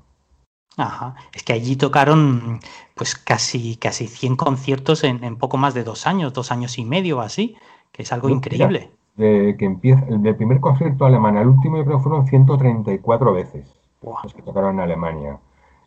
[0.78, 1.16] Ajá.
[1.34, 2.60] Es que allí tocaron
[2.96, 7.22] pues casi, casi 100 conciertos en, poco más de dos años, dos años y medio
[7.22, 7.56] así,
[7.92, 8.92] que es algo increíble.
[9.16, 14.34] de que empieza, el, primer concierto alemán al último yo creo fueron 134 veces los
[14.34, 15.40] que tocaron en Alemania.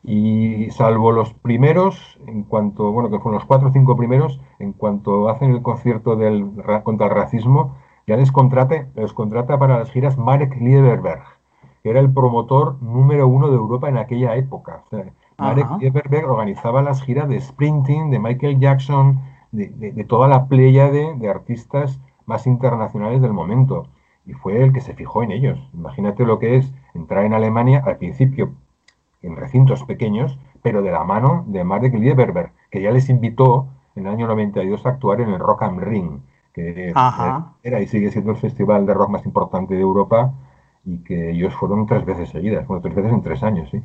[0.04, 4.72] Y salvo los primeros, en cuanto, bueno, que fueron los cuatro o cinco primeros, en
[4.72, 6.50] cuanto hacen el concierto del,
[6.84, 7.76] contra el racismo,
[8.06, 8.32] ya les,
[8.94, 11.24] les contrata para las giras Marek Lieberberg,
[11.82, 14.82] que era el promotor número uno de Europa en aquella época.
[15.36, 19.20] Marek Lieberberg organizaba las giras de Sprinting, de Michael Jackson,
[19.52, 23.86] de, toda la playa de, artistas más internacionales del momento.
[24.26, 25.58] Y fue el que se fijó en ellos.
[25.72, 28.52] Imagínate lo que es entrar en Alemania al principio
[29.22, 34.06] en recintos pequeños, pero de la mano de Marek Lieberberg, que ya les invitó en
[34.06, 36.20] el año 92 a actuar en el Rock am Ring
[36.58, 36.92] que
[37.62, 40.32] era y sigue siendo el festival de rock más importante de Europa
[40.84, 43.82] y que ellos fueron tres veces seguidas, bueno, tres veces en tres años, sí.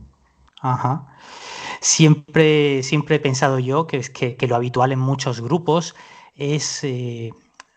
[0.61, 1.07] Ajá.
[1.81, 5.95] Siempre, siempre he pensado yo que, que, que lo habitual en muchos grupos
[6.35, 7.31] es eh,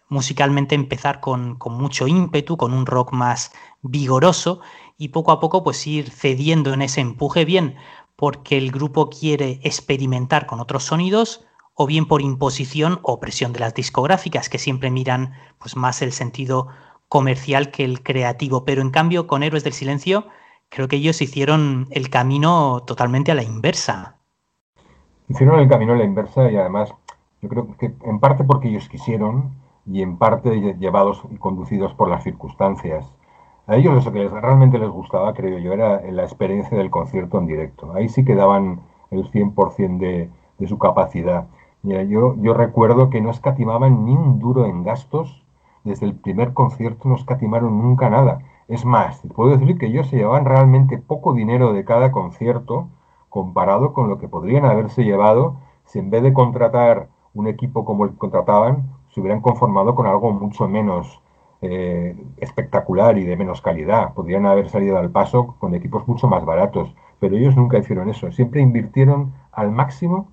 [0.08, 3.52] musicalmente empezar con, con, mucho ímpetu, con un rock más
[3.82, 4.60] vigoroso
[4.98, 7.76] y poco a poco pues ir cediendo en ese empuje bien
[8.16, 13.60] porque el grupo quiere experimentar con otros sonidos o bien por imposición o presión de
[13.60, 16.68] las discográficas, que siempre miran pues, más el sentido
[17.08, 18.64] comercial que el creativo.
[18.64, 20.26] Pero en cambio, con Héroes del Silencio,
[20.70, 24.16] creo que ellos hicieron el camino totalmente a la inversa.
[25.28, 26.94] Hicieron el camino a la inversa y además,
[27.42, 29.54] yo creo que en parte porque ellos quisieron
[29.84, 33.12] y en parte llevados y conducidos por las circunstancias.
[33.66, 37.46] A ellos lo que realmente les gustaba, creo yo, era la experiencia del concierto en
[37.46, 37.92] directo.
[37.94, 38.80] Ahí sí que daban
[39.10, 41.46] el 100% de, de su capacidad.
[41.82, 45.42] Yo, yo recuerdo que no escatimaban ni un duro en gastos.
[45.84, 48.40] Desde el primer concierto no escatimaron nunca nada.
[48.68, 52.88] Es más, puedo decir que ellos se llevaban realmente poco dinero de cada concierto
[53.28, 58.04] comparado con lo que podrían haberse llevado si en vez de contratar un equipo como
[58.04, 61.20] el que contrataban, se hubieran conformado con algo mucho menos
[61.62, 64.14] eh, espectacular y de menos calidad.
[64.14, 68.30] Podrían haber salido al paso con equipos mucho más baratos, pero ellos nunca hicieron eso.
[68.32, 70.28] Siempre invirtieron al máximo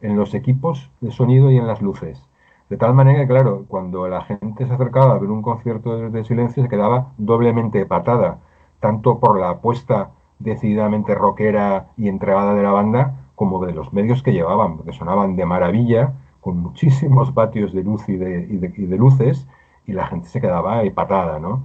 [0.00, 2.22] en los equipos de sonido y en las luces.
[2.68, 6.24] De tal manera que, claro, cuando la gente se acercaba a ver un concierto de
[6.24, 8.38] silencio se quedaba doblemente patada,
[8.80, 14.22] tanto por la apuesta decididamente rockera y entregada de la banda, como de los medios
[14.22, 19.46] que llevaban, porque sonaban de maravilla, con muchísimos vatios de luz y de, luces,
[19.88, 21.64] y la gente se quedaba patada, ¿no?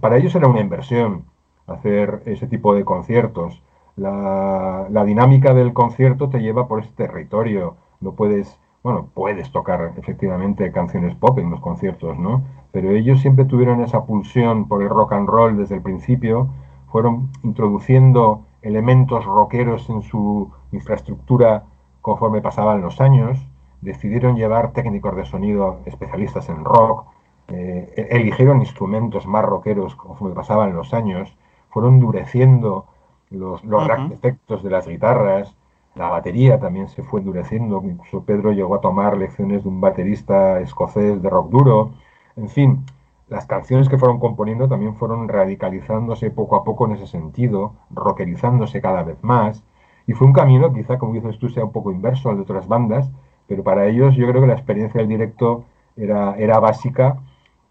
[0.00, 1.24] Para ellos era una inversión
[1.66, 3.62] hacer ese tipo de conciertos.
[3.96, 9.94] La, la dinámica del concierto te lleva por ese territorio, no puedes bueno, puedes tocar
[9.96, 12.44] efectivamente canciones pop en los conciertos, ¿no?
[12.70, 16.48] Pero ellos siempre tuvieron esa pulsión por el rock and roll desde el principio,
[16.92, 21.64] fueron introduciendo elementos rockeros en su infraestructura
[22.02, 23.38] conforme pasaban los años,
[23.80, 27.06] decidieron llevar técnicos de sonido especialistas en rock,
[27.48, 31.36] eh, e-, eligieron instrumentos más rockeros conforme pasaban los años,
[31.70, 32.86] fueron endureciendo
[33.30, 35.54] los, los efectos de las guitarras,
[35.94, 40.60] la batería también se fue endureciendo, incluso Pedro llegó a tomar lecciones de un baterista
[40.60, 41.92] escocés de rock duro.
[42.36, 42.84] En fin,
[43.28, 48.80] las canciones que fueron componiendo también fueron radicalizándose poco a poco en ese sentido, rockerizándose
[48.80, 49.62] cada vez más.
[50.06, 52.66] Y fue un camino, quizá como dices tú, sea un poco inverso al de otras
[52.66, 53.10] bandas,
[53.46, 55.64] pero para ellos yo creo que la experiencia del directo
[55.96, 57.18] era, era básica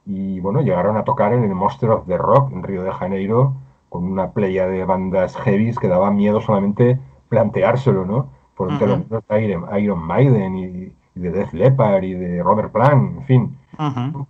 [0.06, 3.54] y bueno, llegaron a tocar en el Monster of the Rock en Río de Janeiro
[3.90, 7.00] con una playa de bandas heavies que daba miedo solamente
[7.30, 8.28] planteárselo, ¿no?
[8.56, 9.80] Por uh -huh.
[9.80, 13.58] Iron, Maiden y, de Death Leppard y de Robert Plant, en fin,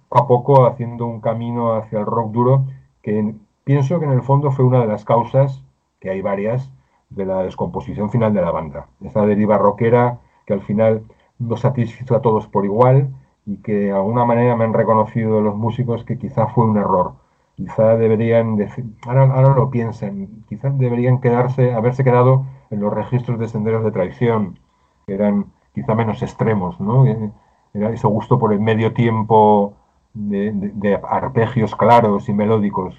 [0.09, 2.65] poco a poco haciendo un camino hacia el rock duro
[3.01, 5.63] que pienso que en el fondo fue una de las causas,
[5.99, 6.71] que hay varias,
[7.09, 8.87] de la descomposición final de la banda.
[9.01, 11.03] Esa deriva rockera que al final
[11.39, 13.09] nos satisfizo a todos por igual
[13.45, 17.13] y que de alguna manera me han reconocido los músicos que quizá fue un error.
[17.55, 23.39] Quizá deberían, decir, ahora, ahora lo piensen, quizás deberían quedarse, haberse quedado en los registros
[23.39, 24.59] de senderos de traición,
[25.05, 27.05] que eran quizá menos extremos, ¿no?
[27.05, 27.31] Eh,
[27.73, 29.73] era ese gusto por el medio tiempo
[30.13, 32.95] de, arpegios claros y melódicos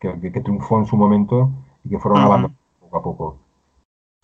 [0.00, 1.50] que, triunfó en su momento
[1.84, 3.36] y que fueron abandonados poco a poco.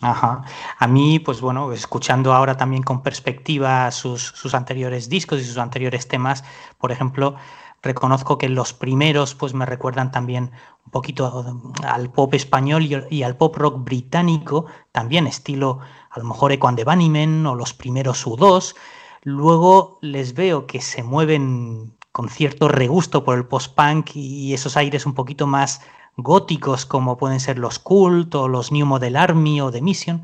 [0.01, 0.43] Ajá.
[0.79, 5.57] A mí, pues bueno, escuchando ahora también con perspectiva sus, sus, anteriores discos y sus
[5.57, 6.43] anteriores temas,
[6.79, 7.35] por ejemplo,
[7.83, 10.51] reconozco que los primeros pues me recuerdan también
[10.85, 11.45] un poquito
[11.83, 15.79] al pop español y, al pop rock británico, también estilo
[16.09, 18.75] a lo mejor Equan de Bunnymen o los primeros U2.
[19.23, 25.05] Luego les veo que se mueven con cierto regusto por el post-punk y esos aires
[25.05, 25.81] un poquito más
[26.17, 30.23] góticos como pueden ser los Cult o los New Model Army o The Mission.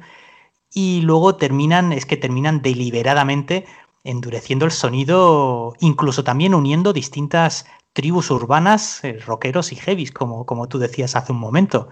[0.73, 3.65] Y luego terminan, es que terminan deliberadamente
[4.03, 10.67] endureciendo el sonido, incluso también uniendo distintas tribus urbanas, eh, rockeros y heavies, como, como
[10.67, 11.89] tú decías hace un momento.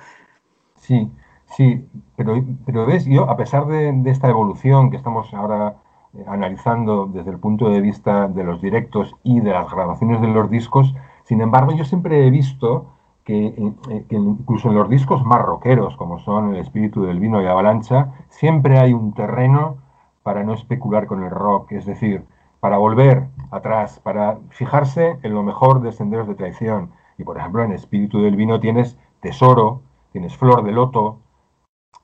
[0.80, 1.12] Sí,
[1.58, 1.84] sí,
[2.16, 5.78] pero, pero ves, yo a pesar de, esta evolución que estamos ahora
[6.14, 10.28] eh, analizando desde el punto de vista de los directos y de las grabaciones de
[10.28, 10.94] los discos,
[11.24, 12.95] sin embargo yo siempre he visto
[13.26, 17.42] que, eh, que, incluso en los discos más rockeros, como son El espíritu del vino
[17.42, 19.78] y Avalancha, siempre hay un terreno
[20.24, 22.24] para no especular con el rock, es decir,
[22.60, 26.92] para volver atrás, para fijarse en lo mejor de Senderos de Traición.
[27.18, 29.82] Y por ejemplo, en Espíritu del Vino tienes Tesoro,
[30.12, 31.20] tienes Flor de Loto.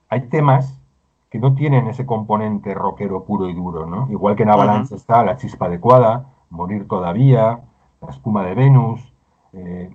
[0.09, 0.79] Hay temas
[1.29, 4.07] que no tienen ese componente rockero puro y duro, ¿no?
[4.11, 7.61] Igual que en Avalanche está La Chispa Adecuada, Morir Todavía,
[8.01, 9.13] La Espuma de Venus,
[9.53, 9.89] eh,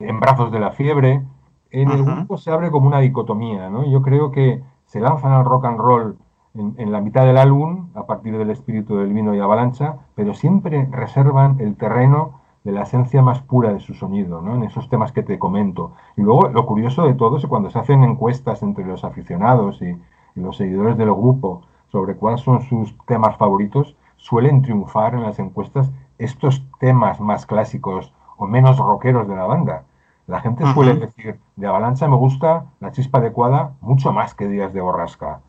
[0.00, 1.22] En Brazos de la Fiebre.
[1.70, 3.84] En el grupo se abre como una dicotomía, ¿no?
[3.84, 6.18] Yo creo que se lanzan al rock and roll
[6.54, 10.88] en, la mitad del álbum, a partir del espíritu del vino y avalancha, pero siempre
[10.90, 14.54] reservan el terreno de la esencia más pura de su sonido, ¿no?
[14.54, 15.92] en esos temas que te comento.
[16.16, 19.80] Y luego lo curioso de todo es que cuando se hacen encuestas entre los aficionados
[19.82, 19.96] y,
[20.36, 21.62] los seguidores del grupo
[21.92, 28.12] sobre cuáles son sus temas favoritos, suelen triunfar en las encuestas estos temas más clásicos
[28.36, 29.84] o menos rockeros de la banda.
[30.26, 34.72] La gente suele decir, de Avalancha me gusta la chispa adecuada mucho más que Días
[34.72, 35.40] de Borrasca,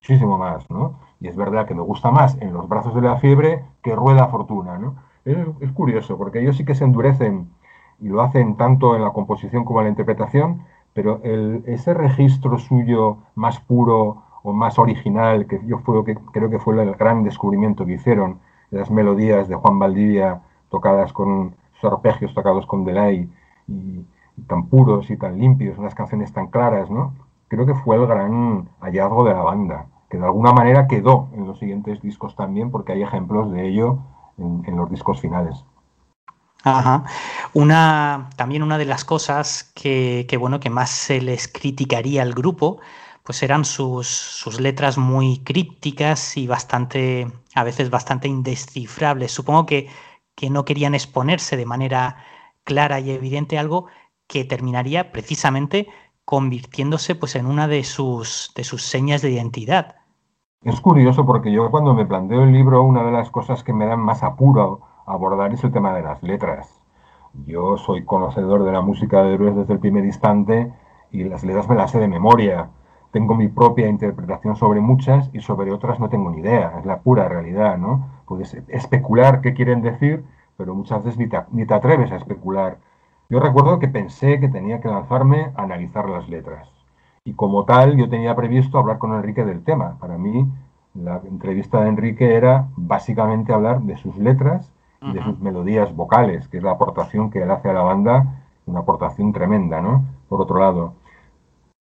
[0.00, 0.94] muchísimo más, ¿no?
[1.20, 4.26] Y es verdad que me gusta más en los brazos de la fiebre que Rueda
[4.26, 4.96] Fortuna, ¿no?
[5.24, 7.48] Es, curioso, porque ellos sí que se endurecen
[8.00, 13.18] y lo hacen tanto en la composición como en la interpretación, pero ese registro suyo
[13.34, 17.86] más puro o más original, que yo fue, que creo que fue el gran descubrimiento
[17.86, 18.40] que hicieron,
[18.70, 21.54] las melodías de Juan Valdivia tocadas con
[21.84, 23.28] arpegios tocados con delay
[23.68, 24.04] y,
[24.48, 27.14] tan puros y tan limpios, unas canciones tan claras, ¿no?
[27.48, 31.46] Creo que fue el gran hallazgo de la banda, que de alguna manera quedó en
[31.46, 33.98] los siguientes discos también, porque hay ejemplos de ello
[34.38, 35.64] en, los discos finales.
[36.64, 37.04] Ajá.
[37.52, 42.80] Una, también una de las cosas que, bueno, que más se les criticaría al grupo,
[43.22, 49.30] pues eran sus, sus letras muy crípticas y bastante, a veces bastante indescifrables.
[49.30, 49.88] Supongo que,
[50.34, 52.16] que no querían exponerse de manera
[52.64, 53.86] clara y evidente algo
[54.26, 55.88] que terminaría precisamente
[56.24, 59.96] convirtiéndose pues en una de sus, de sus señas de identidad.
[60.62, 63.86] Es curioso porque yo cuando me planteo el libro, una de las cosas que me
[63.86, 66.80] dan más apuro abordar es el tema de las letras.
[67.46, 70.72] Yo soy conocedor de la música de héroes desde el primer instante
[71.10, 72.70] y las letras me las sé de memoria.
[73.10, 76.78] Tengo mi propia interpretación sobre muchas y sobre otras no tengo ni idea.
[76.78, 78.08] Es la pura realidad, ¿no?
[78.26, 80.24] Puedes especular qué quieren decir,
[80.56, 82.78] pero muchas veces ni te, ni te atreves a especular.
[83.28, 86.74] Yo recuerdo que pensé que tenía que lanzarme a analizar las letras
[87.26, 89.96] y como tal yo tenía previsto hablar con Enrique del tema.
[89.98, 90.46] Para mí
[90.94, 94.70] la entrevista de Enrique era básicamente hablar de sus letras
[95.00, 98.42] y de sus melodías vocales, que es la aportación que él hace a la banda,
[98.66, 100.04] una aportación tremenda, ¿no?
[100.28, 100.94] Por otro lado.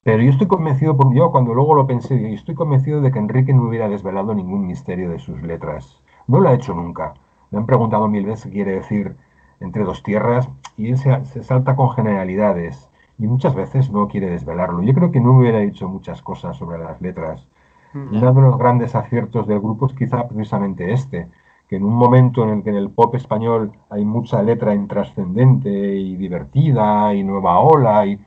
[0.03, 3.19] Pero yo estoy convencido, por, yo cuando luego lo pensé, yo estoy convencido de que
[3.19, 6.01] Enrique no hubiera desvelado ningún misterio de sus letras.
[6.27, 7.13] No lo ha hecho nunca.
[7.51, 9.15] Le han preguntado mil veces qué quiere decir
[9.59, 12.89] entre dos tierras y él se salta con generalidades
[13.19, 14.81] y muchas veces no quiere desvelarlo.
[14.83, 17.47] Yo creo que no hubiera dicho muchas cosas sobre las letras.
[17.93, 18.17] Mm.
[18.17, 21.29] Uno de los grandes aciertos del grupo es quizá precisamente este,
[21.69, 25.69] que en un momento en el que en el pop español hay mucha letra intrascendente
[25.69, 28.19] y divertida y nueva ola y,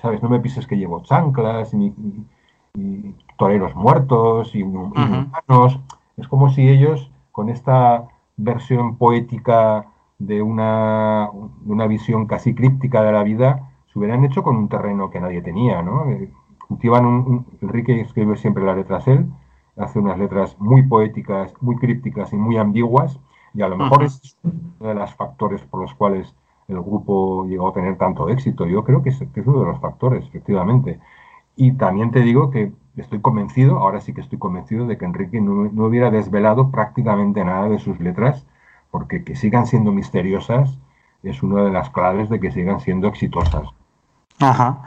[0.00, 1.92] sabes, no me pises que llevo chanclas y,
[3.36, 5.78] toreros muertos y, humanos.
[6.22, 9.86] Es como si ellos con esta versión poética
[10.18, 11.28] de una,
[11.60, 15.20] de una visión casi críptica de la vida se hubieran hecho con un terreno que
[15.20, 16.08] nadie tenía, ¿no?
[16.08, 16.30] Eh,
[16.66, 19.26] cultivan un, Enrique escribe siempre las letras él,
[19.76, 23.20] hace unas letras muy poéticas, muy crípticas y muy ambiguas,
[23.52, 26.34] y a lo mejor es uno de los factores por los cuales
[26.68, 28.66] el grupo llegó a tener tanto éxito.
[28.66, 31.00] Yo creo que es, uno de los factores, efectivamente.
[31.56, 35.40] Y también te digo que estoy convencido, ahora sí que estoy convencido de que Enrique
[35.40, 38.46] no, no hubiera desvelado prácticamente nada de sus letras,
[38.90, 40.78] porque que sigan siendo misteriosas
[41.22, 43.68] es una de las claves de que sigan siendo exitosas.
[44.38, 44.82] Ajá.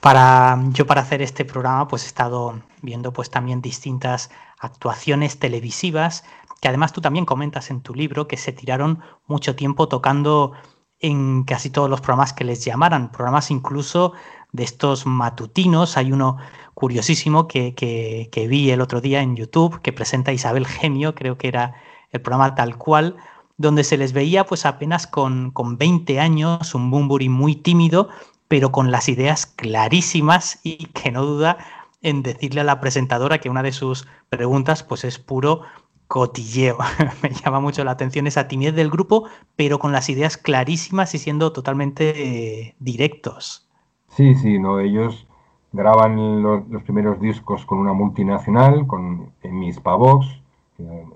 [0.00, 4.30] Para, yo para hacer este programa pues he estado viendo pues también distintas
[4.60, 6.24] actuaciones televisivas
[6.60, 10.52] que además tú también comentas en tu libro que se tiraron mucho tiempo tocando
[11.00, 14.14] en casi todos los programas que les llamaran, programas incluso
[14.52, 15.96] de estos matutinos.
[15.96, 16.38] Hay uno
[16.74, 21.74] curiosísimo que, vi el otro día en YouTube que presenta Isabel Genio, creo que era
[22.10, 23.16] el programa tal cual,
[23.56, 28.08] donde se les veía pues apenas con, con 20 años, un Bumburi muy tímido,
[28.46, 31.58] pero con las ideas clarísimas y que no duda
[32.00, 35.62] en decirle a la presentadora que una de sus preguntas pues es puro
[36.06, 36.78] cotilleo.
[37.22, 41.18] Me llama mucho la atención esa timidez del grupo, pero con las ideas clarísimas y
[41.18, 43.67] siendo totalmente eh, directos.
[44.08, 45.26] Sí, sí, no, ellos
[45.72, 50.42] graban los, primeros discos con una multinacional, con mi Spavox,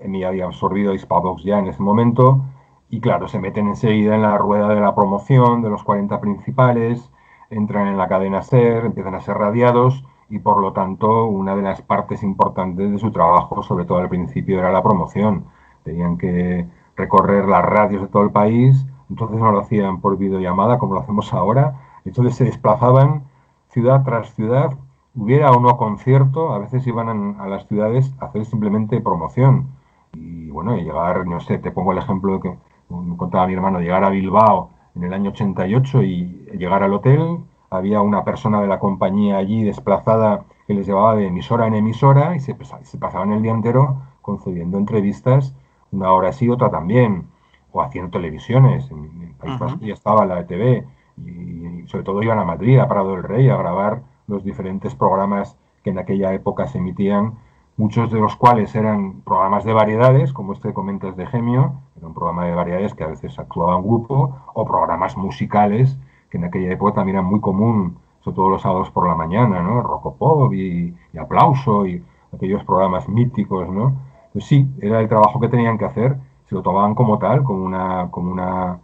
[0.01, 2.43] Emi había absorbido Spavox ya en ese momento,
[2.89, 7.09] y claro, se meten enseguida en la rueda de la promoción de los 40 principales,
[7.49, 11.61] entran en la cadena SER, empiezan a ser radiados y por lo tanto una de
[11.61, 15.45] las partes importantes de su trabajo, sobre todo al principio, era la promoción.
[15.83, 20.77] Tenían que recorrer las radios de todo el país, entonces no lo hacían por videollamada
[20.79, 23.23] como lo hacemos ahora, entonces se desplazaban
[23.69, 24.71] ciudad tras ciudad,
[25.15, 29.67] hubiera o no concierto, a veces iban a las ciudades a hacer simplemente promoción.
[30.13, 32.55] Y bueno, llegar, no sé, te pongo el ejemplo que
[32.89, 36.25] me contaba mi hermano, llegar a Bilbao en el año 88 y
[36.57, 37.39] llegar al hotel,
[37.69, 42.35] había una persona de la compañía allí desplazada que les llevaba de emisora en emisora
[42.35, 45.55] y se, se pasaban el día entero concediendo entrevistas,
[45.91, 47.27] una hora sí, otra también,
[47.71, 48.89] o haciendo televisiones.
[48.91, 50.85] En, el País Vasco ya estaba la ETV
[51.17, 55.57] y, sobre todo iban a Madrid, a Prado del Rey, a grabar los diferentes programas
[55.83, 57.33] que en aquella época se emitían
[57.75, 62.07] muchos de los cuales eran programas de variedades, como este que comentas de Gemio, era
[62.07, 65.97] un programa de variedades que a veces actuaba en grupo, o programas musicales,
[66.29, 69.61] que en aquella época también era muy común, sobre todo los sábados por la mañana,
[69.61, 69.81] ¿no?
[69.81, 72.03] Rocopop y, y Aplauso y
[72.33, 73.93] aquellos programas míticos, ¿no?
[74.31, 76.17] Pues sí, era el trabajo que tenían que hacer,
[76.47, 78.79] se lo tomaban como tal, una, como una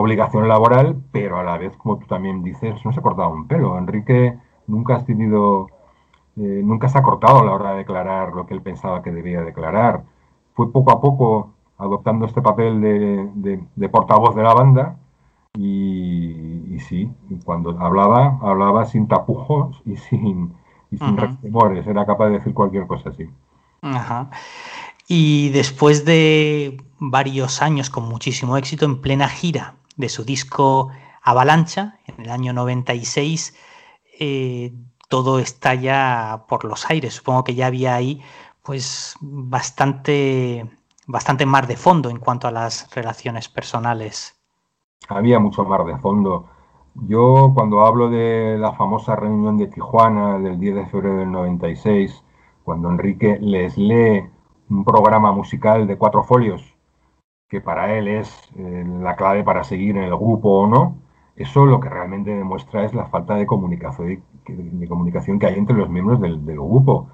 [0.00, 3.78] obligación laboral, pero a la vez, como tú también dices, no se cortaba un pelo.
[3.78, 5.68] Enrique nunca has tenido
[6.36, 9.12] eh, nunca se ha cortado a la hora de declarar lo que él pensaba que
[9.12, 10.04] debía declarar.
[10.54, 14.96] Fue poco a poco adoptando este papel de, portavoz de la banda
[15.56, 17.10] y, sí,
[17.44, 20.54] cuando hablaba, hablaba sin tapujos y sin,
[20.90, 21.18] y sin
[21.88, 23.28] era capaz de decir cualquier cosa así.
[25.06, 30.90] Y después de varios años con muchísimo éxito en plena gira de su disco
[31.22, 33.54] Avalancha, en el año 96,
[34.20, 34.72] eh,
[35.08, 37.14] todo está ya por los aires.
[37.14, 38.22] Supongo que ya había ahí
[38.62, 40.68] pues bastante,
[41.06, 44.40] bastante mar de fondo en cuanto a las relaciones personales.
[45.08, 46.48] Había mucho mar de fondo.
[46.94, 52.22] Yo cuando hablo de la famosa reunión de Tijuana del 10 de febrero del 96,
[52.62, 54.24] cuando Enrique les lee
[54.70, 56.73] un programa musical de cuatro folios,
[57.48, 60.96] que para él es eh, la clave para seguir en el grupo o no,
[61.36, 65.76] eso lo que realmente demuestra es la falta de comunicación, de comunicación que hay entre
[65.76, 67.08] los miembros del, grupo.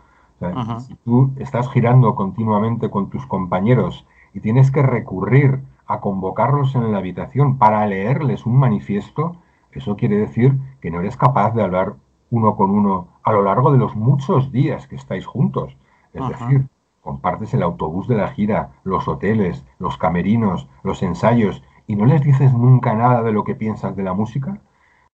[0.81, 6.93] si tú estás girando continuamente con tus compañeros y tienes que recurrir a convocarlos en
[6.93, 9.37] la habitación para leerles un manifiesto,
[9.73, 11.95] eso quiere decir que no eres capaz de hablar
[12.31, 15.77] uno con uno a lo largo de los muchos días que estáis juntos.
[16.13, 16.69] Es decir,
[17.01, 22.23] compartes el autobús de la gira, los hoteles, los camerinos, los ensayos, y no les
[22.23, 24.61] dices nunca nada de lo que piensas de la música.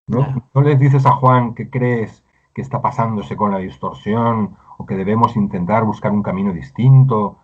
[0.06, 0.44] ¿no?
[0.54, 4.96] no les dices a Juan que crees que está pasándose con la distorsión o que
[4.96, 7.38] debemos intentar buscar un camino distinto.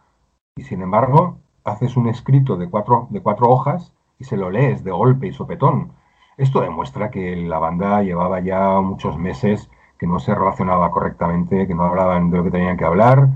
[0.56, 4.84] Y sin embargo, haces un escrito de cuatro, de cuatro hojas y se lo lees
[4.84, 5.92] de golpe y sopetón.
[6.36, 11.74] Esto demuestra que la banda llevaba ya muchos meses que no se relacionaba correctamente, que
[11.74, 13.28] no hablaban de lo que tenían que hablar,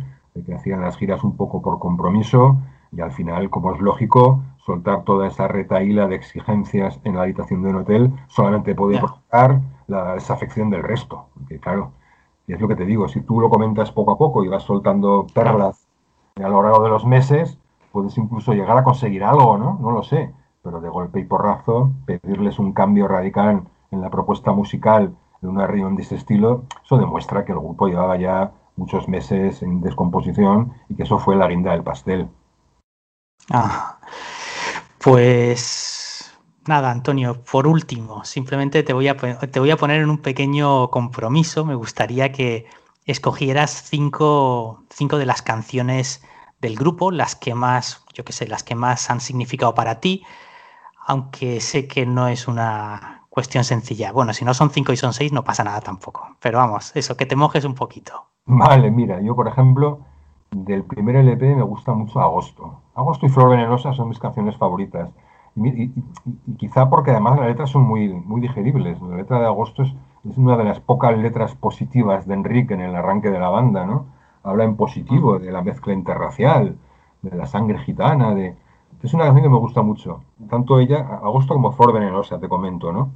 [0.44, 2.56] que hacían las giras un poco por compromiso
[2.92, 7.62] y al final, como es lógico, soltar toda esa retaíla de exigencias en la habitación
[7.62, 11.26] de un hotel solamente puede provocar la desafección del resto.
[11.48, 11.92] Que claro,
[12.46, 14.62] y es lo que te digo, si tú lo comentas poco a poco y vas
[14.62, 15.86] soltando perlas
[16.36, 17.58] a lo largo de los meses,
[17.92, 19.78] puedes incluso llegar a conseguir algo, ¿no?
[19.80, 20.32] No lo sé,
[20.62, 25.66] pero de golpe y porrazo, pedirles un cambio radical en la propuesta musical de una
[25.66, 30.72] reunión de ese estilo, eso demuestra que el grupo llevaba ya muchos meses en descomposición
[30.88, 32.28] y que eso fue la guinda del pastel.
[33.50, 33.98] Ah.
[34.98, 36.36] Pues
[36.66, 40.90] nada, Antonio, por último, simplemente te voy, a, te voy a poner en un pequeño
[40.90, 41.64] compromiso.
[41.64, 42.66] Me gustaría que
[43.04, 46.24] escogieras cinco, cinco de las canciones
[46.60, 50.24] del grupo, las que más, yo qué sé, las que más han significado para ti,
[51.06, 54.12] aunque sé que no es una cuestión sencilla.
[54.12, 56.36] Bueno, si no son cinco y son seis, no pasa nada tampoco.
[56.40, 58.26] Pero vamos, eso, que te mojes un poquito.
[58.46, 59.98] Vale, mira, yo por ejemplo,
[60.52, 62.80] del primer LP me gusta mucho Agosto.
[62.94, 65.10] Agosto y Flor Venenosa son mis canciones favoritas.
[65.56, 65.90] Y,
[66.56, 69.00] quizá porque además las letras son muy, muy digeribles.
[69.02, 69.94] La letra de Agosto es,
[70.36, 74.06] una de las pocas letras positivas de Enrique en el arranque de la banda, ¿no?
[74.42, 76.76] Habla en positivo de la mezcla interracial,
[77.22, 78.56] de la sangre gitana, de...
[79.02, 80.22] Es una canción que me gusta mucho.
[80.48, 83.10] Tanto ella, Agosto como Flor Venenosa, te comento, ¿no?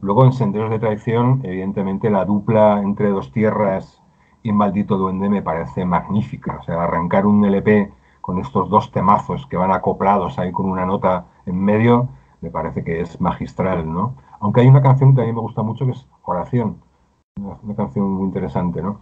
[0.00, 3.99] Luego en Senderos de Traición, evidentemente la dupla entre dos tierras
[4.42, 6.58] y Maldito Duende me parece magnífica.
[6.60, 10.86] O sea, arrancar un LP con estos dos temazos que van acoplados ahí con una
[10.86, 12.08] nota en medio,
[12.40, 14.14] me parece que es magistral, ¿no?
[14.40, 16.80] Aunque hay una canción que a mí me gusta mucho que es Oración,
[17.36, 19.00] una, canción muy interesante, ¿no?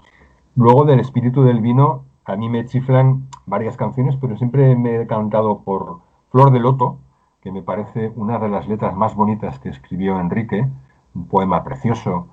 [0.56, 5.06] Luego del espíritu del vino, a mí me chiflan varias canciones, pero siempre me he
[5.06, 6.00] cantado por
[6.30, 6.98] Flor de Loto,
[7.42, 10.66] que me parece una de las letras más bonitas que escribió Enrique,
[11.14, 12.28] un poema precioso,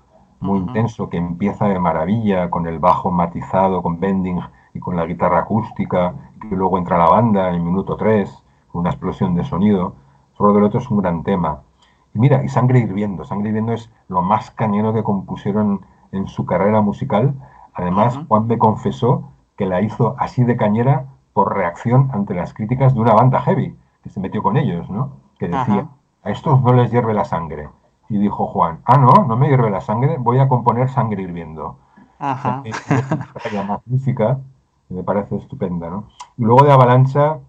[0.46, 4.40] muy intenso, que empieza de maravilla, con el bajo matizado, con bending
[4.74, 8.92] y con la guitarra acústica, que luego entra la banda en minuto 3, con una
[8.92, 9.96] explosión de sonido.
[10.36, 11.62] Flor del Loto es un gran tema.
[12.14, 13.26] Y mira, y Sangre Hirviendo.
[13.26, 15.82] Sangre Hirviendo es lo más cañero que compusieron
[16.12, 17.34] en su carrera musical.
[17.74, 22.94] Además, Juan me confesó que la hizo así de cañera por reacción ante las críticas
[22.94, 25.12] de una banda heavy, que se metió con ellos, ¿no?
[25.40, 25.88] Que decía,
[26.24, 27.70] a estos no les hierve la sangre.
[28.10, 31.78] Y dijo Juan, ah, no, no me hierve la sangre, voy a componer Sangre Hirviendo.
[32.20, 32.64] Ajá.
[33.68, 34.40] magnífica
[34.90, 36.06] me parece estupenda, ¿no?
[36.38, 37.40] Y luego de Avalancha,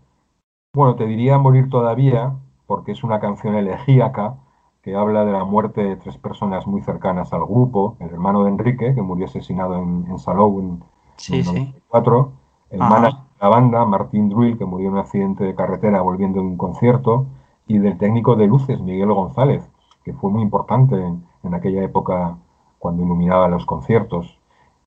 [0.73, 2.35] bueno, te diría Morir Todavía,
[2.67, 4.37] porque es una canción elegíaca
[4.83, 8.51] que habla de la muerte de tres personas muy cercanas al grupo, el hermano de
[8.51, 10.83] Enrique, que murió asesinado en, Salou en,
[11.29, 12.33] 1994,
[12.71, 16.41] El manager de la banda, Martín Druil, que murió en un accidente de carretera volviendo
[16.41, 17.27] de un concierto,
[17.67, 19.69] y del técnico de luces, Miguel González,
[20.07, 22.37] que fue muy importante en, aquella época
[22.79, 24.39] cuando iluminaba los conciertos.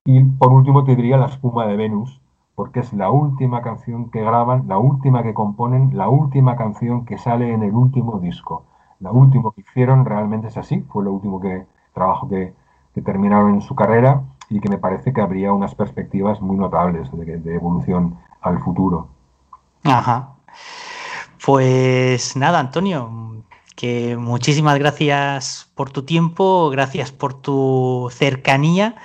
[0.06, 2.22] Y por último te diría La espuma de Venus,
[2.56, 7.18] porque es la última canción que graban, la última que componen, la última canción que
[7.18, 8.64] sale en el último disco.
[9.02, 12.54] La última que hicieron realmente es así, fue lo último que trabajo que,
[13.04, 17.38] terminaron en su carrera y que me parece que habría unas perspectivas muy notables de,
[17.38, 19.08] de evolución al futuro.
[19.86, 20.34] Ajá.
[21.46, 23.39] Pues nada, Antonio,
[23.80, 28.98] que muchísimas gracias por tu tiempo, gracias por tu cercanía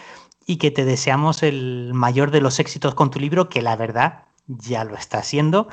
[0.47, 4.25] y que te deseamos el mayor de los éxitos con tu libro, que la verdad
[4.49, 5.69] ya lo está haciendo,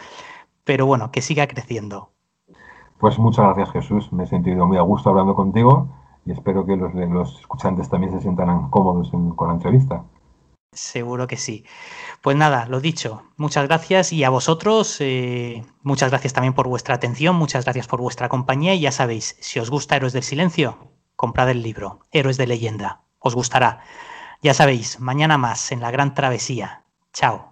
[0.66, 2.12] pero bueno, que siga creciendo.
[3.00, 5.90] Pues muchas gracias Jesús, me he sentido muy a gusto hablando contigo
[6.28, 10.04] y espero que los, los escuchantes también se sientan cómodos con la entrevista.
[10.74, 11.66] Seguro que sí.
[12.22, 16.94] Pues nada, lo dicho, muchas gracias y a vosotros, eh, muchas gracias también por vuestra
[16.94, 20.92] atención, muchas gracias por vuestra compañía y ya sabéis, si os gusta Héroes del Silencio,
[21.16, 23.82] comprad el libro, Héroes de Leyenda, os gustará.
[24.44, 26.84] Ya sabéis, mañana más en la Gran Travesía.
[27.12, 27.51] Chao.